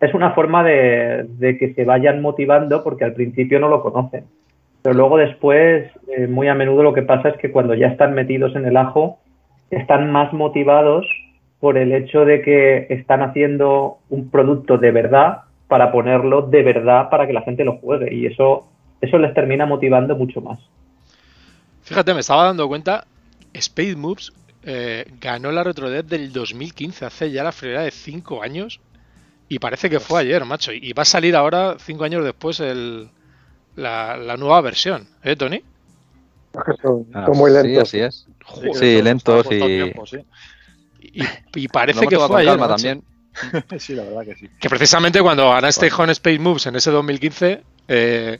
es 0.00 0.14
una 0.14 0.30
forma 0.30 0.62
de, 0.62 1.26
de 1.26 1.58
que 1.58 1.74
se 1.74 1.84
vayan 1.84 2.22
motivando 2.22 2.84
porque 2.84 3.04
al 3.04 3.14
principio 3.14 3.58
no 3.58 3.66
lo 3.66 3.82
conocen. 3.82 4.22
Pero 4.80 4.94
luego 4.94 5.18
después, 5.18 5.90
eh, 6.16 6.28
muy 6.28 6.46
a 6.46 6.54
menudo 6.54 6.84
lo 6.84 6.94
que 6.94 7.02
pasa 7.02 7.30
es 7.30 7.36
que 7.38 7.50
cuando 7.50 7.74
ya 7.74 7.88
están 7.88 8.14
metidos 8.14 8.54
en 8.54 8.64
el 8.64 8.76
ajo, 8.76 9.18
están 9.70 10.12
más 10.12 10.32
motivados 10.32 11.04
por 11.58 11.76
el 11.78 11.92
hecho 11.92 12.24
de 12.24 12.42
que 12.42 12.86
están 12.90 13.22
haciendo 13.22 13.98
un 14.08 14.30
producto 14.30 14.78
de 14.78 14.92
verdad 14.92 15.42
para 15.72 15.90
ponerlo 15.90 16.42
de 16.42 16.62
verdad 16.62 17.08
para 17.08 17.26
que 17.26 17.32
la 17.32 17.40
gente 17.40 17.64
lo 17.64 17.78
juegue. 17.78 18.14
Y 18.14 18.26
eso, 18.26 18.68
eso 19.00 19.16
les 19.16 19.32
termina 19.32 19.64
motivando 19.64 20.14
mucho 20.14 20.42
más. 20.42 20.60
Fíjate, 21.82 22.12
me 22.12 22.20
estaba 22.20 22.44
dando 22.44 22.68
cuenta, 22.68 23.06
Space 23.54 23.96
Moves 23.96 24.34
eh, 24.64 25.06
ganó 25.18 25.50
la 25.50 25.64
RetroDev 25.64 26.04
del 26.04 26.30
2015, 26.30 27.06
hace 27.06 27.30
ya 27.30 27.42
la 27.42 27.52
friolera 27.52 27.84
de 27.84 27.90
5 27.90 28.42
años. 28.42 28.80
Y 29.48 29.60
parece 29.60 29.88
que 29.88 29.98
fue 29.98 30.20
ayer, 30.20 30.44
macho. 30.44 30.72
Y 30.72 30.92
va 30.92 31.02
a 31.04 31.06
salir 31.06 31.34
ahora, 31.36 31.76
5 31.78 32.04
años 32.04 32.22
después, 32.22 32.60
el, 32.60 33.08
la, 33.74 34.18
la 34.18 34.36
nueva 34.36 34.60
versión. 34.60 35.08
¿Eh, 35.24 35.36
Tony? 35.36 35.62
Son, 36.82 37.06
Ah, 37.14 37.24
son 37.24 37.38
muy 37.38 37.50
Sí, 37.50 37.56
lentos. 37.62 37.82
así 37.88 37.98
es. 37.98 38.26
Joder, 38.44 38.74
Sí, 38.74 39.00
lentos 39.00 39.46
y- 39.46 39.58
tiempo, 39.58 40.04
sí. 40.04 40.18
y, 41.00 41.22
y 41.54 41.68
parece 41.68 42.06
que 42.06 42.18
fue 42.18 42.42
ayer. 42.42 42.52
calma 42.52 42.68
macho. 42.68 42.82
también. 42.82 43.02
Sí, 43.78 43.94
la 43.94 44.04
verdad 44.04 44.24
que 44.24 44.34
sí. 44.36 44.48
Que 44.58 44.68
precisamente 44.68 45.20
cuando 45.22 45.50
ganaste 45.50 45.90
con 45.90 46.10
Space 46.10 46.38
Moves 46.38 46.66
en 46.66 46.76
ese 46.76 46.90
2015, 46.90 47.62
eh, 47.88 48.38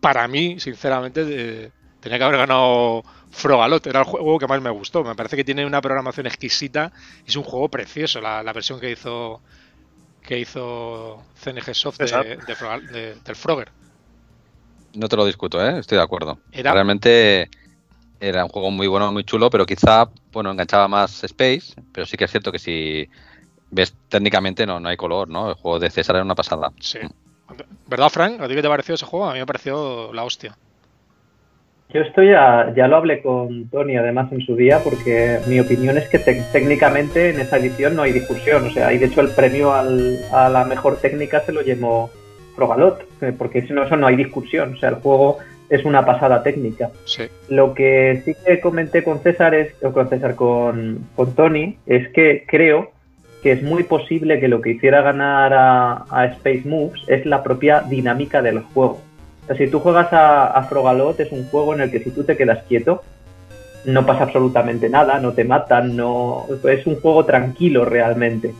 para 0.00 0.26
mí, 0.28 0.60
sinceramente, 0.60 1.24
eh, 1.28 1.70
tenía 2.00 2.18
que 2.18 2.24
haber 2.24 2.38
ganado 2.38 3.02
Frogalot. 3.30 3.86
Era 3.86 4.00
el 4.00 4.06
juego 4.06 4.38
que 4.38 4.46
más 4.46 4.60
me 4.62 4.70
gustó. 4.70 5.02
Me 5.04 5.14
parece 5.14 5.36
que 5.36 5.44
tiene 5.44 5.66
una 5.66 5.80
programación 5.80 6.26
exquisita. 6.26 6.92
Es 7.26 7.36
un 7.36 7.42
juego 7.42 7.68
precioso, 7.68 8.20
la, 8.20 8.42
la 8.42 8.52
versión 8.52 8.80
que 8.80 8.90
hizo 8.92 9.42
que 10.22 10.38
hizo 10.38 11.24
CNG 11.42 11.74
Soft 11.74 11.98
de, 11.98 12.06
César. 12.08 12.26
de 12.26 12.54
Frogal- 12.56 12.86
de- 12.86 13.14
del 13.24 13.36
Frogger. 13.36 13.70
No 14.94 15.08
te 15.08 15.16
lo 15.16 15.24
discuto, 15.24 15.64
¿eh? 15.64 15.78
estoy 15.78 15.96
de 15.98 16.04
acuerdo. 16.04 16.38
Era- 16.52 16.72
Realmente 16.72 17.48
era 18.20 18.44
un 18.44 18.50
juego 18.50 18.70
muy 18.70 18.86
bueno, 18.88 19.12
muy 19.12 19.24
chulo, 19.24 19.48
pero 19.48 19.64
quizá, 19.64 20.10
bueno, 20.32 20.50
enganchaba 20.50 20.88
más 20.88 21.22
Space, 21.24 21.72
pero 21.92 22.06
sí 22.06 22.16
que 22.16 22.24
es 22.24 22.30
cierto 22.30 22.50
que 22.52 22.58
si 22.58 23.08
ves 23.70 23.94
técnicamente 24.08 24.66
no, 24.66 24.80
no 24.80 24.88
hay 24.88 24.96
color, 24.96 25.28
¿no? 25.28 25.48
El 25.50 25.54
juego 25.54 25.78
de 25.78 25.90
César 25.90 26.16
era 26.16 26.24
una 26.24 26.34
pasada. 26.34 26.70
Sí. 26.80 26.98
¿Verdad, 27.86 28.08
Frank? 28.10 28.40
¿A 28.40 28.48
ti 28.48 28.54
qué 28.54 28.62
te 28.62 28.68
pareció 28.68 28.94
ese 28.94 29.06
juego? 29.06 29.26
A 29.28 29.32
mí 29.32 29.38
me 29.38 29.46
pareció 29.46 30.12
la 30.12 30.24
hostia. 30.24 30.56
Yo 31.90 32.02
esto 32.02 32.22
ya, 32.22 32.70
ya 32.76 32.86
lo 32.86 32.96
hablé 32.96 33.22
con 33.22 33.68
Tony 33.70 33.96
además 33.96 34.30
en 34.30 34.42
su 34.42 34.54
día 34.54 34.80
porque 34.84 35.38
mi 35.46 35.58
opinión 35.58 35.96
es 35.96 36.06
que 36.10 36.18
técnicamente 36.18 37.30
en 37.30 37.40
esa 37.40 37.56
edición 37.56 37.96
no 37.96 38.02
hay 38.02 38.12
discusión. 38.12 38.66
O 38.66 38.70
sea, 38.70 38.92
y 38.92 38.98
de 38.98 39.06
hecho 39.06 39.22
el 39.22 39.30
premio 39.30 39.72
al- 39.72 40.18
a 40.30 40.50
la 40.50 40.66
mejor 40.66 40.98
técnica 40.98 41.40
se 41.46 41.52
lo 41.52 41.62
llevó 41.62 42.10
Frogalot, 42.56 43.00
eh, 43.22 43.32
porque 43.36 43.62
si 43.66 43.72
no, 43.72 43.84
eso 43.84 43.96
no 43.96 44.06
hay 44.06 44.16
discusión. 44.16 44.74
O 44.74 44.76
sea, 44.78 44.90
el 44.90 44.96
juego 44.96 45.38
es 45.70 45.82
una 45.86 46.04
pasada 46.04 46.42
técnica. 46.42 46.90
Sí. 47.06 47.22
Lo 47.48 47.72
que 47.72 48.20
sí 48.22 48.34
que 48.44 48.60
comenté 48.60 49.02
con 49.02 49.20
César 49.20 49.54
es, 49.54 49.72
o 49.82 49.90
con 49.90 50.10
César, 50.10 50.34
con, 50.34 51.06
con 51.16 51.34
Tony, 51.34 51.78
es 51.86 52.08
que 52.12 52.44
creo 52.46 52.92
que 53.42 53.52
es 53.52 53.62
muy 53.62 53.84
posible 53.84 54.40
que 54.40 54.48
lo 54.48 54.60
que 54.60 54.70
hiciera 54.70 55.02
ganar 55.02 55.52
a, 55.52 56.04
a 56.10 56.26
Space 56.26 56.62
Moves 56.64 57.02
es 57.06 57.24
la 57.26 57.42
propia 57.42 57.80
dinámica 57.80 58.42
del 58.42 58.60
juego. 58.60 59.00
O 59.44 59.46
sea, 59.46 59.56
si 59.56 59.68
tú 59.68 59.80
juegas 59.80 60.12
a, 60.12 60.46
a 60.46 60.62
Frogalot 60.64 61.18
es 61.20 61.32
un 61.32 61.44
juego 61.48 61.74
en 61.74 61.82
el 61.82 61.90
que 61.90 62.00
si 62.00 62.10
tú 62.10 62.24
te 62.24 62.36
quedas 62.36 62.64
quieto 62.68 63.02
no 63.84 64.04
pasa 64.04 64.24
absolutamente 64.24 64.88
nada, 64.88 65.18
no 65.20 65.32
te 65.32 65.44
matan, 65.44 65.96
no 65.96 66.46
es 66.64 66.86
un 66.86 67.00
juego 67.00 67.24
tranquilo 67.24 67.84
realmente. 67.84 68.52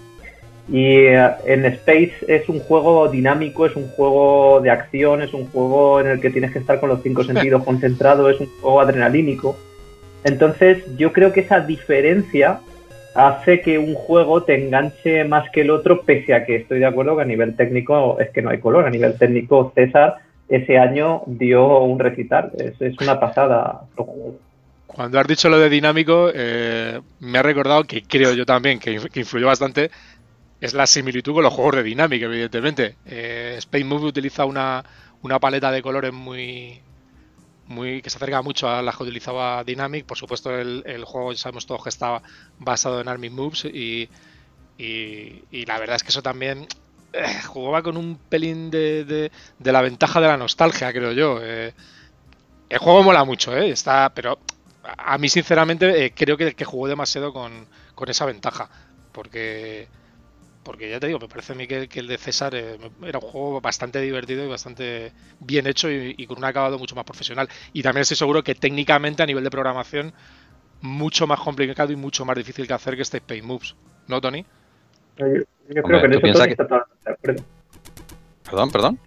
Y 0.71 0.85
eh, 0.85 1.31
en 1.47 1.65
Space 1.67 2.13
es 2.27 2.49
un 2.49 2.61
juego 2.61 3.09
dinámico, 3.09 3.67
es 3.67 3.75
un 3.75 3.89
juego 3.89 4.61
de 4.61 4.71
acción, 4.71 5.23
es 5.23 5.33
un 5.35 5.47
juego 5.49 6.01
en 6.01 6.09
el 6.09 6.21
que 6.21 6.31
tienes 6.31 6.53
que 6.53 6.59
estar 6.59 6.79
con 6.79 6.91
los 6.91 7.03
cinco 7.03 7.25
sentidos 7.25 7.65
concentrados, 7.65 8.35
es 8.35 8.41
un 8.41 8.49
juego 8.61 8.81
adrenalínico. 8.81 9.57
Entonces 10.25 10.85
yo 10.97 11.13
creo 11.13 11.33
que 11.33 11.41
esa 11.41 11.61
diferencia 11.61 12.61
hace 13.19 13.61
que 13.61 13.79
un 13.79 13.95
juego 13.95 14.45
te 14.45 14.55
enganche 14.55 15.25
más 15.25 15.51
que 15.51 15.63
el 15.63 15.71
otro, 15.71 16.03
pese 16.03 16.35
a 16.35 16.47
que 16.47 16.57
estoy 16.57 16.79
de 16.79 16.87
acuerdo 16.87 17.17
que 17.17 17.23
a 17.23 17.27
nivel 17.27 17.57
técnico 17.57 18.21
es 18.21 18.31
que 18.31 18.43
no 18.43 18.51
hay 18.51 18.59
color. 18.59 18.87
A 18.87 18.91
nivel 18.91 19.19
técnico, 19.19 19.73
César 19.75 20.19
ese 20.49 20.79
año 20.79 21.23
dio 21.27 21.81
un 21.81 21.99
recital. 21.99 22.53
Es, 22.59 22.81
una 23.01 23.19
pasada. 23.19 23.83
Cuando 24.87 25.19
has 25.19 25.27
dicho 25.27 25.49
lo 25.49 25.59
de 25.59 25.69
dinámico, 25.69 26.31
eh, 26.33 27.01
me 27.21 27.39
ha 27.39 27.43
recordado 27.43 27.85
que 27.85 28.03
creo 28.03 28.33
yo 28.33 28.47
también 28.47 28.79
que, 28.79 28.99
inf- 28.99 29.11
que 29.11 29.21
influyó 29.21 29.47
bastante. 29.47 29.91
Es 30.61 30.75
la 30.75 30.87
similitud 30.87 31.35
con 31.35 31.43
los 31.43 31.53
juegos 31.53 31.77
de 31.77 31.83
Dynamic, 31.83 32.23
evidentemente. 32.23 32.95
Eh, 33.07 33.57
Space 33.59 33.85
Move 33.85 34.07
utiliza 34.07 34.45
una, 34.45 34.85
una 35.23 35.39
paleta 35.39 35.71
de 35.71 35.83
colores 35.83 36.13
muy, 36.13 36.81
muy 37.69 38.03
que 38.03 38.11
se 38.11 38.19
acerca 38.19 38.43
mucho 38.43 38.69
a 38.69 38.83
las 38.83 38.97
que 38.97 39.05
utilizaba 39.05 39.65
Dynamic. 39.65 40.07
Por 40.07 40.19
supuesto, 40.19 40.57
el, 40.59 40.83
el 40.87 41.05
juego 41.05 41.33
ya 41.33 41.39
sabemos 41.39 41.67
todos 41.67 41.83
que 41.83 41.91
estaba 41.91 42.23
basado 42.59 43.01
en 43.01 43.09
Army 43.09 43.31
Moves 43.31 43.67
y, 43.67 44.11
y, 44.79 45.45
la 45.67 45.79
verdad 45.79 45.97
es 45.97 46.03
que 46.05 46.11
eso 46.11 46.23
también 46.23 46.67
eh, 47.13 47.43
jugaba 47.47 47.83
con 47.83 47.97
un 47.97 48.19
pelín 48.29 48.71
de, 48.71 49.05
de- 49.05 49.33
la 49.73 49.83
ventaja 49.83 50.21
de 50.21 50.29
la 50.29 50.37
nostalgia, 50.37 50.93
creo 50.93 51.13
yo. 51.13 51.41
Eh, 51.43 51.75
el 52.69 52.79
juego 52.79 53.03
mola 53.03 53.25
mucho, 53.25 53.57
¿eh? 53.57 53.71
Está, 53.71 54.13
pero 54.15 54.33
a 54.83 55.15
a 55.15 55.19
mí, 55.19 55.29
sinceramente, 55.29 56.05
eh, 56.07 56.15
creo 56.15 56.37
que, 56.37 56.55
que 56.55 56.65
jugó 56.65 56.89
demasiado 56.89 57.33
con, 57.33 57.69
con 57.95 58.09
esa 58.09 58.25
ventaja. 58.27 58.71
Porque, 59.13 59.91
porque 60.69 60.91
ya 60.91 61.01
te 61.01 61.07
digo, 61.07 61.19
me 61.19 61.29
parece 61.29 61.55
a 61.55 61.57
mí 61.57 61.67
que, 61.67 61.89
que 61.89 62.01
el 62.01 62.07
de 62.07 62.19
César 62.19 62.55
eh, 62.55 62.77
era 63.03 63.19
un 63.19 63.27
juego 63.27 63.59
bastante 63.59 64.03
divertido 64.03 64.45
y 64.45 64.49
bastante 64.49 65.13
bien 65.41 65.67
hecho 65.67 65.91
y, 65.91 66.15
y 66.19 66.27
con 66.27 66.37
un 66.37 66.45
acabado 66.45 66.79
mucho 66.79 66.95
más 66.95 67.07
profesional. 67.07 67.49
Y 67.73 67.83
también 67.83 68.03
estoy 68.03 68.19
seguro 68.19 68.45
que 68.45 68.55
técnicamente, 68.55 69.23
a 69.23 69.27
nivel 69.27 69.43
de 69.45 69.49
programación, 69.51 70.13
mucho 70.83 71.27
más 71.27 71.41
complicado 71.41 71.91
y 71.91 71.97
mucho 71.97 72.27
más 72.27 72.37
difícil 72.37 72.67
que 72.67 72.75
hacer 72.75 72.97
que 72.97 73.01
este 73.01 73.17
Space 73.17 73.41
Moves. 73.41 73.77
¿No, 74.09 74.21
Tony? 74.21 74.45
Yo, 75.17 75.25
yo 75.27 75.83
Hombre, 75.85 76.01
creo 76.01 76.01
que 76.01 76.07
en 76.17 76.21
¿tú 76.21 76.27
eso 76.27 76.33
Tony 76.39 76.45
que- 76.45 76.51
está 76.53 76.65
totalmente 76.65 77.05
de 77.07 77.13
acuerdo. 77.15 77.45
Perdón, 78.45 78.71
perdón. 78.71 78.99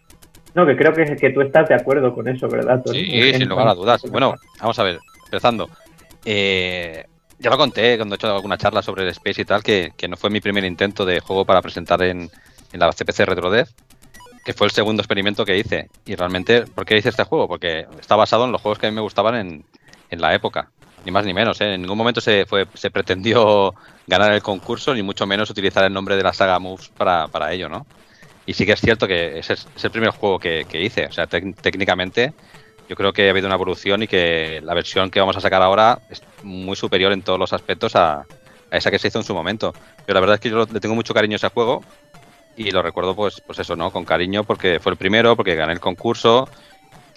No, 0.56 0.66
que 0.66 0.76
creo 0.76 0.94
que, 0.94 1.16
que 1.16 1.30
tú 1.30 1.42
estás 1.42 1.70
de 1.70 1.76
acuerdo 1.76 2.12
con 2.16 2.28
eso, 2.28 2.48
¿verdad, 2.50 2.82
Tony? 2.84 3.06
Sí, 3.06 3.34
sin 3.36 3.50
lugar 3.50 3.68
a 3.68 3.76
dudas. 3.76 4.02
Bueno, 4.10 4.34
vamos 4.60 4.80
a 4.80 4.84
ver, 4.84 4.98
empezando. 5.26 5.70
Eh, 6.26 7.06
ya 7.42 7.50
lo 7.50 7.58
conté 7.58 7.98
cuando 7.98 8.16
he 8.16 8.18
hecho 8.18 8.34
alguna 8.34 8.58
charla 8.58 8.82
sobre 8.82 9.04
el 9.04 9.10
Space 9.10 9.42
y 9.42 9.46
tal, 9.46 9.64
que, 9.64 9.94
que 9.98 10.08
no 10.08 10.16
fue 10.16 10.30
mi 10.30 10.40
primer 10.40 10.64
intento 10.64 11.06
de 11.06 11.20
juego 11.20 11.44
para 11.44 11.62
presentar 11.62 12.02
en, 12.04 12.30
en 12.72 12.80
la 12.80 12.92
CPC 12.92 13.26
RetroDev, 13.26 13.68
que 14.46 14.54
fue 14.54 14.68
el 14.68 14.72
segundo 14.72 15.02
experimento 15.02 15.44
que 15.44 15.58
hice. 15.58 15.90
Y 16.06 16.16
realmente, 16.16 16.64
¿por 16.68 16.86
qué 16.86 16.98
hice 16.98 17.10
este 17.10 17.24
juego? 17.24 17.48
Porque 17.48 17.88
está 18.00 18.16
basado 18.16 18.46
en 18.46 18.52
los 18.52 18.62
juegos 18.62 18.78
que 18.78 18.88
a 18.88 18.92
mí 18.92 18.96
me 18.96 19.02
gustaban 19.02 19.36
en, 19.36 19.66
en 20.10 20.22
la 20.22 20.36
época. 20.36 20.70
Ni 21.04 21.12
más 21.12 21.26
ni 21.26 21.34
menos, 21.34 21.60
¿eh? 21.62 21.74
En 21.74 21.82
ningún 21.82 21.98
momento 21.98 22.22
se, 22.22 22.46
fue, 22.46 22.68
se 22.76 22.92
pretendió 22.92 23.74
ganar 24.08 24.32
el 24.34 24.44
concurso, 24.44 24.94
ni 24.94 25.02
mucho 25.02 25.26
menos 25.26 25.50
utilizar 25.50 25.84
el 25.84 25.94
nombre 25.94 26.16
de 26.16 26.24
la 26.24 26.34
saga 26.34 26.60
Moves 26.60 26.90
para, 26.90 27.28
para 27.28 27.52
ello, 27.52 27.70
¿no? 27.70 27.88
Y 28.46 28.54
sí 28.54 28.66
que 28.68 28.74
es 28.74 28.82
cierto 28.82 29.08
que 29.08 29.40
ese 29.40 29.54
es, 29.54 29.68
el 29.84 29.92
primer 29.92 30.12
juego 30.12 30.38
que, 30.38 30.66
que 30.70 30.82
hice. 30.82 31.08
O 31.08 31.12
sea, 31.12 31.26
técnicamente 31.26 32.34
yo 32.92 32.96
creo 32.98 33.14
que 33.14 33.28
ha 33.28 33.32
habido 33.32 33.48
una 33.48 33.56
evolución 33.56 34.04
y 34.04 34.08
que 34.08 34.60
la 34.62 34.74
versión 34.74 35.10
que 35.10 35.22
vamos 35.22 35.38
a 35.38 35.40
sacar 35.40 35.62
ahora 35.62 35.98
es 36.10 36.22
muy 36.44 36.76
superior 36.76 37.14
en 37.14 37.22
todos 37.22 37.40
los 37.40 37.54
aspectos 37.54 37.96
a, 37.96 38.16
a 38.16 38.26
esa 38.70 38.92
que 38.92 39.00
se 39.00 39.08
hizo 39.08 39.18
en 39.18 39.24
su 39.24 39.34
momento. 39.34 39.74
Pero 40.06 40.16
la 40.16 40.20
verdad 40.20 40.34
es 40.34 40.42
que 40.42 40.50
yo 40.50 40.66
le 40.70 40.80
tengo 40.82 40.94
mucho 40.94 41.14
cariño 41.14 41.36
a 41.36 41.38
ese 41.38 41.48
juego 41.48 41.82
y 42.58 42.70
lo 42.70 42.82
recuerdo 42.82 43.16
pues, 43.16 43.40
pues 43.40 43.60
eso, 43.60 43.78
¿no? 43.78 43.92
Con 43.92 44.04
cariño 44.04 44.44
porque 44.44 44.82
fue 44.82 44.92
el 44.92 44.98
primero, 44.98 45.38
porque 45.38 45.56
gané 45.56 45.72
el 45.72 45.80
concurso 45.80 46.50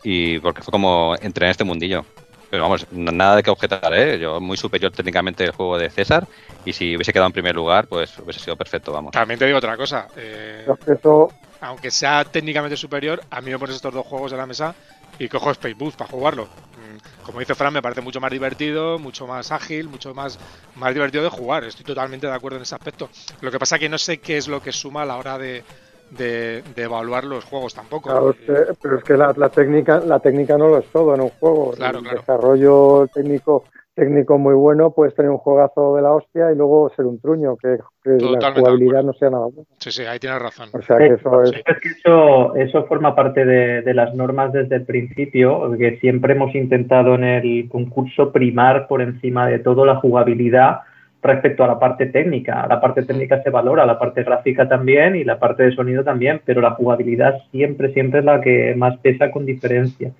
y 0.05 0.39
porque 0.39 0.62
fue 0.62 0.70
como 0.70 1.16
entré 1.20 1.47
en 1.47 1.51
este 1.51 1.64
mundillo. 1.64 2.05
Pero 2.51 2.62
vamos, 2.62 2.87
nada 2.93 3.35
de 3.35 3.43
que 3.43 3.51
objetar, 3.51 3.93
¿eh? 3.95 4.16
Yo 4.16 4.41
muy 4.41 4.57
superior 4.57 4.93
técnicamente 4.93 5.43
el 5.43 5.51
juego 5.51 5.77
de 5.77 5.91
César 5.91 6.25
y 6.64 6.72
si 6.72 6.95
hubiese 6.95 7.12
quedado 7.12 7.27
en 7.27 7.33
primer 7.33 7.57
lugar, 7.57 7.89
pues 7.89 8.16
hubiese 8.20 8.39
sido 8.39 8.55
perfecto, 8.55 8.93
vamos. 8.93 9.11
También 9.11 9.41
te 9.41 9.47
digo 9.47 9.59
otra 9.59 9.77
cosa. 9.77 10.07
eh, 10.16 10.62
Creo 10.62 10.77
que 10.77 10.93
eso, 10.93 11.33
aunque 11.62 11.91
sea 11.91 12.25
técnicamente 12.25 12.77
superior, 12.77 13.20
a 13.29 13.41
mí 13.41 13.51
me 13.51 13.59
pones 13.59 13.75
estos 13.75 13.93
dos 13.93 14.07
juegos 14.07 14.31
en 14.31 14.39
la 14.39 14.47
mesa 14.47 14.72
y 15.19 15.29
cojo 15.29 15.51
Space 15.53 15.75
Boost 15.75 15.97
para 15.99 16.09
jugarlo. 16.11 16.45
Mm, 16.75 16.97
Como 17.23 17.41
dice 17.41 17.55
Fran, 17.55 17.73
me 17.73 17.83
parece 17.83 18.01
mucho 18.01 18.21
más 18.21 18.31
divertido, 18.31 18.99
mucho 18.99 19.27
más 19.27 19.51
ágil, 19.53 19.89
mucho 19.89 20.15
más, 20.15 20.39
más 20.75 20.93
divertido 20.95 21.23
de 21.25 21.31
jugar. 21.31 21.65
Estoy 21.65 21.85
totalmente 21.87 22.27
de 22.27 22.33
acuerdo 22.35 22.57
en 22.57 22.62
ese 22.62 22.75
aspecto. 22.75 23.11
Lo 23.41 23.51
que 23.51 23.59
pasa 23.59 23.79
que 23.79 23.89
no 23.89 23.99
sé 23.99 24.21
qué 24.21 24.37
es 24.37 24.49
lo 24.49 24.61
que 24.61 24.73
suma 24.73 25.03
a 25.03 25.07
la 25.07 25.17
hora 25.17 25.39
de, 25.39 25.65
de- 26.11 26.62
de 26.67 26.83
evaluar 26.83 27.25
los 27.25 27.45
juegos 27.45 27.75
tampoco. 27.75 28.11
claro, 28.11 28.31
es 28.31 28.37
que- 28.37 28.75
pero 28.83 28.99
es 28.99 29.05
que 29.05 29.17
la, 29.17 29.33
la 29.37 29.49
técnica, 29.51 30.01
la 30.01 30.21
técnica 30.21 30.59
no 30.59 30.69
lo 30.69 30.79
es 30.79 30.91
todo 30.91 31.15
en 31.15 31.21
un 31.23 31.31
juego. 31.31 31.73
Claro, 31.73 31.99
el 31.99 32.05
claro. 32.05 32.21
desarrollo 32.21 33.09
técnico, 33.12 33.65
técnico 33.95 34.38
muy 34.38 34.55
bueno, 34.55 34.92
puedes 34.92 35.14
tener 35.14 35.30
un 35.30 35.38
juegazo 35.38 35.97
de 35.97 36.03
la 36.03 36.12
hostia 36.12 36.53
y 36.53 36.57
luego 36.57 36.90
ser 36.97 37.07
un 37.07 37.20
truño, 37.20 37.57
que, 37.57 37.78
que 38.03 38.11
la 38.11 38.53
jugabilidad 38.53 39.03
no 39.03 39.12
sea 39.12 39.30
nada 39.30 39.47
bueno. 39.47 39.66
sí, 39.78 39.90
sí, 39.90 40.03
ahí 40.05 40.18
tienes 40.18 40.42
razón. 40.42 40.68
O 40.72 40.82
sea 40.82 40.99
que 40.99 41.07
eso 41.07 41.42
es. 41.42 41.51
Sí. 41.51 41.57
Es 41.64 41.80
que 41.80 41.88
eso, 41.88 42.55
eso 42.57 42.84
forma 42.86 43.14
parte 43.14 43.45
de, 43.45 43.82
de 43.82 43.95
las 43.95 44.14
normas 44.14 44.53
desde 44.53 44.76
el 44.76 44.84
principio, 44.84 45.72
que 45.78 45.99
siempre 45.99 46.34
hemos 46.34 46.55
intentado 46.55 47.14
en 47.14 47.24
el 47.24 47.68
concurso 47.68 48.32
primar 48.32 48.88
por 48.88 49.01
encima 49.01 49.47
de 49.47 49.61
todo 49.61 49.84
la 49.84 49.97
jugabilidad 49.97 50.80
respecto 51.24 51.64
a 51.64 51.66
la 51.66 51.78
parte 51.78 52.07
técnica. 52.07 52.66
La 52.68 52.80
parte 52.80 53.03
técnica 53.03 53.42
se 53.42 53.51
valora, 53.51 53.86
la 53.86 53.99
parte 53.99 54.22
gráfica 54.22 54.68
también 54.68 55.16
y 55.16 55.24
la 55.24 55.38
parte 55.38 55.62
de 55.62 55.74
sonido 55.74 56.05
también, 56.05 56.42
pero 56.45 56.61
la 56.61 56.72
jugabilidad 56.72 57.42
siempre, 57.51 57.92
siempre 57.95 58.20
es 58.20 58.26
la 58.26 58.40
que 58.40 58.74
más 58.76 58.99
pesa 58.99 59.30
con 59.30 59.47
diferencia. 59.47 60.12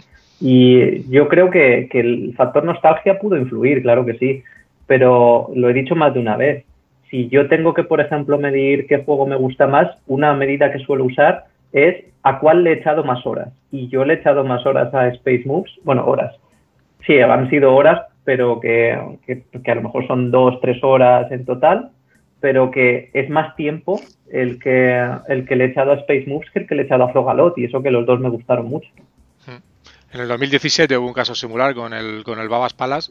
Y 0.47 1.11
yo 1.11 1.27
creo 1.29 1.51
que, 1.51 1.89
el 1.91 2.35
factor 2.37 2.65
nostalgia 2.65 3.19
pudo 3.19 3.39
influir, 3.39 3.81
claro 3.81 4.05
que 4.05 4.19
sí, 4.19 4.43
pero 4.87 5.49
lo 5.55 5.71
he 5.71 5.73
dicho 5.73 5.97
más 5.97 6.13
de 6.13 6.21
una 6.21 6.37
vez. 6.37 6.67
Si 7.09 7.31
yo 7.31 7.49
tengo 7.49 7.73
que, 7.73 7.83
por 7.83 7.99
ejemplo, 8.03 8.37
medir 8.37 8.87
qué 8.87 8.99
juego 8.99 9.27
me 9.27 9.37
gusta 9.37 9.67
más, 9.67 9.89
una 10.07 10.35
medida 10.35 10.71
que 10.71 10.81
suelo 10.81 11.07
usar 11.07 11.45
es 11.73 12.05
a 12.23 12.41
cuál 12.41 12.63
le 12.63 12.73
he 12.73 12.75
echado 12.75 13.05
más 13.05 13.25
horas. 13.25 13.55
Y 13.71 13.89
yo 13.89 14.05
le 14.05 14.13
he 14.13 14.17
echado 14.19 14.45
más 14.45 14.67
horas 14.67 14.93
a 14.93 15.09
Space 15.09 15.45
Moves, 15.47 15.73
bueno, 15.83 16.05
horas. 16.05 16.37
Sí, 17.07 17.19
han 17.19 17.49
sido 17.49 17.75
horas, 17.75 18.03
pero 18.25 18.61
que, 18.61 18.99
que, 19.27 19.45
que 19.65 19.71
a 19.71 19.77
lo 19.77 19.81
mejor 19.81 20.07
son 20.07 20.31
dos, 20.31 20.61
tres 20.61 20.85
horas 20.85 21.33
en 21.33 21.47
total, 21.47 21.89
pero 22.41 22.71
que 22.71 23.09
es 23.15 23.31
más 23.31 23.57
tiempo 23.57 23.99
el 24.31 24.59
que, 24.59 25.09
el 25.29 25.47
que 25.47 25.57
le 25.57 25.65
he 25.65 25.69
echado 25.69 25.93
a 25.93 26.01
Space 26.01 26.27
Moves 26.27 26.51
que 26.51 26.59
el 26.59 26.67
que 26.67 26.75
le 26.75 26.83
he 26.83 26.85
echado 26.85 27.05
a 27.05 27.13
Frogalot, 27.13 27.57
y 27.57 27.65
eso 27.65 27.83
que 27.83 27.91
los 27.91 28.05
dos 28.05 28.21
me 28.21 28.29
gustaron 28.29 28.69
mucho. 28.69 28.91
En 30.15 30.21
el 30.21 30.29
2017 30.29 30.97
hubo 30.97 31.09
un 31.09 31.13
caso 31.13 31.35
similar 31.35 31.75
con 31.75 31.93
el, 31.93 32.23
con 32.23 32.39
el 32.39 32.49
Babas 32.49 32.73
Palace, 32.73 33.11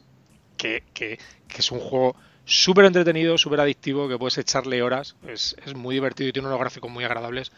que, 0.56 0.82
que, 0.94 1.18
es 1.54 1.70
un 1.70 1.78
juego 1.78 2.16
súper 2.46 2.86
entretenido, 2.86 3.36
súper 3.36 3.60
adictivo, 3.60 4.08
que 4.08 4.16
puedes 4.16 4.38
echarle 4.38 4.82
horas, 4.82 5.14
es, 5.28 5.54
es, 5.66 5.74
muy 5.74 5.96
divertido 5.96 6.30
y 6.30 6.32
tiene 6.32 6.48
unos 6.48 6.58
gráficos 6.58 6.90
muy 6.90 7.04
agradables. 7.04 7.52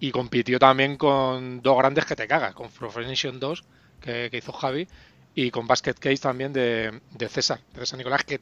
Y 0.00 0.10
compitió 0.10 0.58
también 0.58 0.98
con 0.98 1.62
dos 1.62 1.78
grandes 1.78 2.04
que 2.04 2.14
te 2.14 2.28
cagas, 2.28 2.52
con 2.52 2.68
Profession 2.68 3.40
2, 3.40 3.64
que, 4.02 4.28
que 4.30 4.36
hizo 4.36 4.52
Javi, 4.52 4.86
y 5.34 5.50
con 5.50 5.66
Basket 5.66 5.94
Case 5.94 6.18
también 6.18 6.52
de, 6.52 7.00
de 7.12 7.28
César, 7.30 7.60
de 7.72 7.80
César 7.80 7.96
Nicolás, 7.96 8.24
que 8.24 8.38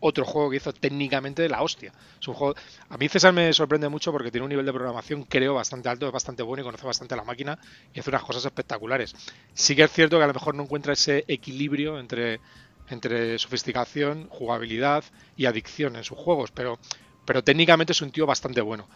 otro 0.00 0.24
juego 0.24 0.50
que 0.50 0.56
hizo 0.56 0.72
técnicamente 0.72 1.48
la 1.48 1.62
hostia. 1.62 1.92
Es 2.20 2.26
un 2.26 2.34
juego. 2.34 2.54
A 2.88 2.96
mí 2.96 3.08
César 3.08 3.32
me 3.32 3.52
sorprende 3.52 3.88
mucho 3.88 4.10
porque 4.12 4.30
tiene 4.30 4.44
un 4.44 4.48
nivel 4.50 4.66
de 4.66 4.72
programación, 4.72 5.24
creo, 5.24 5.54
bastante 5.54 5.88
alto, 5.88 6.06
es 6.06 6.12
bastante 6.12 6.42
bueno 6.42 6.62
y 6.62 6.64
conoce 6.64 6.86
bastante 6.86 7.14
la 7.16 7.24
máquina 7.24 7.58
y 7.94 8.00
hace 8.00 8.10
unas 8.10 8.24
cosas 8.24 8.44
espectaculares. 8.44 9.14
Sí 9.54 9.76
que 9.76 9.84
es 9.84 9.92
cierto 9.92 10.18
que 10.18 10.24
a 10.24 10.26
lo 10.26 10.34
mejor 10.34 10.54
no 10.54 10.62
encuentra 10.62 10.94
ese 10.94 11.24
equilibrio 11.28 12.00
entre, 12.00 12.40
entre 12.88 13.38
sofisticación, 13.38 14.28
jugabilidad 14.30 15.04
y 15.36 15.46
adicción 15.46 15.96
en 15.96 16.04
sus 16.04 16.18
juegos, 16.18 16.50
pero, 16.50 16.78
pero 17.24 17.44
técnicamente 17.44 17.92
es 17.92 18.02
un 18.02 18.10
tío 18.10 18.26
bastante 18.26 18.60
bueno. 18.60 18.88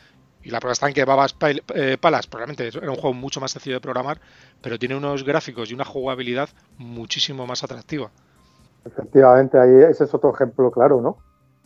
Y 0.42 0.50
la 0.50 0.60
prueba 0.60 0.74
está 0.74 0.88
en 0.88 0.94
que 0.94 1.04
Babas 1.04 1.34
eh, 1.74 1.96
Palas 1.98 2.26
probablemente 2.26 2.68
era 2.68 2.90
un 2.90 2.96
juego 2.96 3.14
mucho 3.14 3.40
más 3.40 3.50
sencillo 3.50 3.76
de 3.76 3.80
programar, 3.80 4.20
pero 4.60 4.78
tiene 4.78 4.94
unos 4.94 5.24
gráficos 5.24 5.70
y 5.70 5.74
una 5.74 5.86
jugabilidad 5.86 6.50
muchísimo 6.76 7.46
más 7.46 7.64
atractiva. 7.64 8.10
Efectivamente, 8.84 9.58
ahí 9.58 9.74
ese 9.90 10.04
es 10.04 10.14
otro 10.14 10.32
ejemplo 10.34 10.70
claro, 10.70 11.00
¿no? 11.00 11.16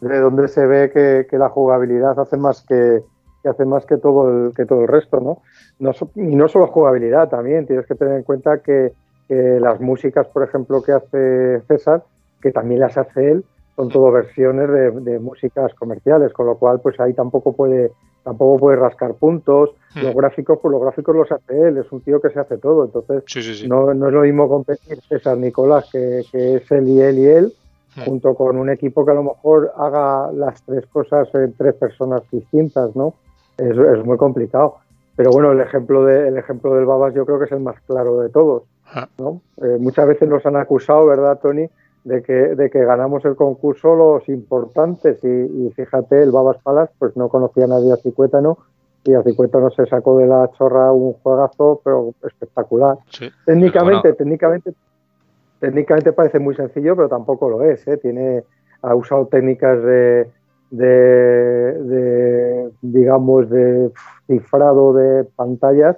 De 0.00 0.18
donde 0.20 0.48
se 0.48 0.66
ve 0.66 0.90
que, 0.90 1.26
que 1.28 1.38
la 1.38 1.48
jugabilidad 1.48 2.18
hace 2.18 2.36
más 2.36 2.62
que, 2.62 3.02
hace 3.48 3.64
más 3.64 3.86
que 3.86 3.96
todo 3.96 4.28
el, 4.28 4.54
que 4.54 4.66
todo 4.66 4.82
el 4.82 4.88
resto, 4.88 5.20
¿no? 5.20 5.42
no 5.78 5.92
y 6.14 6.36
no 6.36 6.48
solo 6.48 6.66
jugabilidad, 6.68 7.28
también 7.28 7.66
tienes 7.66 7.86
que 7.86 7.94
tener 7.94 8.16
en 8.16 8.22
cuenta 8.22 8.58
que, 8.58 8.92
las 9.30 9.78
músicas, 9.78 10.26
por 10.28 10.42
ejemplo, 10.42 10.82
que 10.82 10.92
hace 10.92 11.60
César, 11.68 12.02
que 12.40 12.50
también 12.50 12.80
las 12.80 12.96
hace 12.96 13.32
él, 13.32 13.44
son 13.76 13.90
todo 13.90 14.10
versiones 14.10 14.70
de 15.04 15.18
músicas 15.18 15.74
comerciales, 15.74 16.32
con 16.32 16.46
lo 16.46 16.56
cual, 16.56 16.80
pues 16.80 16.98
ahí 16.98 17.12
tampoco 17.12 17.52
puede 17.52 17.92
tampoco 18.22 18.58
puede 18.58 18.76
rascar 18.76 19.14
puntos. 19.14 19.70
Hmm. 19.94 20.00
Los 20.02 20.14
gráficos, 20.14 20.58
pues 20.60 20.72
los 20.72 20.80
gráficos 20.80 21.16
los 21.16 21.32
hace 21.32 21.68
él, 21.68 21.78
es 21.78 21.90
un 21.92 22.00
tío 22.00 22.20
que 22.20 22.30
se 22.30 22.40
hace 22.40 22.58
todo. 22.58 22.84
Entonces, 22.84 23.24
sí, 23.26 23.42
sí, 23.42 23.54
sí. 23.54 23.68
No, 23.68 23.92
no, 23.94 24.08
es 24.08 24.12
lo 24.12 24.22
mismo 24.22 24.48
competir 24.48 25.00
César 25.08 25.38
Nicolás, 25.38 25.88
que, 25.90 26.22
que, 26.30 26.56
es 26.56 26.70
él 26.70 26.88
y 26.88 27.00
él 27.00 27.18
y 27.18 27.26
él, 27.26 27.52
Hmm. 27.96 28.04
junto 28.04 28.34
con 28.34 28.58
un 28.58 28.70
equipo 28.70 29.04
que 29.04 29.12
a 29.12 29.14
lo 29.14 29.22
mejor 29.22 29.72
haga 29.76 30.30
las 30.32 30.62
tres 30.62 30.86
cosas 30.86 31.28
en 31.34 31.54
tres 31.54 31.74
personas 31.74 32.22
distintas, 32.30 32.94
¿no? 32.94 33.14
Es, 33.56 33.76
es 33.76 34.04
muy 34.04 34.16
complicado. 34.16 34.76
Pero 35.16 35.30
bueno, 35.30 35.52
el 35.52 35.60
ejemplo, 35.60 36.04
de, 36.04 36.28
el 36.28 36.36
ejemplo 36.36 36.74
del 36.74 36.84
Babas 36.84 37.14
yo 37.14 37.26
creo 37.26 37.38
que 37.38 37.46
es 37.46 37.52
el 37.52 37.60
más 37.60 37.80
claro 37.86 38.20
de 38.20 38.28
todos. 38.28 38.64
Ah. 38.92 39.08
¿no? 39.18 39.40
Eh, 39.56 39.76
muchas 39.78 40.06
veces 40.06 40.28
nos 40.28 40.44
han 40.46 40.56
acusado, 40.56 41.06
¿verdad, 41.06 41.38
Tony? 41.42 41.68
De 42.08 42.22
que, 42.22 42.32
de 42.32 42.70
que 42.70 42.84
ganamos 42.84 43.22
el 43.26 43.36
concurso 43.36 43.94
los 43.94 44.28
importantes 44.30 45.22
y, 45.22 45.28
y 45.28 45.70
fíjate, 45.76 46.22
el 46.22 46.30
Babas 46.30 46.56
Palas 46.62 46.88
pues 46.98 47.14
no 47.16 47.28
conocía 47.28 47.64
a 47.64 47.68
nadie 47.68 47.92
a 47.92 47.96
Cicuétano 47.96 48.56
y 49.04 49.12
a 49.12 49.22
Cicuétano 49.22 49.68
se 49.70 49.84
sacó 49.86 50.16
de 50.16 50.26
la 50.26 50.50
chorra 50.56 50.90
un 50.92 51.12
juegazo 51.22 51.80
pero 51.84 52.14
espectacular. 52.26 52.96
Sí. 53.10 53.28
Técnicamente, 53.44 54.00
Pero 54.02 54.14
bueno. 54.14 54.16
técnicamente, 54.16 54.72
técnicamente 55.60 56.12
parece 56.12 56.38
muy 56.38 56.54
sencillo, 56.54 56.96
pero 56.96 57.08
tampoco 57.08 57.50
lo 57.50 57.62
es. 57.62 57.86
¿eh? 57.86 57.98
Tiene, 57.98 58.42
ha 58.80 58.94
usado 58.94 59.26
técnicas 59.26 59.82
de, 59.82 60.30
de, 60.70 60.86
de, 61.92 62.70
digamos, 62.80 63.50
de 63.50 63.90
cifrado 64.26 64.94
de 64.94 65.24
pantallas 65.36 65.96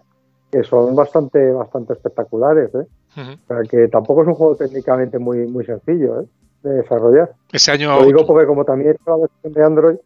que 0.51 0.65
son 0.65 0.97
bastante, 0.97 1.53
bastante 1.53 1.93
espectaculares. 1.93 2.75
¿eh? 2.75 2.87
Uh 3.17 3.21
-huh. 3.21 3.35
O 3.35 3.47
sea, 3.49 3.63
que 3.69 3.89
tampoco 3.89 4.23
es 4.23 4.29
un 4.29 4.35
juego 4.35 4.57
técnicamente 4.57 5.19
muy, 5.19 5.47
muy 5.47 5.65
sencillo 5.65 6.21
¿eh? 6.21 6.27
de 6.63 6.71
desarrollar. 6.75 7.33
Ese 7.53 7.73
año. 7.73 7.99
Lo 8.01 8.07
digo 8.07 8.27
porque, 8.27 8.47
como 8.47 8.65
también 8.65 8.91
he 8.91 9.11
la 9.11 9.17
versión 9.17 9.53
de 9.53 9.65
Android, 9.65 9.97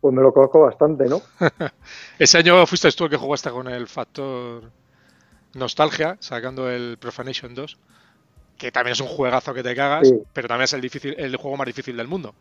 pues 0.00 0.14
me 0.14 0.22
lo 0.22 0.32
conozco 0.32 0.60
bastante, 0.60 1.06
¿no? 1.06 1.20
Ese 2.18 2.38
año 2.38 2.64
fuiste 2.66 2.90
tú 2.92 3.04
el 3.04 3.10
que 3.10 3.16
jugaste 3.16 3.50
con 3.50 3.68
el 3.68 3.86
factor 3.86 4.62
nostalgia, 5.54 6.16
sacando 6.20 6.70
el 6.70 6.96
Profanation 6.98 7.54
2, 7.54 7.78
que 8.58 8.70
también 8.72 8.92
es 8.92 9.00
un 9.00 9.08
juegazo 9.08 9.52
que 9.54 9.62
te 9.62 9.74
cagas, 9.74 10.08
Sí. 10.08 10.22
pero 10.32 10.48
también 10.48 10.64
es 10.64 10.72
el, 10.72 10.80
difícil, 10.80 11.14
el 11.18 11.36
juego 11.36 11.56
más 11.56 11.66
difícil 11.66 11.96
del 11.96 12.08
mundo. 12.08 12.34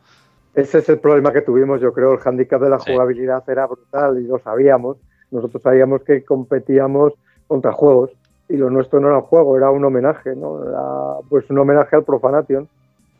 Ese 0.54 0.80
es 0.80 0.90
el 0.90 1.00
problema 1.00 1.32
que 1.32 1.42
tuvimos, 1.42 1.80
yo 1.82 1.94
creo. 1.94 2.14
El 2.14 2.20
handicap 2.24 2.62
de 2.62 2.70
la 2.70 2.80
Sí. 2.80 2.92
jugabilidad 2.92 3.44
era 3.50 3.66
brutal 3.68 4.20
y 4.20 4.28
lo 4.28 4.38
sabíamos. 4.40 4.98
Nosotros 5.32 5.62
sabíamos 5.64 6.04
que 6.04 6.24
competíamos 6.26 7.14
contra 7.48 7.72
juegos 7.72 8.12
y 8.52 8.58
lo 8.58 8.70
nuestro 8.70 9.00
no 9.00 9.08
era 9.08 9.18
un 9.18 9.24
juego, 9.24 9.56
era 9.56 9.72
un 9.72 9.84
homenaje, 9.86 10.36
¿no? 10.36 10.60
Pues 11.30 11.50
un 11.50 11.60
homenaje 11.60 11.96
al 11.96 12.04
Profanation. 12.04 12.68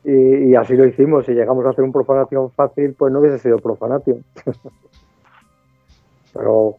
Y, 0.04 0.50
y 0.50 0.56
así 0.56 0.76
lo 0.76 0.86
hicimos. 0.86 1.26
Si 1.26 1.32
llegamos 1.32 1.66
a 1.66 1.70
hacer 1.70 1.84
un 1.84 1.94
Profanation 1.94 2.52
fácil, 2.52 2.94
pues 2.98 3.14
no 3.14 3.20
hubiese 3.20 3.40
sido 3.40 3.58
Profanation. 3.60 4.24
pero, 6.34 6.76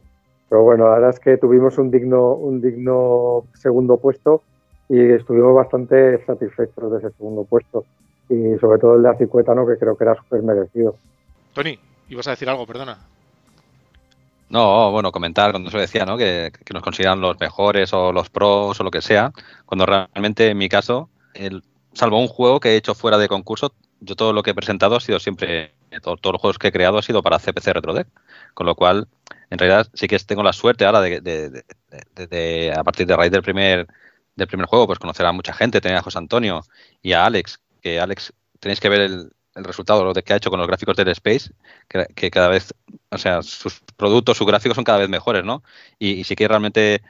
pero 0.50 0.62
bueno, 0.62 0.84
la 0.84 0.94
verdad 0.94 1.10
es 1.10 1.20
que 1.20 1.38
tuvimos 1.38 1.78
un 1.78 1.90
digno, 1.90 2.34
un 2.34 2.60
digno 2.60 3.44
segundo 3.54 3.96
puesto 3.96 4.42
y 4.88 5.00
estuvimos 5.00 5.54
bastante 5.54 6.22
satisfechos 6.26 6.92
de 6.92 6.98
ese 6.98 7.10
segundo 7.16 7.44
puesto. 7.44 7.86
Y 8.28 8.58
sobre 8.58 8.78
todo 8.78 8.96
el 8.96 9.02
de 9.02 9.10
Acicuétano, 9.10 9.66
que 9.66 9.78
creo 9.78 9.96
que 9.96 10.04
era 10.04 10.14
súper 10.14 10.42
merecido. 10.42 10.96
Tony, 11.54 11.78
ibas 12.08 12.28
a 12.28 12.32
decir 12.32 12.50
algo, 12.50 12.66
perdona. 12.66 12.98
No, 14.52 14.90
bueno, 14.90 15.12
comentar 15.12 15.50
cuando 15.50 15.70
se 15.70 15.78
decía, 15.78 16.04
¿no? 16.04 16.18
Que, 16.18 16.52
que, 16.66 16.74
nos 16.74 16.82
consideran 16.82 17.22
los 17.22 17.40
mejores 17.40 17.94
o 17.94 18.12
los 18.12 18.28
pros 18.28 18.78
o 18.78 18.84
lo 18.84 18.90
que 18.90 19.00
sea, 19.00 19.32
cuando 19.64 19.86
realmente 19.86 20.48
en 20.50 20.58
mi 20.58 20.68
caso, 20.68 21.08
el, 21.32 21.62
salvo 21.94 22.20
un 22.20 22.28
juego 22.28 22.60
que 22.60 22.72
he 22.72 22.76
hecho 22.76 22.94
fuera 22.94 23.16
de 23.16 23.28
concurso, 23.28 23.74
yo 24.00 24.14
todo 24.14 24.34
lo 24.34 24.42
que 24.42 24.50
he 24.50 24.54
presentado 24.54 24.94
ha 24.96 25.00
sido 25.00 25.20
siempre, 25.20 25.74
todo, 26.02 26.18
todos 26.18 26.34
los 26.34 26.40
juegos 26.42 26.58
que 26.58 26.68
he 26.68 26.72
creado 26.72 26.98
ha 26.98 27.02
sido 27.02 27.22
para 27.22 27.38
CPC 27.38 27.72
RetroDeck, 27.72 28.08
con 28.52 28.66
lo 28.66 28.74
cual, 28.74 29.08
en 29.48 29.58
realidad 29.58 29.88
sí 29.94 30.06
que 30.06 30.18
tengo 30.18 30.42
la 30.42 30.52
suerte 30.52 30.84
ahora 30.84 31.00
de, 31.00 31.22
de, 31.22 31.48
de, 31.48 32.26
de 32.26 32.74
a 32.76 32.84
partir 32.84 33.06
de 33.06 33.16
raíz 33.16 33.32
del 33.32 33.42
primer, 33.42 33.86
del 34.36 34.48
primer 34.48 34.66
juego, 34.66 34.86
pues 34.86 34.98
conocer 34.98 35.24
a 35.24 35.32
mucha 35.32 35.54
gente, 35.54 35.80
tener 35.80 35.96
a 35.96 36.02
José 36.02 36.18
Antonio 36.18 36.60
y 37.00 37.14
a 37.14 37.24
Alex, 37.24 37.58
que 37.80 37.98
Alex, 37.98 38.34
tenéis 38.60 38.80
que 38.80 38.90
ver 38.90 39.00
el, 39.00 39.32
el 39.54 39.64
resultado 39.64 40.12
de 40.12 40.22
que 40.22 40.32
ha 40.32 40.36
hecho 40.36 40.50
con 40.50 40.58
los 40.58 40.68
gráficos 40.68 40.96
del 40.96 41.08
Space, 41.08 41.50
que, 41.88 42.06
que, 42.14 42.30
cada 42.30 42.48
vez, 42.48 42.74
o 43.10 43.18
sea, 43.18 43.42
sus 43.42 43.80
productos, 43.96 44.36
sus 44.38 44.46
gráficos 44.46 44.76
son 44.76 44.84
cada 44.84 44.98
vez 44.98 45.08
mejores, 45.08 45.44
¿no? 45.44 45.62
Y, 45.98 46.12
y 46.12 46.24
sí 46.24 46.34
que 46.36 46.48
realmente 46.48 47.02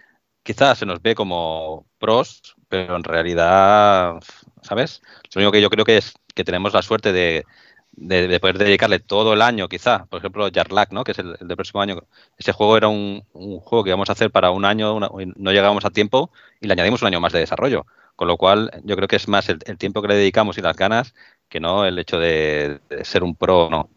quizás 0.43 0.78
se 0.78 0.86
nos 0.86 1.03
ve 1.03 1.14
como 1.14 1.86
pros, 1.99 2.57
pero 2.68 2.97
en 2.97 3.05
realidad, 3.05 4.14
¿sabes? 4.62 5.03
Lo 5.34 5.40
único 5.40 5.53
que 5.53 5.62
yo 5.62 5.70
creo 5.70 5.84
que 5.84 5.99
es 5.99 6.14
que 6.34 6.45
tenemos 6.45 6.72
la 6.74 6.82
suerte 6.82 7.12
de, 7.12 7.45
de, 7.93 8.28
de 8.28 8.40
poder 8.40 8.59
dedicarle 8.59 9.01
todo 9.01 9.34
el 9.34 9.43
año, 9.43 9.68
quizá, 9.68 10.07
por 10.07 10.18
ejemplo, 10.18 10.49
Jarlac, 10.53 10.93
¿no? 10.93 11.05
Que 11.05 11.12
es 11.12 11.18
el, 11.18 11.36
el, 11.40 11.49
del 11.49 11.57
próximo 11.57 11.82
año. 11.82 11.97
Ese 12.38 12.53
juego 12.53 12.76
era 12.76 12.88
un, 12.88 13.24
un 13.32 13.61
juego 13.61 13.84
que 13.84 13.90
íbamos 13.90 14.09
a 14.09 14.12
hacer 14.12 14.30
para 14.30 14.51
un 14.51 14.64
año, 14.64 14.95
una, 14.95 15.11
no 15.36 15.53
llegábamos 15.53 15.84
a 15.84 15.90
tiempo 15.90 16.30
y 16.61 16.66
le 16.66 16.72
añadimos 16.72 17.03
un 17.03 17.09
año 17.09 17.20
más 17.20 17.32
de 17.32 17.40
desarrollo. 17.40 17.86
Con 18.16 18.28
lo 18.28 18.36
cual, 18.36 18.70
yo 18.84 18.95
creo 18.97 19.09
que 19.09 19.16
es 19.16 19.26
más 19.28 19.49
el, 19.49 19.59
el 19.64 19.78
tiempo 19.78 20.03
que 20.03 20.09
le 20.09 20.14
dedicamos 20.14 20.59
y 20.59 20.61
las 20.61 20.76
ganas 20.76 21.14
que 21.53 21.61
no 21.61 21.84
el 21.84 21.98
hecho 21.98 22.18
de, 22.18 22.80
de 22.88 23.05
ser 23.05 23.22
un 23.22 23.36
pro 23.36 23.68
no. 23.68 23.90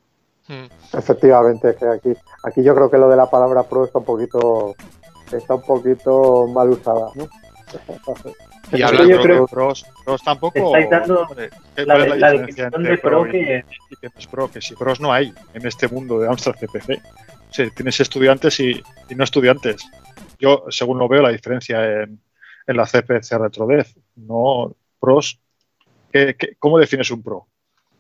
Hmm. 0.48 0.66
Efectivamente, 0.94 1.74
que 1.80 1.88
aquí, 1.88 2.14
aquí 2.44 2.62
yo 2.62 2.76
creo 2.76 2.92
que 2.92 2.98
lo 2.98 3.10
de 3.10 3.16
la 3.16 3.30
palabra 3.30 3.64
pro 3.64 3.86
está 3.86 4.00
un 4.00 4.06
poquito 4.06 4.76
está 5.32 5.56
un 5.56 5.62
poquito 5.62 6.48
mal 6.48 6.70
usada, 6.72 7.10
¿no? 7.16 7.26
Y 8.72 8.82
hablando 8.82 9.16
yo 9.16 9.22
creo, 9.22 9.46
pros, 9.46 9.86
pros 10.04 10.24
tampoco. 10.24 10.58
Estáis 10.58 10.90
dando 10.90 11.28
¿Qué, 11.76 11.86
la, 11.86 12.00
la, 12.00 12.16
la 12.16 12.32
definición 12.32 12.72
de 12.82 12.98
pro, 12.98 13.22
pro 13.22 13.32
que... 13.32 13.64
Y, 13.92 13.96
que 13.98 14.08
es 14.18 14.26
pro, 14.26 14.50
que 14.50 14.60
si 14.60 14.74
pros 14.74 15.00
no 15.00 15.14
hay 15.14 15.32
en 15.54 15.68
este 15.68 15.88
mundo 15.88 16.20
de 16.20 16.28
Amstrad 16.28 16.56
CPC. 16.56 17.00
Tienes 17.76 18.00
estudiantes 18.00 18.60
y, 18.60 18.82
y, 19.08 19.16
no 19.16 19.24
estudiantes. 19.24 19.88
Yo, 20.40 20.64
según 20.70 20.98
lo 20.98 21.08
veo, 21.08 21.22
la 21.22 21.30
diferencia 21.30 22.02
en, 22.02 22.20
en 22.66 22.76
la 22.76 22.88
CPC 22.88 23.38
RetroDev, 23.38 23.86
no 24.16 24.76
pros. 25.00 25.40
¿Qué, 26.16 26.36
qué, 26.36 26.56
cómo 26.60 26.80
defines 26.80 27.12
un 27.12 27.22
pro? 27.22 27.46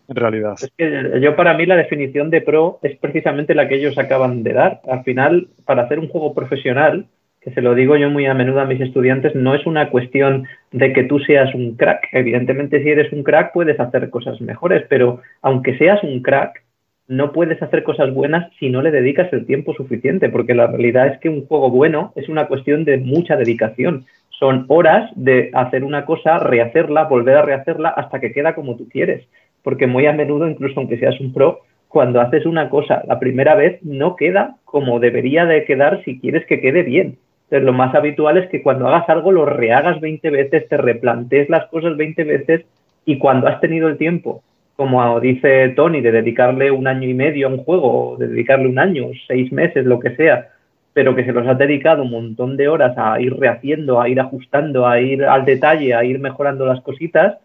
En 0.08 0.16
realidad. 0.16 0.54
Es 0.62 0.72
que 0.78 1.20
yo 1.20 1.36
para 1.36 1.56
mí 1.56 1.66
la 1.66 1.76
definición 1.76 2.30
de 2.30 2.42
pro 2.42 2.80
es 2.84 2.96
precisamente 2.98 3.56
la 3.56 3.68
que 3.68 3.76
ellos 3.76 3.98
acaban 3.98 4.44
de 4.44 4.54
dar. 4.54 4.82
Al 4.88 5.04
final, 5.04 5.48
para 5.66 5.84
hacer 5.84 6.00
un 6.00 6.10
juego 6.10 6.34
profesional, 6.34 7.08
que 7.42 7.52
se 7.52 7.62
lo 7.62 7.74
digo 7.74 7.98
yo 7.98 8.10
muy 8.10 8.26
a 8.28 8.34
menudo 8.34 8.62
a 8.62 8.66
mis 8.66 8.82
estudiantes, 8.82 9.36
no 9.36 9.56
es 9.56 9.66
una 9.66 9.90
cuestión 9.90 10.48
de 10.72 10.94
que 10.94 11.04
tú 11.04 11.20
seas 11.20 11.54
un 11.56 11.76
crack. 11.76 12.08
Evidentemente, 12.12 12.84
si 12.84 12.90
eres 12.90 13.12
un 13.12 13.24
crack, 13.24 13.52
puedes 13.52 13.80
hacer 13.80 14.10
cosas 14.10 14.40
mejores, 14.42 14.86
pero 14.90 15.22
aunque 15.42 15.78
seas 15.78 16.02
un 16.04 16.22
crack, 16.22 16.64
no 17.08 17.32
puedes 17.32 17.62
hacer 17.62 17.84
cosas 17.84 18.14
buenas 18.14 18.52
si 18.60 18.70
no 18.70 18.82
le 18.82 18.92
dedicas 18.92 19.32
el 19.34 19.46
tiempo 19.46 19.74
suficiente, 19.74 20.30
porque 20.30 20.56
la 20.56 20.68
realidad 20.68 21.08
es 21.08 21.20
que 21.20 21.30
un 21.30 21.46
juego 21.46 21.70
bueno 21.70 22.14
es 22.16 22.30
una 22.30 22.48
cuestión 22.48 22.84
de 22.84 22.98
mucha 22.98 23.36
dedicación. 23.36 24.06
Son 24.40 24.66
horas 24.68 25.10
de 25.16 25.50
hacer 25.54 25.84
una 25.84 26.06
cosa, 26.06 26.40
rehacerla, 26.40 27.06
volver 27.06 27.38
a 27.38 27.42
rehacerla 27.42 27.90
hasta 27.90 28.20
que 28.20 28.32
queda 28.32 28.56
como 28.56 28.76
tú 28.76 28.90
quieres. 28.90 29.26
Porque 29.64 29.88
muy 29.88 30.06
a 30.06 30.14
menudo, 30.14 30.48
incluso 30.48 30.80
aunque 30.80 31.00
seas 31.00 31.20
un 31.20 31.34
pro, 31.34 31.62
cuando 31.88 32.20
haces 32.20 32.46
una 32.46 32.70
cosa 32.70 33.04
la 33.08 33.20
primera 33.20 33.56
vez 33.56 33.82
no 33.82 34.16
queda 34.16 34.58
como 34.66 35.00
debería 35.00 35.46
de 35.46 35.64
quedar 35.64 36.04
si 36.04 36.20
quieres 36.20 36.46
que 36.46 36.60
quede 36.60 36.84
bien. 36.84 37.18
Entonces, 37.46 37.66
lo 37.66 37.74
más 37.74 37.94
habitual 37.96 38.38
es 38.38 38.50
que 38.50 38.62
cuando 38.62 38.88
hagas 38.88 39.08
algo 39.08 39.32
lo 39.32 39.46
rehagas 39.46 40.02
20 40.02 40.30
veces, 40.30 40.68
te 40.68 40.78
replantees 40.78 41.48
las 41.50 41.68
cosas 41.68 41.96
20 41.96 42.24
veces 42.24 42.66
y 43.06 43.18
cuando 43.18 43.48
has 43.48 43.62
tenido 43.62 43.88
el 43.88 43.98
tiempo, 43.98 44.42
como 44.76 45.20
dice 45.20 45.70
Tony, 45.70 46.02
de 46.02 46.12
dedicarle 46.12 46.72
un 46.72 46.88
año 46.88 47.08
y 47.08 47.14
medio 47.14 47.48
a 47.48 47.52
un 47.52 47.64
juego, 47.64 48.18
de 48.20 48.28
dedicarle 48.28 48.68
un 48.68 48.80
año, 48.80 49.06
seis 49.28 49.52
meses, 49.54 49.86
lo 49.86 50.00
que 50.00 50.16
sea, 50.16 50.50
pero 50.96 51.14
que 51.14 51.26
se 51.26 51.34
los 51.34 51.46
has 51.46 51.58
dedicado 51.58 52.04
un 52.04 52.12
montón 52.12 52.56
de 52.56 52.70
horas 52.70 52.98
a 52.98 53.20
ir 53.20 53.36
rehaciendo, 53.36 54.00
a 54.00 54.08
ir 54.08 54.18
ajustando, 54.22 54.88
a 54.88 55.02
ir 55.02 55.26
al 55.26 55.44
detalle, 55.44 55.94
a 55.94 56.06
ir 56.06 56.20
mejorando 56.20 56.66
las 56.66 56.80
cositas, 56.84 57.36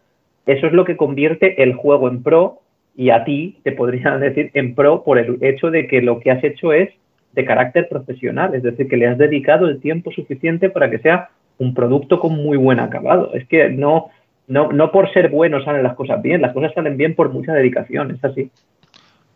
eso 0.46 0.68
es 0.68 0.72
lo 0.72 0.84
que 0.84 0.96
convierte 0.96 1.60
el 1.60 1.74
juego 1.74 2.08
en 2.08 2.22
pro 2.22 2.60
y 2.94 3.10
a 3.10 3.24
ti 3.24 3.58
te 3.64 3.72
podrían 3.72 4.20
decir 4.20 4.52
en 4.54 4.76
pro 4.76 5.02
por 5.02 5.18
el 5.18 5.38
hecho 5.40 5.72
de 5.72 5.88
que 5.88 6.00
lo 6.00 6.20
que 6.20 6.30
has 6.30 6.44
hecho 6.44 6.72
es 6.72 6.90
de 7.32 7.44
carácter 7.44 7.88
profesional, 7.88 8.54
es 8.54 8.62
decir, 8.62 8.88
que 8.88 8.96
le 8.96 9.08
has 9.08 9.18
dedicado 9.18 9.66
el 9.66 9.80
tiempo 9.80 10.12
suficiente 10.12 10.70
para 10.70 10.88
que 10.88 11.00
sea 11.00 11.30
un 11.58 11.74
producto 11.74 12.20
con 12.20 12.36
muy 12.36 12.56
buen 12.56 12.78
acabado. 12.78 13.34
Es 13.34 13.48
que 13.48 13.68
no, 13.68 14.10
no, 14.46 14.70
no 14.70 14.92
por 14.92 15.12
ser 15.12 15.28
bueno 15.28 15.60
salen 15.64 15.82
las 15.82 15.96
cosas 15.96 16.22
bien, 16.22 16.40
las 16.40 16.52
cosas 16.52 16.72
salen 16.72 16.96
bien 16.96 17.16
por 17.16 17.30
mucha 17.32 17.52
dedicación, 17.52 18.12
es 18.12 18.24
así. 18.24 18.48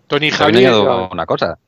Tony 0.06 0.30
Javier. 0.30 0.70
una 1.10 1.26
cosa, 1.26 1.58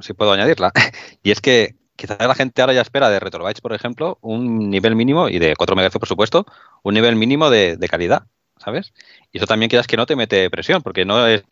si 0.00 0.12
puedo 0.12 0.32
añadirla, 0.32 0.72
y 1.22 1.30
es 1.30 1.40
que 1.40 1.76
quizás 1.96 2.18
la 2.20 2.34
gente 2.34 2.60
ahora 2.62 2.74
ya 2.74 2.80
espera 2.80 3.10
de 3.10 3.20
Retrobytes, 3.20 3.60
por 3.60 3.72
ejemplo, 3.72 4.18
un 4.20 4.70
nivel 4.70 4.96
mínimo, 4.96 5.28
y 5.28 5.38
de 5.38 5.54
4 5.56 5.76
MHz, 5.76 5.98
por 5.98 6.08
supuesto, 6.08 6.46
un 6.82 6.94
nivel 6.94 7.16
mínimo 7.16 7.50
de, 7.50 7.76
de 7.76 7.88
calidad. 7.88 8.24
¿sabes? 8.62 8.92
Y 9.32 9.38
eso 9.38 9.46
también 9.46 9.68
quieras 9.68 9.86
que 9.86 9.96
no 9.96 10.06
te 10.06 10.16
mete 10.16 10.48
presión, 10.50 10.82
porque 10.82 11.04
no 11.04 11.26
es 11.26 11.42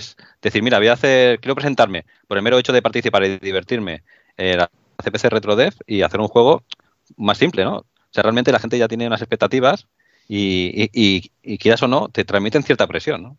decir, 0.41 0.62
mira, 0.62 0.78
voy 0.78 0.89
a 0.89 0.93
hacer, 0.93 1.41
quiero 1.41 1.55
presentarme 1.55 2.05
por 2.28 2.37
el 2.37 2.43
mero 2.43 2.59
hecho 2.59 2.72
de 2.72 2.83
participar 2.83 3.24
y 3.24 3.39
divertirme 3.39 4.05
en 4.37 4.59
la 4.59 4.70
CPC 5.03 5.24
RetroDev 5.24 5.74
y 5.87 6.03
hacer 6.03 6.20
un 6.20 6.28
juego 6.28 6.62
más 7.16 7.39
simple, 7.39 7.64
¿no? 7.64 7.78
O 7.78 8.12
sea, 8.12 8.22
realmente 8.22 8.53
la 8.53 8.59
gente 8.59 8.78
ya 8.78 8.89
tiene 8.89 9.07
unas 9.07 9.20
expectativas 9.20 9.87
y, 10.28 10.91
y, 10.93 11.59
quieras 11.59 11.83
o 11.83 11.89
no, 11.89 12.09
te 12.09 12.24
transmiten 12.24 12.62
cierta 12.62 12.87
presión, 12.87 13.22
¿no? 13.22 13.37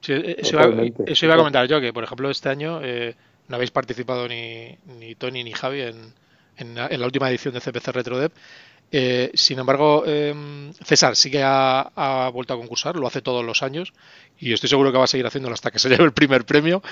Sí, 0.00 0.12
eh, 0.12 0.36
eso, 0.38 0.56
iba, 0.56 1.34
a 1.34 1.36
comentar 1.36 1.66
yo, 1.66 1.80
que 1.80 1.92
por 1.92 2.04
ejemplo 2.04 2.30
este 2.30 2.48
año 2.48 2.80
eh, 2.82 3.16
no 3.48 3.56
habéis 3.56 3.70
participado 3.70 4.28
ni, 4.28 4.76
ni 4.98 5.14
Tony 5.14 5.44
ni 5.44 5.52
Javi 5.52 5.82
en, 5.82 6.14
en, 6.56 6.74
la 6.74 7.06
última 7.06 7.28
edición 7.30 7.54
de 7.54 7.60
CPC 7.60 7.88
RetroDev 7.88 8.32
eh, 8.92 9.30
sin 9.34 9.58
embargo, 9.58 10.04
em, 10.06 10.72
César 10.84 11.16
sí 11.16 11.30
que 11.30 11.42
ha, 11.42 12.30
vuelto 12.32 12.54
a 12.54 12.56
concursar, 12.56 12.96
lo 12.96 13.06
hace 13.06 13.20
todos 13.20 13.44
los 13.44 13.62
años 13.62 13.92
y 14.38 14.52
estoy 14.52 14.68
seguro 14.68 14.92
que 14.92 14.98
va 14.98 15.04
a 15.04 15.08
seguir 15.08 15.26
haciéndolo 15.26 15.54
hasta 15.54 15.70
que 15.70 15.78
se 15.78 15.88
lleve 15.90 16.04
el 16.04 16.12
primer 16.12 16.44
premio. 16.44 16.82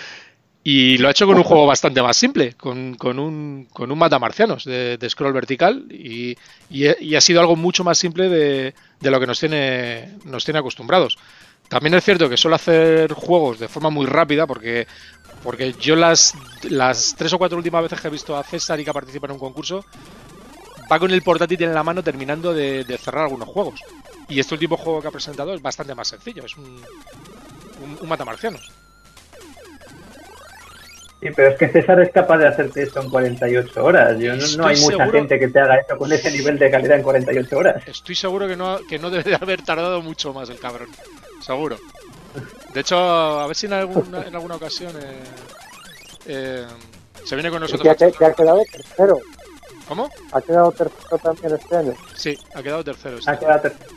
Y 0.67 0.97
lo 0.97 1.09
ha 1.09 1.11
hecho 1.11 1.27
con 1.27 1.37
un 1.37 1.43
juego 1.43 1.67
bastante 1.67 2.01
más 2.01 2.17
simple, 2.17 2.55
con, 2.55 2.97
un, 3.19 3.69
con 3.71 3.93
un 3.93 3.99
matamarcianos 3.99 4.65
de, 4.65 4.97
de 4.97 5.11
scroll 5.11 5.35
vertical 5.35 5.85
y, 5.93 6.37
ha 7.15 7.21
sido 7.21 7.41
algo 7.41 7.55
mucho 7.55 7.85
más 7.85 7.99
simple 7.99 8.31
de, 8.31 8.75
lo 9.03 9.21
que 9.21 9.27
nos 9.27 9.39
tiene, 9.39 10.15
nos 10.25 10.43
tiene 10.43 10.61
acostumbrados. 10.61 11.19
También 11.75 11.95
es 11.95 12.05
cierto 12.05 12.29
que 12.29 12.37
suele 12.37 12.55
hacer 12.55 13.13
juegos 13.15 13.59
de 13.59 13.67
forma 13.67 13.91
muy 13.91 14.07
rápida 14.07 14.47
porque, 14.47 14.87
porque 15.43 15.73
yo 15.73 15.97
las, 15.97 16.33
las 16.71 17.17
tres 17.19 17.33
o 17.33 17.39
cuatro 17.39 17.59
últimas 17.59 17.83
veces 17.83 18.01
que 18.01 18.07
he 18.07 18.11
visto 18.13 18.37
a 18.37 18.45
César 18.45 18.79
y 18.79 18.85
que 18.85 18.91
ha 18.91 18.93
participado 18.93 19.33
en 19.33 19.41
un 19.41 19.45
concurso, 19.45 19.85
va 20.91 21.01
con 21.01 21.11
el 21.11 21.21
portátil 21.23 21.65
en 21.65 21.75
la 21.75 21.83
mano 21.83 22.01
terminando 22.01 22.55
de, 22.55 22.85
cerrar 23.03 23.25
algunos 23.25 23.49
juegos. 23.49 23.81
Y 24.29 24.39
este 24.39 24.55
último 24.55 24.77
juego 24.77 25.03
que 25.03 25.09
ha 25.09 25.11
presentado 25.11 25.53
es 25.53 25.61
bastante 25.61 25.97
más 25.97 26.07
sencillo, 26.07 26.45
es 26.45 26.57
un, 26.57 26.81
un, 28.01 28.09
matamarcianos. 28.09 28.71
Sí, 31.21 31.31
pero 31.35 31.49
es 31.49 31.59
que 31.59 31.69
César 31.71 32.01
es 32.01 32.13
capaz 32.13 32.39
de 32.39 32.47
hacerte 32.47 32.85
esto 32.85 33.03
en 33.03 33.11
48 33.11 33.85
horas. 33.85 34.17
Yo, 34.21 34.37
no, 34.59 34.67
hay 34.67 34.79
mucha 34.79 35.09
gente 35.11 35.41
que 35.41 35.49
te 35.49 35.59
haga 35.59 35.79
esto 35.79 35.99
con 35.99 36.13
ese 36.13 36.31
nivel 36.31 36.57
de 36.57 36.71
calidad 36.71 36.99
en 36.99 37.03
48 37.03 37.59
horas. 37.59 37.83
Estoy 37.89 38.15
seguro 38.15 38.47
que 38.47 38.55
no, 38.55 38.79
que 38.89 39.01
no 39.01 39.11
debe 39.11 39.31
de 39.31 39.35
haber 39.35 39.63
tardado 39.63 40.01
mucho 40.03 40.33
más 40.33 40.49
el 40.51 40.61
cabrón. 40.61 40.91
Seguro. 41.45 41.77
De 42.73 42.81
hecho, 42.81 42.97
a 42.97 43.47
ver 43.47 43.55
si 43.55 43.67
en 43.67 43.75
alguna, 43.75 44.23
en 44.23 44.35
alguna 44.35 44.57
ocasión 44.57 44.93
eh, 44.97 45.23
eh, 46.25 46.67
se 47.23 47.37
viene 47.37 47.51
con 47.51 47.61
nosotros. 47.61 47.97
Que 47.99 48.25
ha, 48.25 48.33
quedado 48.33 48.63
tercero. 48.73 49.19
¿Cómo? 49.87 50.09
¿Ha 50.33 50.41
quedado 50.41 50.73
tercero 50.73 51.19
también 51.19 51.55
este 51.55 51.77
año? 51.77 51.93
Sí, 52.15 52.35
ha 52.55 52.63
quedado 52.63 52.83
tercero. 52.83 53.19
Este 53.19 53.31
ha 53.31 53.39
quedado 53.39 53.61
tercero. 53.61 53.91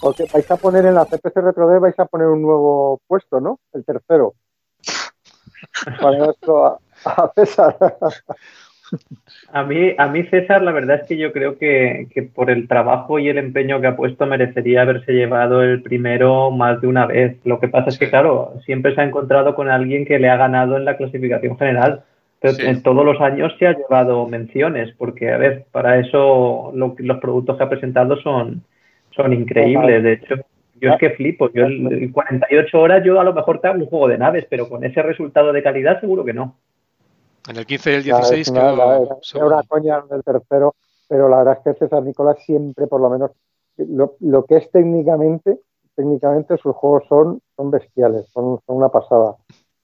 Porque 0.00 0.24
vais 0.32 0.50
a 0.50 0.56
poner 0.56 0.86
en 0.86 0.94
la 0.94 1.04
CPC 1.04 1.36
RetroD, 1.36 1.80
vais 1.80 1.98
a 1.98 2.06
poner 2.06 2.28
un 2.28 2.40
nuevo 2.40 2.98
puesto, 3.06 3.38
¿no? 3.38 3.60
El 3.74 3.84
tercero. 3.84 4.34
Para 6.00 6.30
esto 6.30 6.80
a, 7.04 7.32
César. 7.34 7.76
A 9.52 9.64
mí, 9.64 9.94
a 9.96 10.08
mí, 10.08 10.22
César, 10.24 10.62
la 10.62 10.72
verdad 10.72 11.00
es 11.00 11.08
que 11.08 11.16
yo 11.16 11.32
creo 11.32 11.58
que, 11.58 12.08
que, 12.12 12.22
por 12.22 12.50
el 12.50 12.68
trabajo 12.68 13.18
y 13.18 13.28
el 13.28 13.38
empeño 13.38 13.80
que 13.80 13.86
ha 13.88 13.96
puesto 13.96 14.26
merecería 14.26 14.82
haberse 14.82 15.12
llevado 15.12 15.62
el 15.62 15.82
primero 15.82 16.50
más 16.50 16.80
de 16.80 16.86
una 16.86 17.06
vez. 17.06 17.36
Lo 17.44 17.58
que 17.58 17.68
pasa 17.68 17.88
es 17.88 17.98
que, 17.98 18.08
claro, 18.10 18.54
siempre 18.64 18.94
se 18.94 19.00
ha 19.00 19.04
encontrado 19.04 19.54
con 19.54 19.68
alguien 19.68 20.04
que 20.04 20.18
le 20.18 20.28
ha 20.28 20.36
ganado 20.36 20.76
en 20.76 20.84
la 20.84 20.96
clasificación 20.96 21.56
general. 21.58 22.04
En 22.42 22.82
todos 22.82 23.04
los 23.04 23.20
años 23.20 23.52
se 23.58 23.66
ha 23.66 23.76
llevado 23.76 24.26
menciones, 24.28 24.94
porque, 24.96 25.32
a 25.32 25.38
ver, 25.38 25.64
para 25.72 25.98
eso 25.98 26.70
los 26.74 27.18
productos 27.18 27.56
que 27.56 27.64
ha 27.64 27.68
presentado 27.68 28.16
son, 28.18 28.62
son 29.10 29.32
increíbles. 29.32 30.02
De 30.02 30.12
hecho, 30.12 30.34
yo 30.80 30.92
es 30.92 30.98
que 30.98 31.10
flipo. 31.10 31.50
Yo 31.52 31.64
en 31.64 32.12
48 32.12 32.78
horas 32.78 33.02
yo 33.04 33.18
a 33.20 33.24
lo 33.24 33.32
mejor 33.32 33.60
te 33.60 33.68
hago 33.68 33.78
un 33.78 33.86
juego 33.86 34.08
de 34.08 34.18
naves, 34.18 34.46
pero 34.48 34.68
con 34.68 34.84
ese 34.84 35.02
resultado 35.02 35.52
de 35.52 35.62
calidad 35.62 36.00
seguro 36.00 36.24
que 36.24 36.34
no. 36.34 36.56
En 37.48 37.56
el 37.56 37.66
15 37.66 37.90
y 37.90 37.94
el 37.94 38.02
16 38.02 38.48
una, 38.48 38.72
una 38.72 39.62
coña 39.68 40.02
en 40.08 40.16
el 40.16 40.24
tercero, 40.24 40.74
pero 41.08 41.28
la 41.28 41.38
verdad 41.38 41.58
es 41.58 41.64
que 41.74 41.78
César 41.78 42.02
Nicolás 42.02 42.38
siempre, 42.44 42.86
por 42.86 43.00
lo 43.00 43.10
menos, 43.10 43.30
lo, 43.76 44.16
lo 44.20 44.44
que 44.44 44.56
es 44.56 44.70
técnicamente, 44.70 45.60
técnicamente 45.94 46.56
sus 46.58 46.74
juegos 46.74 47.04
son, 47.08 47.40
son 47.56 47.70
bestiales, 47.70 48.26
son, 48.32 48.60
son 48.66 48.76
una 48.76 48.88
pasada 48.88 49.36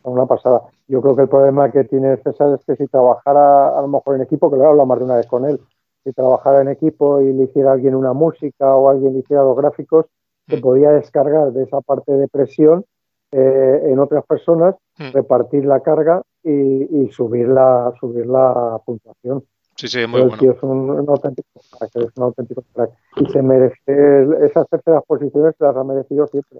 una 0.04 0.26
pasada. 0.26 0.62
Yo 0.88 1.00
creo 1.00 1.16
que 1.16 1.22
el 1.22 1.28
problema 1.28 1.70
que 1.70 1.84
tiene 1.84 2.16
César 2.18 2.54
es 2.58 2.64
que 2.64 2.76
si 2.76 2.86
trabajara 2.86 3.78
a 3.78 3.80
lo 3.82 3.88
mejor 3.88 4.16
en 4.16 4.22
equipo, 4.22 4.50
que 4.50 4.56
lo 4.56 4.64
he 4.64 4.66
hablado 4.66 4.86
más 4.86 4.98
de 4.98 5.04
una 5.04 5.16
vez 5.16 5.26
con 5.26 5.44
él, 5.44 5.60
si 6.04 6.12
trabajara 6.12 6.62
en 6.62 6.68
equipo 6.68 7.20
y 7.20 7.32
le 7.32 7.44
hiciera 7.44 7.72
alguien 7.72 7.94
una 7.94 8.12
música 8.12 8.74
o 8.74 8.88
alguien 8.88 9.12
le 9.12 9.20
hiciera 9.20 9.42
los 9.42 9.56
gráficos, 9.56 10.06
se 10.48 10.56
mm. 10.56 10.60
podía 10.60 10.90
descargar 10.90 11.52
de 11.52 11.62
esa 11.62 11.80
parte 11.80 12.12
de 12.12 12.28
presión 12.28 12.84
eh, 13.32 13.80
en 13.84 13.98
otras 13.98 14.24
personas, 14.26 14.74
mm. 14.98 15.10
repartir 15.12 15.64
la 15.64 15.80
carga 15.80 16.22
y, 16.44 17.08
subir, 17.12 17.48
la, 17.48 17.92
subir 17.98 18.26
la 18.26 18.78
puntuación. 18.84 19.44
Sí, 19.74 19.88
sí, 19.88 20.06
muy 20.06 20.20
bueno. 20.20 20.52
es 20.52 20.62
un, 20.62 21.08
auténtico 21.08 21.48
crack, 21.78 21.96
es 21.96 22.16
un 22.16 22.24
auténtico 22.24 22.62
crack. 22.74 22.90
Y 23.16 23.26
se 23.26 23.42
merece, 23.42 24.26
esas 24.44 24.68
terceras 24.68 25.02
posiciones 25.06 25.54
se 25.56 25.64
las 25.64 25.74
ha 25.76 25.82
merecido 25.82 26.26
siempre. 26.26 26.58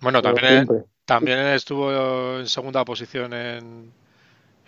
Bueno, 0.00 0.22
también, 0.22 0.66
también 1.04 1.38
estuvo 1.48 2.38
en 2.38 2.46
segunda 2.46 2.84
posición 2.84 3.34
en, 3.34 3.92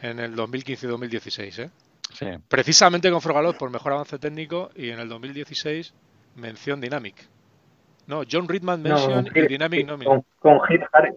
en 0.03 0.19
el 0.19 0.37
2015 0.37 0.87
y 0.87 0.91
2016, 0.91 1.59
¿eh? 1.61 1.71
Sí. 2.13 2.27
Precisamente 2.49 3.11
con 3.11 3.21
Frogalot 3.21 3.57
por 3.57 3.71
mejor 3.71 3.93
avance 3.95 4.19
técnico 4.19 4.71
y 4.77 4.91
en 4.91 5.01
el 5.01 5.09
2016 5.09 5.95
mención 6.37 6.81
Dynamic. 6.81 7.17
No, 8.07 8.23
John 8.31 8.49
Ridman 8.49 8.83
mention 8.83 9.27
y 9.35 9.47
Dynamic 9.49 9.87
no. 9.87 9.99
Con, 9.99 10.25
con 10.41 10.61
Hare. 10.93 11.15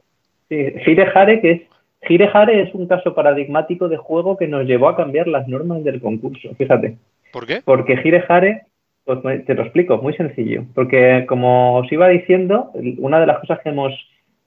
Sí, 0.50 0.98
Hare, 1.14 1.42
que 1.42 1.52
es 1.52 1.62
Hire 2.10 2.30
Hare 2.34 2.62
es 2.62 2.74
un 2.74 2.88
caso 2.88 3.14
paradigmático 3.14 3.90
de 3.90 3.98
juego 3.98 4.38
que 4.38 4.48
nos 4.48 4.66
llevó 4.66 4.90
a 4.90 4.96
cambiar 4.96 5.28
las 5.28 5.48
normas 5.48 5.84
del 5.84 6.00
concurso, 6.00 6.50
fíjate. 6.58 6.98
¿Por 7.34 7.46
qué? 7.46 7.62
Porque 7.64 8.00
Hire 8.04 8.24
Hare, 8.28 8.64
pues, 9.04 9.46
te 9.46 9.54
lo 9.54 9.64
explico, 9.64 9.98
muy 9.98 10.14
sencillo. 10.14 10.64
Porque 10.74 11.26
como 11.28 11.78
os 11.78 11.92
iba 11.92 12.08
diciendo, 12.08 12.72
una 13.00 13.20
de 13.20 13.28
las 13.28 13.40
cosas 13.40 13.60
que 13.62 13.70
hemos 13.70 13.94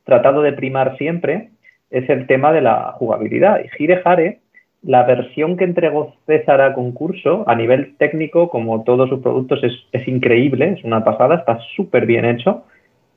tratado 0.05 0.43
de 0.43 0.53
primar 0.53 0.97
siempre 0.97 1.51
es 1.91 2.09
el 2.09 2.27
tema 2.27 2.53
de 2.53 2.63
la 2.63 2.93
jugabilidad. 2.93 3.61
Y 3.63 3.83
Hire 3.83 4.01
Hare, 4.05 4.41
la 4.83 5.03
versión 5.05 5.57
que 5.57 5.65
entregó 5.65 6.15
César 6.27 6.61
a 6.61 6.73
concurso, 6.73 7.45
a 7.47 7.55
nivel 7.55 7.97
técnico, 7.99 8.49
como 8.49 8.83
todos 8.83 9.11
sus 9.11 9.21
productos, 9.21 9.61
es, 9.63 10.09
increíble, 10.09 10.75
es 10.79 10.85
una 10.85 11.05
pasada, 11.05 11.37
está 11.37 11.59
súper 11.77 12.07
bien 12.07 12.25
hecho, 12.25 12.65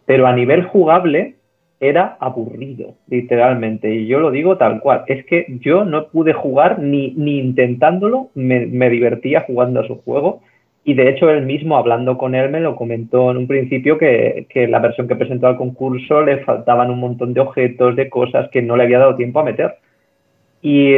pero 0.06 0.28
a 0.28 0.34
nivel 0.34 0.64
jugable 0.64 1.36
era 1.80 2.18
aburrido, 2.20 2.96
literalmente. 3.08 3.94
Y 3.94 4.08
yo 4.08 4.20
lo 4.20 4.32
digo 4.32 4.58
tal 4.58 4.80
cual. 4.80 5.04
Es 5.08 5.26
que 5.26 5.46
yo 5.62 5.86
no 5.86 6.08
pude 6.08 6.34
jugar 6.34 6.80
ni, 6.80 7.12
ni 7.12 7.40
intentándolo, 7.40 8.30
me, 8.36 8.66
me 8.66 8.90
divertía 8.90 9.42
jugando 9.42 9.82
a 9.82 9.88
su 9.88 10.02
juego. 10.02 10.42
Y 10.86 10.96
de 10.96 11.10
hecho, 11.10 11.30
él 11.30 11.46
mismo, 11.46 11.78
hablando 11.78 12.18
con 12.18 12.36
él, 12.36 12.50
me 12.50 12.60
lo 12.60 12.76
comentó 12.76 13.32
en 13.32 13.38
un 13.38 13.48
principio 13.48 13.98
que, 13.98 14.48
que, 14.50 14.68
la 14.68 14.80
versión 14.80 15.08
que 15.08 15.16
presentó 15.16 15.48
al 15.48 15.58
concurso 15.58 16.22
le 16.22 16.40
faltaban 16.40 16.90
un 16.90 17.00
montón 17.00 17.34
de 17.34 17.40
objetos, 17.40 17.96
de 17.96 18.10
cosas 18.10 18.50
que 18.50 18.62
no 18.62 18.76
le 18.76 18.84
había 18.84 19.00
dado 19.00 19.16
tiempo 19.16 19.40
a 19.40 19.46
meter. 19.46 19.76
Y, 20.62 20.98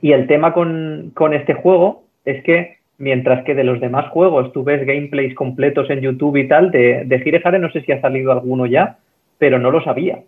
y 0.00 0.12
el 0.12 0.26
tema 0.26 0.52
con, 0.52 1.12
este 1.32 1.54
juego 1.54 2.04
es 2.24 2.42
que 2.44 2.78
mientras 2.98 3.44
que 3.44 3.54
de 3.54 3.64
los 3.64 3.80
demás 3.80 4.08
juegos 4.10 4.52
tú 4.52 4.64
ves 4.64 4.86
gameplays 4.86 5.34
completos 5.34 5.90
en 5.90 6.00
YouTube 6.00 6.36
y 6.36 6.48
tal, 6.48 6.70
de, 6.70 7.04
de 7.04 7.58
no 7.58 7.70
sé 7.70 7.82
si 7.82 7.92
ha 7.92 8.00
salido 8.00 8.32
alguno 8.32 8.66
ya, 8.66 8.98
pero 9.38 9.58
no 9.58 9.70
lo 9.70 9.82
sabía. 9.82 10.20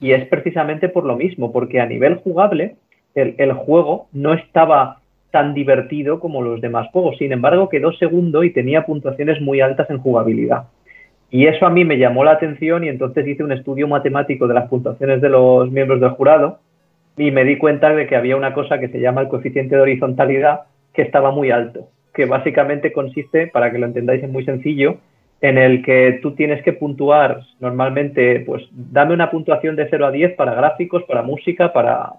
Y 0.00 0.12
es 0.12 0.26
precisamente 0.26 0.88
por 0.88 1.04
lo 1.04 1.16
mismo, 1.16 1.52
porque 1.52 1.80
a 1.80 1.86
nivel 1.86 2.16
jugable 2.16 2.76
el, 3.14 3.34
el 3.38 3.52
juego 3.52 4.06
no 4.12 4.34
estaba 4.34 5.00
tan 5.30 5.54
divertido 5.54 6.20
como 6.20 6.42
los 6.42 6.60
demás 6.60 6.88
juegos. 6.92 7.18
Sin 7.18 7.32
embargo, 7.32 7.68
quedó 7.68 7.92
segundo 7.92 8.44
y 8.44 8.52
tenía 8.52 8.86
puntuaciones 8.86 9.40
muy 9.40 9.60
altas 9.60 9.90
en 9.90 9.98
jugabilidad. 9.98 10.64
Y 11.30 11.46
eso 11.46 11.66
a 11.66 11.70
mí 11.70 11.84
me 11.84 11.98
llamó 11.98 12.24
la 12.24 12.32
atención 12.32 12.84
y 12.84 12.88
entonces 12.88 13.26
hice 13.26 13.44
un 13.44 13.52
estudio 13.52 13.86
matemático 13.86 14.46
de 14.46 14.54
las 14.54 14.68
puntuaciones 14.68 15.20
de 15.20 15.28
los 15.28 15.70
miembros 15.70 16.00
del 16.00 16.10
jurado 16.10 16.60
y 17.18 17.30
me 17.30 17.44
di 17.44 17.58
cuenta 17.58 17.94
de 17.94 18.06
que 18.06 18.16
había 18.16 18.36
una 18.36 18.54
cosa 18.54 18.78
que 18.78 18.88
se 18.88 19.00
llama 19.00 19.22
el 19.22 19.28
coeficiente 19.28 19.74
de 19.76 19.82
horizontalidad 19.82 20.60
que 20.94 21.02
estaba 21.02 21.30
muy 21.30 21.50
alto, 21.50 21.88
que 22.14 22.26
básicamente 22.26 22.92
consiste, 22.92 23.48
para 23.48 23.70
que 23.70 23.78
lo 23.78 23.86
entendáis, 23.86 24.22
es 24.22 24.30
muy 24.30 24.44
sencillo, 24.44 24.98
en 25.40 25.58
el 25.58 25.84
que 25.84 26.18
tú 26.22 26.34
tienes 26.34 26.62
que 26.62 26.72
puntuar 26.72 27.42
normalmente, 27.60 28.40
pues 28.40 28.64
dame 28.72 29.14
una 29.14 29.30
puntuación 29.30 29.76
de 29.76 29.88
0 29.88 30.06
a 30.06 30.10
10 30.10 30.34
para 30.34 30.54
gráficos, 30.54 31.04
para 31.04 31.22
música, 31.22 31.72
para 31.72 32.14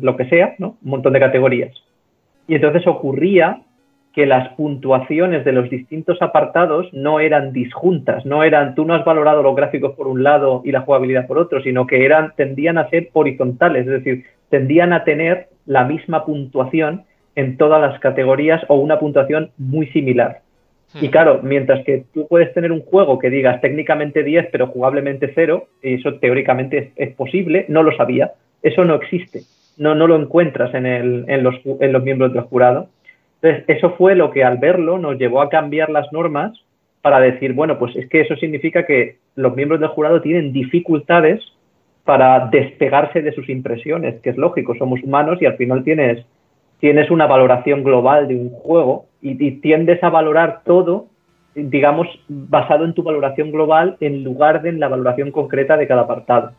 lo 0.00 0.16
que 0.16 0.26
sea, 0.26 0.54
¿no? 0.58 0.76
Un 0.82 0.90
montón 0.90 1.12
de 1.12 1.20
categorías. 1.20 1.74
Y 2.48 2.54
entonces 2.54 2.86
ocurría 2.86 3.62
que 4.14 4.26
las 4.26 4.50
puntuaciones 4.54 5.44
de 5.44 5.52
los 5.52 5.70
distintos 5.70 6.20
apartados 6.20 6.92
no 6.92 7.20
eran 7.20 7.52
disjuntas, 7.52 8.26
no 8.26 8.42
eran, 8.42 8.74
tú 8.74 8.84
no 8.84 8.94
has 8.94 9.04
valorado 9.04 9.42
los 9.42 9.56
gráficos 9.56 9.94
por 9.94 10.06
un 10.06 10.22
lado 10.22 10.60
y 10.64 10.72
la 10.72 10.82
jugabilidad 10.82 11.26
por 11.26 11.38
otro, 11.38 11.62
sino 11.62 11.86
que 11.86 12.04
eran, 12.04 12.32
tendían 12.36 12.76
a 12.76 12.88
ser 12.90 13.08
horizontales, 13.14 13.86
es 13.86 14.04
decir, 14.04 14.24
tendían 14.52 14.92
a 14.92 15.04
tener 15.04 15.48
la 15.64 15.84
misma 15.84 16.26
puntuación 16.26 17.04
en 17.36 17.56
todas 17.56 17.80
las 17.80 17.98
categorías 18.00 18.62
o 18.68 18.74
una 18.74 18.98
puntuación 18.98 19.50
muy 19.56 19.86
similar. 19.88 20.42
Y 21.00 21.08
claro, 21.08 21.40
mientras 21.42 21.82
que 21.86 22.04
tú 22.12 22.28
puedes 22.28 22.52
tener 22.52 22.70
un 22.70 22.82
juego 22.82 23.18
que 23.18 23.30
digas 23.30 23.62
técnicamente 23.62 24.22
10 24.22 24.48
pero 24.52 24.66
jugablemente 24.66 25.32
0, 25.34 25.68
y 25.82 25.94
eso 25.94 26.16
teóricamente 26.16 26.76
es, 26.78 26.88
es 26.96 27.16
posible, 27.16 27.64
no 27.68 27.82
lo 27.82 27.96
sabía, 27.96 28.32
eso 28.62 28.84
no 28.84 28.96
existe, 28.96 29.40
no, 29.78 29.94
no 29.94 30.06
lo 30.06 30.16
encuentras 30.16 30.74
en, 30.74 30.84
el, 30.84 31.24
en, 31.28 31.42
los, 31.42 31.54
en 31.64 31.90
los 31.90 32.02
miembros 32.02 32.34
del 32.34 32.42
jurado. 32.42 32.90
Entonces, 33.40 33.64
eso 33.74 33.94
fue 33.96 34.14
lo 34.14 34.32
que 34.32 34.44
al 34.44 34.58
verlo 34.58 34.98
nos 34.98 35.16
llevó 35.16 35.40
a 35.40 35.48
cambiar 35.48 35.88
las 35.88 36.12
normas 36.12 36.52
para 37.00 37.20
decir, 37.20 37.54
bueno, 37.54 37.78
pues 37.78 37.96
es 37.96 38.06
que 38.10 38.20
eso 38.20 38.36
significa 38.36 38.84
que 38.84 39.16
los 39.34 39.56
miembros 39.56 39.80
del 39.80 39.88
jurado 39.88 40.20
tienen 40.20 40.52
dificultades 40.52 41.42
para 42.04 42.48
despegarse 42.48 43.22
de 43.22 43.32
sus 43.32 43.48
impresiones, 43.48 44.20
que 44.20 44.30
es 44.30 44.36
lógico, 44.36 44.74
somos 44.74 45.02
humanos 45.02 45.38
y 45.40 45.46
al 45.46 45.56
final 45.56 45.84
tienes, 45.84 46.24
tienes 46.80 47.10
una 47.10 47.26
valoración 47.26 47.84
global 47.84 48.28
de 48.28 48.34
un 48.36 48.50
juego 48.50 49.06
y, 49.20 49.44
y, 49.44 49.52
tiendes 49.60 50.02
a 50.02 50.10
valorar 50.10 50.62
todo, 50.64 51.06
digamos, 51.54 52.08
basado 52.28 52.84
en 52.84 52.94
tu 52.94 53.02
valoración 53.02 53.52
global 53.52 53.96
en 54.00 54.24
lugar 54.24 54.62
de 54.62 54.70
en 54.70 54.80
la 54.80 54.88
valoración 54.88 55.30
concreta 55.30 55.76
de 55.76 55.86
cada 55.86 56.02
apartado. 56.02 56.52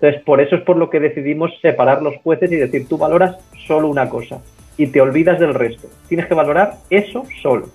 Entonces, 0.00 0.22
por 0.22 0.40
eso 0.40 0.56
es 0.56 0.62
por 0.62 0.76
lo 0.76 0.90
que 0.90 1.00
decidimos 1.00 1.50
separar 1.60 2.02
los 2.02 2.16
jueces 2.18 2.50
y 2.52 2.56
decir, 2.56 2.88
tú 2.88 2.98
valoras 2.98 3.36
solo 3.66 3.88
una 3.88 4.08
cosa 4.08 4.40
y 4.76 4.86
te 4.88 5.00
olvidas 5.00 5.38
del 5.38 5.54
resto. 5.54 5.88
Tienes 6.08 6.26
que 6.26 6.34
valorar 6.34 6.74
eso 6.90 7.24
solo 7.42 7.66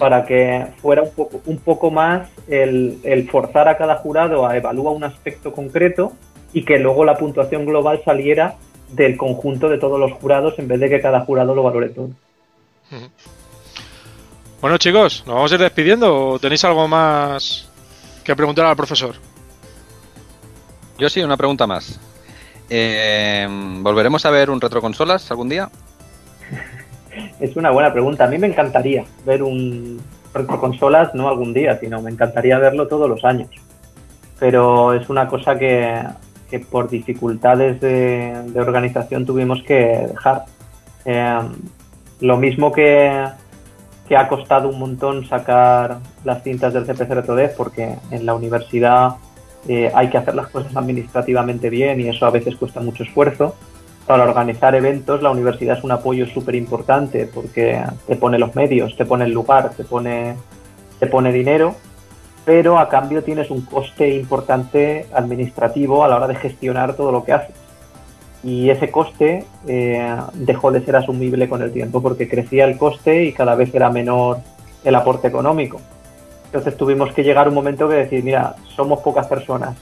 para 0.00 0.26
que 0.26 0.66
fuera 0.78 1.02
un 1.02 1.14
poco, 1.14 1.40
un 1.46 1.58
poco 1.58 1.92
más 1.92 2.28
el, 2.48 2.98
el 3.04 3.28
forzar 3.28 3.68
a 3.68 3.76
cada 3.76 3.96
jurado 3.96 4.44
a 4.44 4.56
evaluar 4.56 4.96
un 4.96 5.04
aspecto 5.04 5.52
concreto 5.52 6.12
y 6.56 6.64
que 6.64 6.78
luego 6.78 7.04
la 7.04 7.18
puntuación 7.18 7.66
global 7.66 8.00
saliera 8.02 8.54
del 8.88 9.18
conjunto 9.18 9.68
de 9.68 9.76
todos 9.76 10.00
los 10.00 10.12
jurados 10.12 10.58
en 10.58 10.66
vez 10.66 10.80
de 10.80 10.88
que 10.88 11.02
cada 11.02 11.20
jurado 11.20 11.54
lo 11.54 11.62
valore 11.62 11.90
todo. 11.90 12.08
Bueno 14.62 14.78
chicos, 14.78 15.22
¿nos 15.26 15.34
vamos 15.34 15.52
a 15.52 15.54
ir 15.56 15.60
despidiendo 15.60 16.30
o 16.30 16.38
tenéis 16.38 16.64
algo 16.64 16.88
más 16.88 17.68
que 18.24 18.34
preguntar 18.34 18.64
al 18.64 18.74
profesor? 18.74 19.16
Yo 20.96 21.10
sí, 21.10 21.22
una 21.22 21.36
pregunta 21.36 21.66
más. 21.66 22.00
Eh, 22.70 23.46
¿Volveremos 23.82 24.24
a 24.24 24.30
ver 24.30 24.48
un 24.48 24.58
retroconsolas 24.58 25.30
algún 25.30 25.50
día? 25.50 25.68
es 27.38 27.54
una 27.54 27.70
buena 27.70 27.92
pregunta. 27.92 28.24
A 28.24 28.28
mí 28.28 28.38
me 28.38 28.46
encantaría 28.46 29.04
ver 29.26 29.42
un 29.42 30.00
retroconsolas, 30.32 31.14
no 31.14 31.28
algún 31.28 31.52
día, 31.52 31.78
sino 31.78 32.00
me 32.00 32.10
encantaría 32.10 32.58
verlo 32.58 32.88
todos 32.88 33.10
los 33.10 33.22
años. 33.26 33.50
Pero 34.38 34.94
es 34.94 35.10
una 35.10 35.26
cosa 35.28 35.58
que, 35.58 36.02
que 36.50 36.60
por 36.60 36.88
dificultades 36.88 37.80
de, 37.80 38.42
de, 38.46 38.60
organización 38.60 39.26
tuvimos 39.26 39.62
que 39.62 40.08
dejar. 40.08 40.44
Eh, 41.04 41.40
lo 42.20 42.36
mismo 42.36 42.72
que, 42.72 43.24
que, 44.08 44.16
ha 44.16 44.28
costado 44.28 44.68
un 44.68 44.78
montón 44.78 45.26
sacar 45.26 45.98
las 46.24 46.42
cintas 46.42 46.72
del 46.72 46.86
CPC 46.86 47.10
RetroDev 47.10 47.56
porque 47.56 47.96
en 48.10 48.24
la 48.24 48.34
universidad 48.34 49.16
eh, 49.68 49.90
hay 49.94 50.08
que 50.08 50.18
hacer 50.18 50.34
las 50.34 50.48
cosas 50.48 50.74
administrativamente 50.76 51.70
bien 51.70 52.00
y 52.00 52.08
eso 52.08 52.26
a 52.26 52.30
veces 52.30 52.56
cuesta 52.56 52.80
mucho 52.80 53.02
esfuerzo. 53.02 53.54
Para 54.06 54.22
organizar 54.22 54.74
eventos 54.76 55.20
la 55.22 55.30
universidad 55.30 55.78
es 55.78 55.84
un 55.84 55.90
apoyo 55.90 56.26
súper 56.26 56.54
importante 56.54 57.28
porque 57.32 57.82
te 58.06 58.16
pone 58.16 58.38
los 58.38 58.54
medios, 58.54 58.96
te 58.96 59.04
pone 59.04 59.24
el 59.24 59.32
lugar, 59.32 59.70
te 59.70 59.82
pone, 59.82 60.36
te 61.00 61.06
pone 61.08 61.32
dinero 61.32 61.74
pero 62.46 62.78
a 62.78 62.88
cambio 62.88 63.24
tienes 63.24 63.50
un 63.50 63.62
coste 63.62 64.08
importante 64.14 65.06
administrativo 65.12 66.04
a 66.04 66.08
la 66.08 66.16
hora 66.16 66.28
de 66.28 66.36
gestionar 66.36 66.94
todo 66.94 67.10
lo 67.10 67.24
que 67.24 67.32
haces. 67.32 67.56
Y 68.44 68.70
ese 68.70 68.88
coste 68.92 69.44
eh, 69.66 70.16
dejó 70.34 70.70
de 70.70 70.80
ser 70.80 70.94
asumible 70.94 71.48
con 71.48 71.60
el 71.60 71.72
tiempo 71.72 72.00
porque 72.00 72.28
crecía 72.28 72.64
el 72.64 72.78
coste 72.78 73.24
y 73.24 73.32
cada 73.32 73.56
vez 73.56 73.74
era 73.74 73.90
menor 73.90 74.38
el 74.84 74.94
aporte 74.94 75.26
económico. 75.26 75.80
Entonces 76.44 76.76
tuvimos 76.76 77.12
que 77.12 77.24
llegar 77.24 77.46
a 77.46 77.48
un 77.48 77.56
momento 77.56 77.88
que 77.88 77.96
decir, 77.96 78.22
mira, 78.22 78.54
somos 78.76 79.00
pocas 79.00 79.26
personas, 79.26 79.76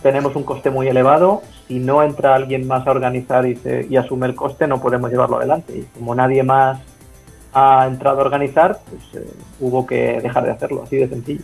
tenemos 0.00 0.36
un 0.36 0.44
coste 0.44 0.70
muy 0.70 0.86
elevado, 0.86 1.42
si 1.66 1.80
no 1.80 2.00
entra 2.04 2.36
alguien 2.36 2.68
más 2.68 2.86
a 2.86 2.92
organizar 2.92 3.44
y, 3.44 3.56
se, 3.56 3.88
y 3.90 3.96
asume 3.96 4.28
el 4.28 4.36
coste 4.36 4.68
no 4.68 4.80
podemos 4.80 5.10
llevarlo 5.10 5.38
adelante. 5.38 5.76
Y 5.76 5.82
como 5.98 6.14
nadie 6.14 6.44
más 6.44 6.78
ha 7.52 7.88
entrado 7.88 8.20
a 8.20 8.24
organizar, 8.24 8.78
pues 8.88 9.24
eh, 9.24 9.28
hubo 9.58 9.84
que 9.84 10.20
dejar 10.20 10.44
de 10.44 10.52
hacerlo, 10.52 10.84
así 10.84 10.98
de 10.98 11.08
sencillo. 11.08 11.42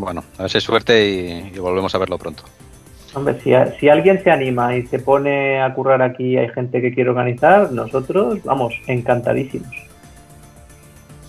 Bueno, 0.00 0.24
a 0.38 0.42
ver 0.42 0.50
si 0.50 0.60
suerte 0.60 1.06
y, 1.06 1.52
y, 1.54 1.58
volvemos 1.58 1.94
a 1.94 1.98
verlo 1.98 2.16
pronto. 2.16 2.42
Hombre, 3.12 3.38
si, 3.42 3.52
si, 3.78 3.88
alguien 3.88 4.22
se 4.22 4.30
anima 4.30 4.74
y 4.74 4.86
se 4.86 4.98
pone 4.98 5.60
a 5.60 5.74
currar 5.74 6.00
aquí, 6.00 6.38
hay 6.38 6.48
gente 6.48 6.80
que 6.80 6.94
quiere 6.94 7.10
organizar, 7.10 7.70
nosotros, 7.70 8.42
vamos, 8.42 8.72
encantadísimos. 8.86 9.68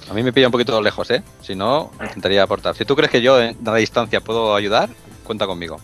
A 0.09 0.13
mí 0.13 0.23
me 0.23 0.31
pilla 0.31 0.47
un 0.47 0.51
poquito 0.51 0.81
lejos, 0.81 1.11
¿eh? 1.11 1.21
Si 1.41 1.53
no, 1.53 1.91
intentaría 2.01 2.43
aportar. 2.43 2.75
Si 2.75 2.85
tú 2.85 2.95
crees 2.95 3.11
que 3.11 3.21
yo, 3.21 3.41
en 3.41 3.57
la 3.63 3.75
distancia, 3.75 4.21
puedo 4.21 4.55
ayudar, 4.55 4.89
cuenta 5.25 5.47
conmigo. 5.47 5.77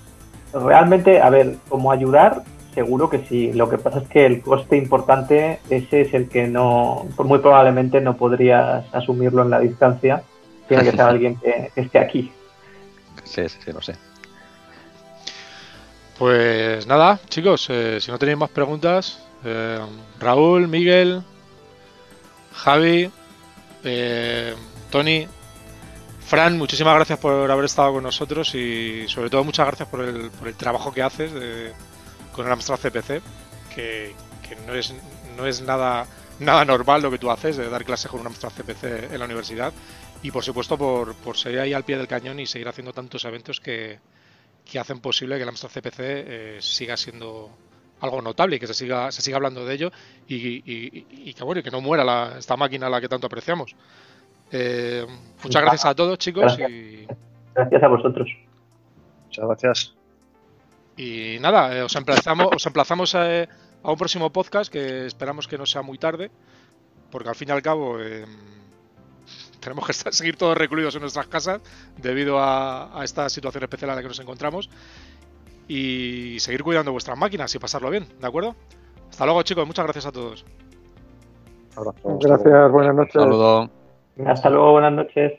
Realmente, 0.54 1.22
a 1.22 1.30
ver, 1.30 1.58
como 1.68 1.92
ayudar, 1.92 2.44
seguro 2.74 3.10
que 3.10 3.26
sí. 3.28 3.52
Lo 3.54 3.70
que 3.70 3.78
pasa 3.78 4.00
es 4.00 4.08
que 4.08 4.26
el 4.26 4.42
coste 4.42 4.78
importante, 4.78 5.60
ese 5.70 6.02
es 6.02 6.14
el 6.14 6.30
que 6.30 6.48
no, 6.48 7.06
muy 7.18 7.40
probablemente 7.40 8.00
no 8.00 8.16
podrías 8.16 8.86
asumirlo 8.94 9.44
en 9.44 9.50
la 9.50 9.60
distancia. 9.60 10.24
Tiene 10.70 10.84
que 10.84 10.92
ser 10.92 11.02
alguien 11.02 11.36
que, 11.38 11.72
que 11.76 11.82
esté 11.82 12.00
aquí. 12.00 12.32
Sí, 13.28 13.47
sí, 13.49 13.59
sí, 13.63 13.71
lo 13.71 13.82
sé. 13.82 13.95
Pues 16.17 16.88
nada, 16.88 17.19
chicos, 17.30 17.67
eh, 17.69 17.99
si 18.01 18.09
no 18.09 18.17
tenéis 18.17 18.39
más 18.39 18.49
preguntas, 18.49 19.19
eh, 19.43 19.80
Raúl, 20.19 20.67
Miguel, 20.67 21.21
Javi, 22.53 23.11
eh, 23.84 24.55
Tony, 24.89 25.28
Fran, 26.25 26.57
muchísimas 26.57 26.95
gracias 26.95 27.19
por 27.19 27.51
haber 27.51 27.65
estado 27.65 27.93
con 27.93 28.03
nosotros 28.03 28.55
y 28.55 29.07
sobre 29.07 29.30
todo 29.30 29.43
muchas 29.43 29.67
gracias 29.67 29.88
por 29.89 30.01
el, 30.01 30.32
por 30.32 30.47
el 30.47 30.55
trabajo 30.55 30.91
que 30.91 31.03
haces 31.03 31.32
con 32.34 32.47
el 32.47 32.51
Amstrad 32.51 32.80
CPC, 32.80 33.21
que, 33.73 34.15
que, 34.41 34.55
no, 34.65 34.73
es, 34.73 34.93
no 35.38 35.45
es 35.45 35.61
nada, 35.61 36.07
nada 36.39 36.65
normal 36.65 37.03
lo 37.03 37.11
que 37.11 37.19
tú 37.19 37.30
haces 37.30 37.57
de 37.57 37.69
dar 37.69 37.86
clases 37.86 38.09
con 38.09 38.21
un 38.21 38.28
Amstrad 38.28 38.51
CPC 38.51 39.11
en 39.11 39.19
la 39.19 39.25
universidad 39.25 39.71
y 40.24 40.32
por 40.32 40.43
supuesto 40.43 40.78
por, 40.78 41.15
por 41.15 41.38
seguir 41.38 41.59
ahí 41.59 41.74
al 41.74 41.84
pie 41.84 41.97
del 41.97 42.07
cañón 42.07 42.39
y 42.39 42.45
seguir 42.45 42.68
haciendo 42.68 42.93
tantos 42.93 43.24
eventos 43.26 43.59
que, 43.59 43.99
que 44.65 44.80
hacen 44.80 44.99
posible 44.99 45.38
que 45.38 45.43
el 45.43 45.49
Amstrad 45.49 45.72
CPC 45.72 45.99
eh, 45.99 46.57
siga 46.59 46.97
siendo 46.97 47.49
algo 47.99 48.22
notable 48.22 48.57
y 48.57 48.59
que 48.59 48.68
se 48.68 48.74
siga, 48.74 49.11
se 49.11 49.22
siga 49.22 49.38
hablando 49.38 49.65
de 49.65 49.74
ello 49.74 49.91
y, 50.28 50.36
y, 50.36 51.07
y 51.09 51.34
que 51.34 51.43
bueno, 51.43 51.61
y 51.61 51.63
que 51.63 51.72
no 51.72 51.82
muera 51.82 52.03
la, 52.03 52.36
esta 52.38 52.55
máquina 52.55 52.88
a 52.88 52.89
la 52.89 53.01
que 53.01 53.07
tanto 53.07 53.28
apreciamos. 53.28 53.76
Eh, 54.51 55.05
muchas 55.43 55.61
gracias 55.61 55.86
a 55.86 55.95
todos 55.95 56.18
chicos 56.20 56.43
gracias. 56.43 56.70
y 56.70 57.07
gracias 57.53 57.84
a 57.84 57.88
vosotros. 57.88 58.30
Muchas 59.26 59.45
gracias. 59.45 59.93
Y 60.95 61.38
nada, 61.39 61.78
eh, 61.78 61.82
os 61.84 61.95
emplazamos, 61.95 62.47
os 62.55 62.65
emplazamos 62.65 63.13
a, 63.15 63.43
a 63.43 63.91
un 63.91 63.97
próximo 63.97 64.32
podcast 64.32 64.72
que 64.72 65.05
esperamos 65.05 65.47
que 65.47 65.57
no 65.57 65.65
sea 65.65 65.82
muy 65.82 65.97
tarde, 65.97 66.32
porque 67.11 67.30
al 67.30 67.36
fin 67.36 67.49
y 67.49 67.51
al 67.51 67.61
cabo 67.61 67.99
eh, 67.99 68.26
tenemos 69.68 69.86
que 69.86 69.91
estar- 69.91 70.13
seguir 70.13 70.38
todos 70.38 70.57
recluidos 70.57 70.95
en 70.95 71.01
nuestras 71.01 71.28
casas 71.28 71.61
debido 71.97 72.39
a, 72.39 72.97
a 72.97 73.03
esta 73.03 73.28
situación 73.30 73.63
especial 73.65 73.89
en 73.89 73.95
la 73.97 74.01
que 74.01 74.07
nos 74.07 74.20
encontramos 74.20 74.70
y 75.68 76.38
seguir 76.39 76.63
cuidando 76.63 76.93
vuestras 76.93 77.18
máquinas 77.18 77.53
y 77.53 77.59
pasarlo 77.59 77.89
bien, 77.89 78.07
¿de 78.22 78.28
acuerdo? 78.28 78.55
Hasta 79.09 79.26
luego 79.26 79.41
chicos, 79.43 79.68
muchas 79.68 79.84
gracias 79.84 80.05
a 80.05 80.11
todos. 80.13 80.45
Abrazo. 81.76 82.18
Gracias, 82.22 82.72
buenas 82.72 82.95
noches. 82.95 83.13
Saludo. 83.13 83.70
Hasta 84.26 84.49
luego, 84.49 84.72
buenas 84.72 84.93
noches. 84.93 85.34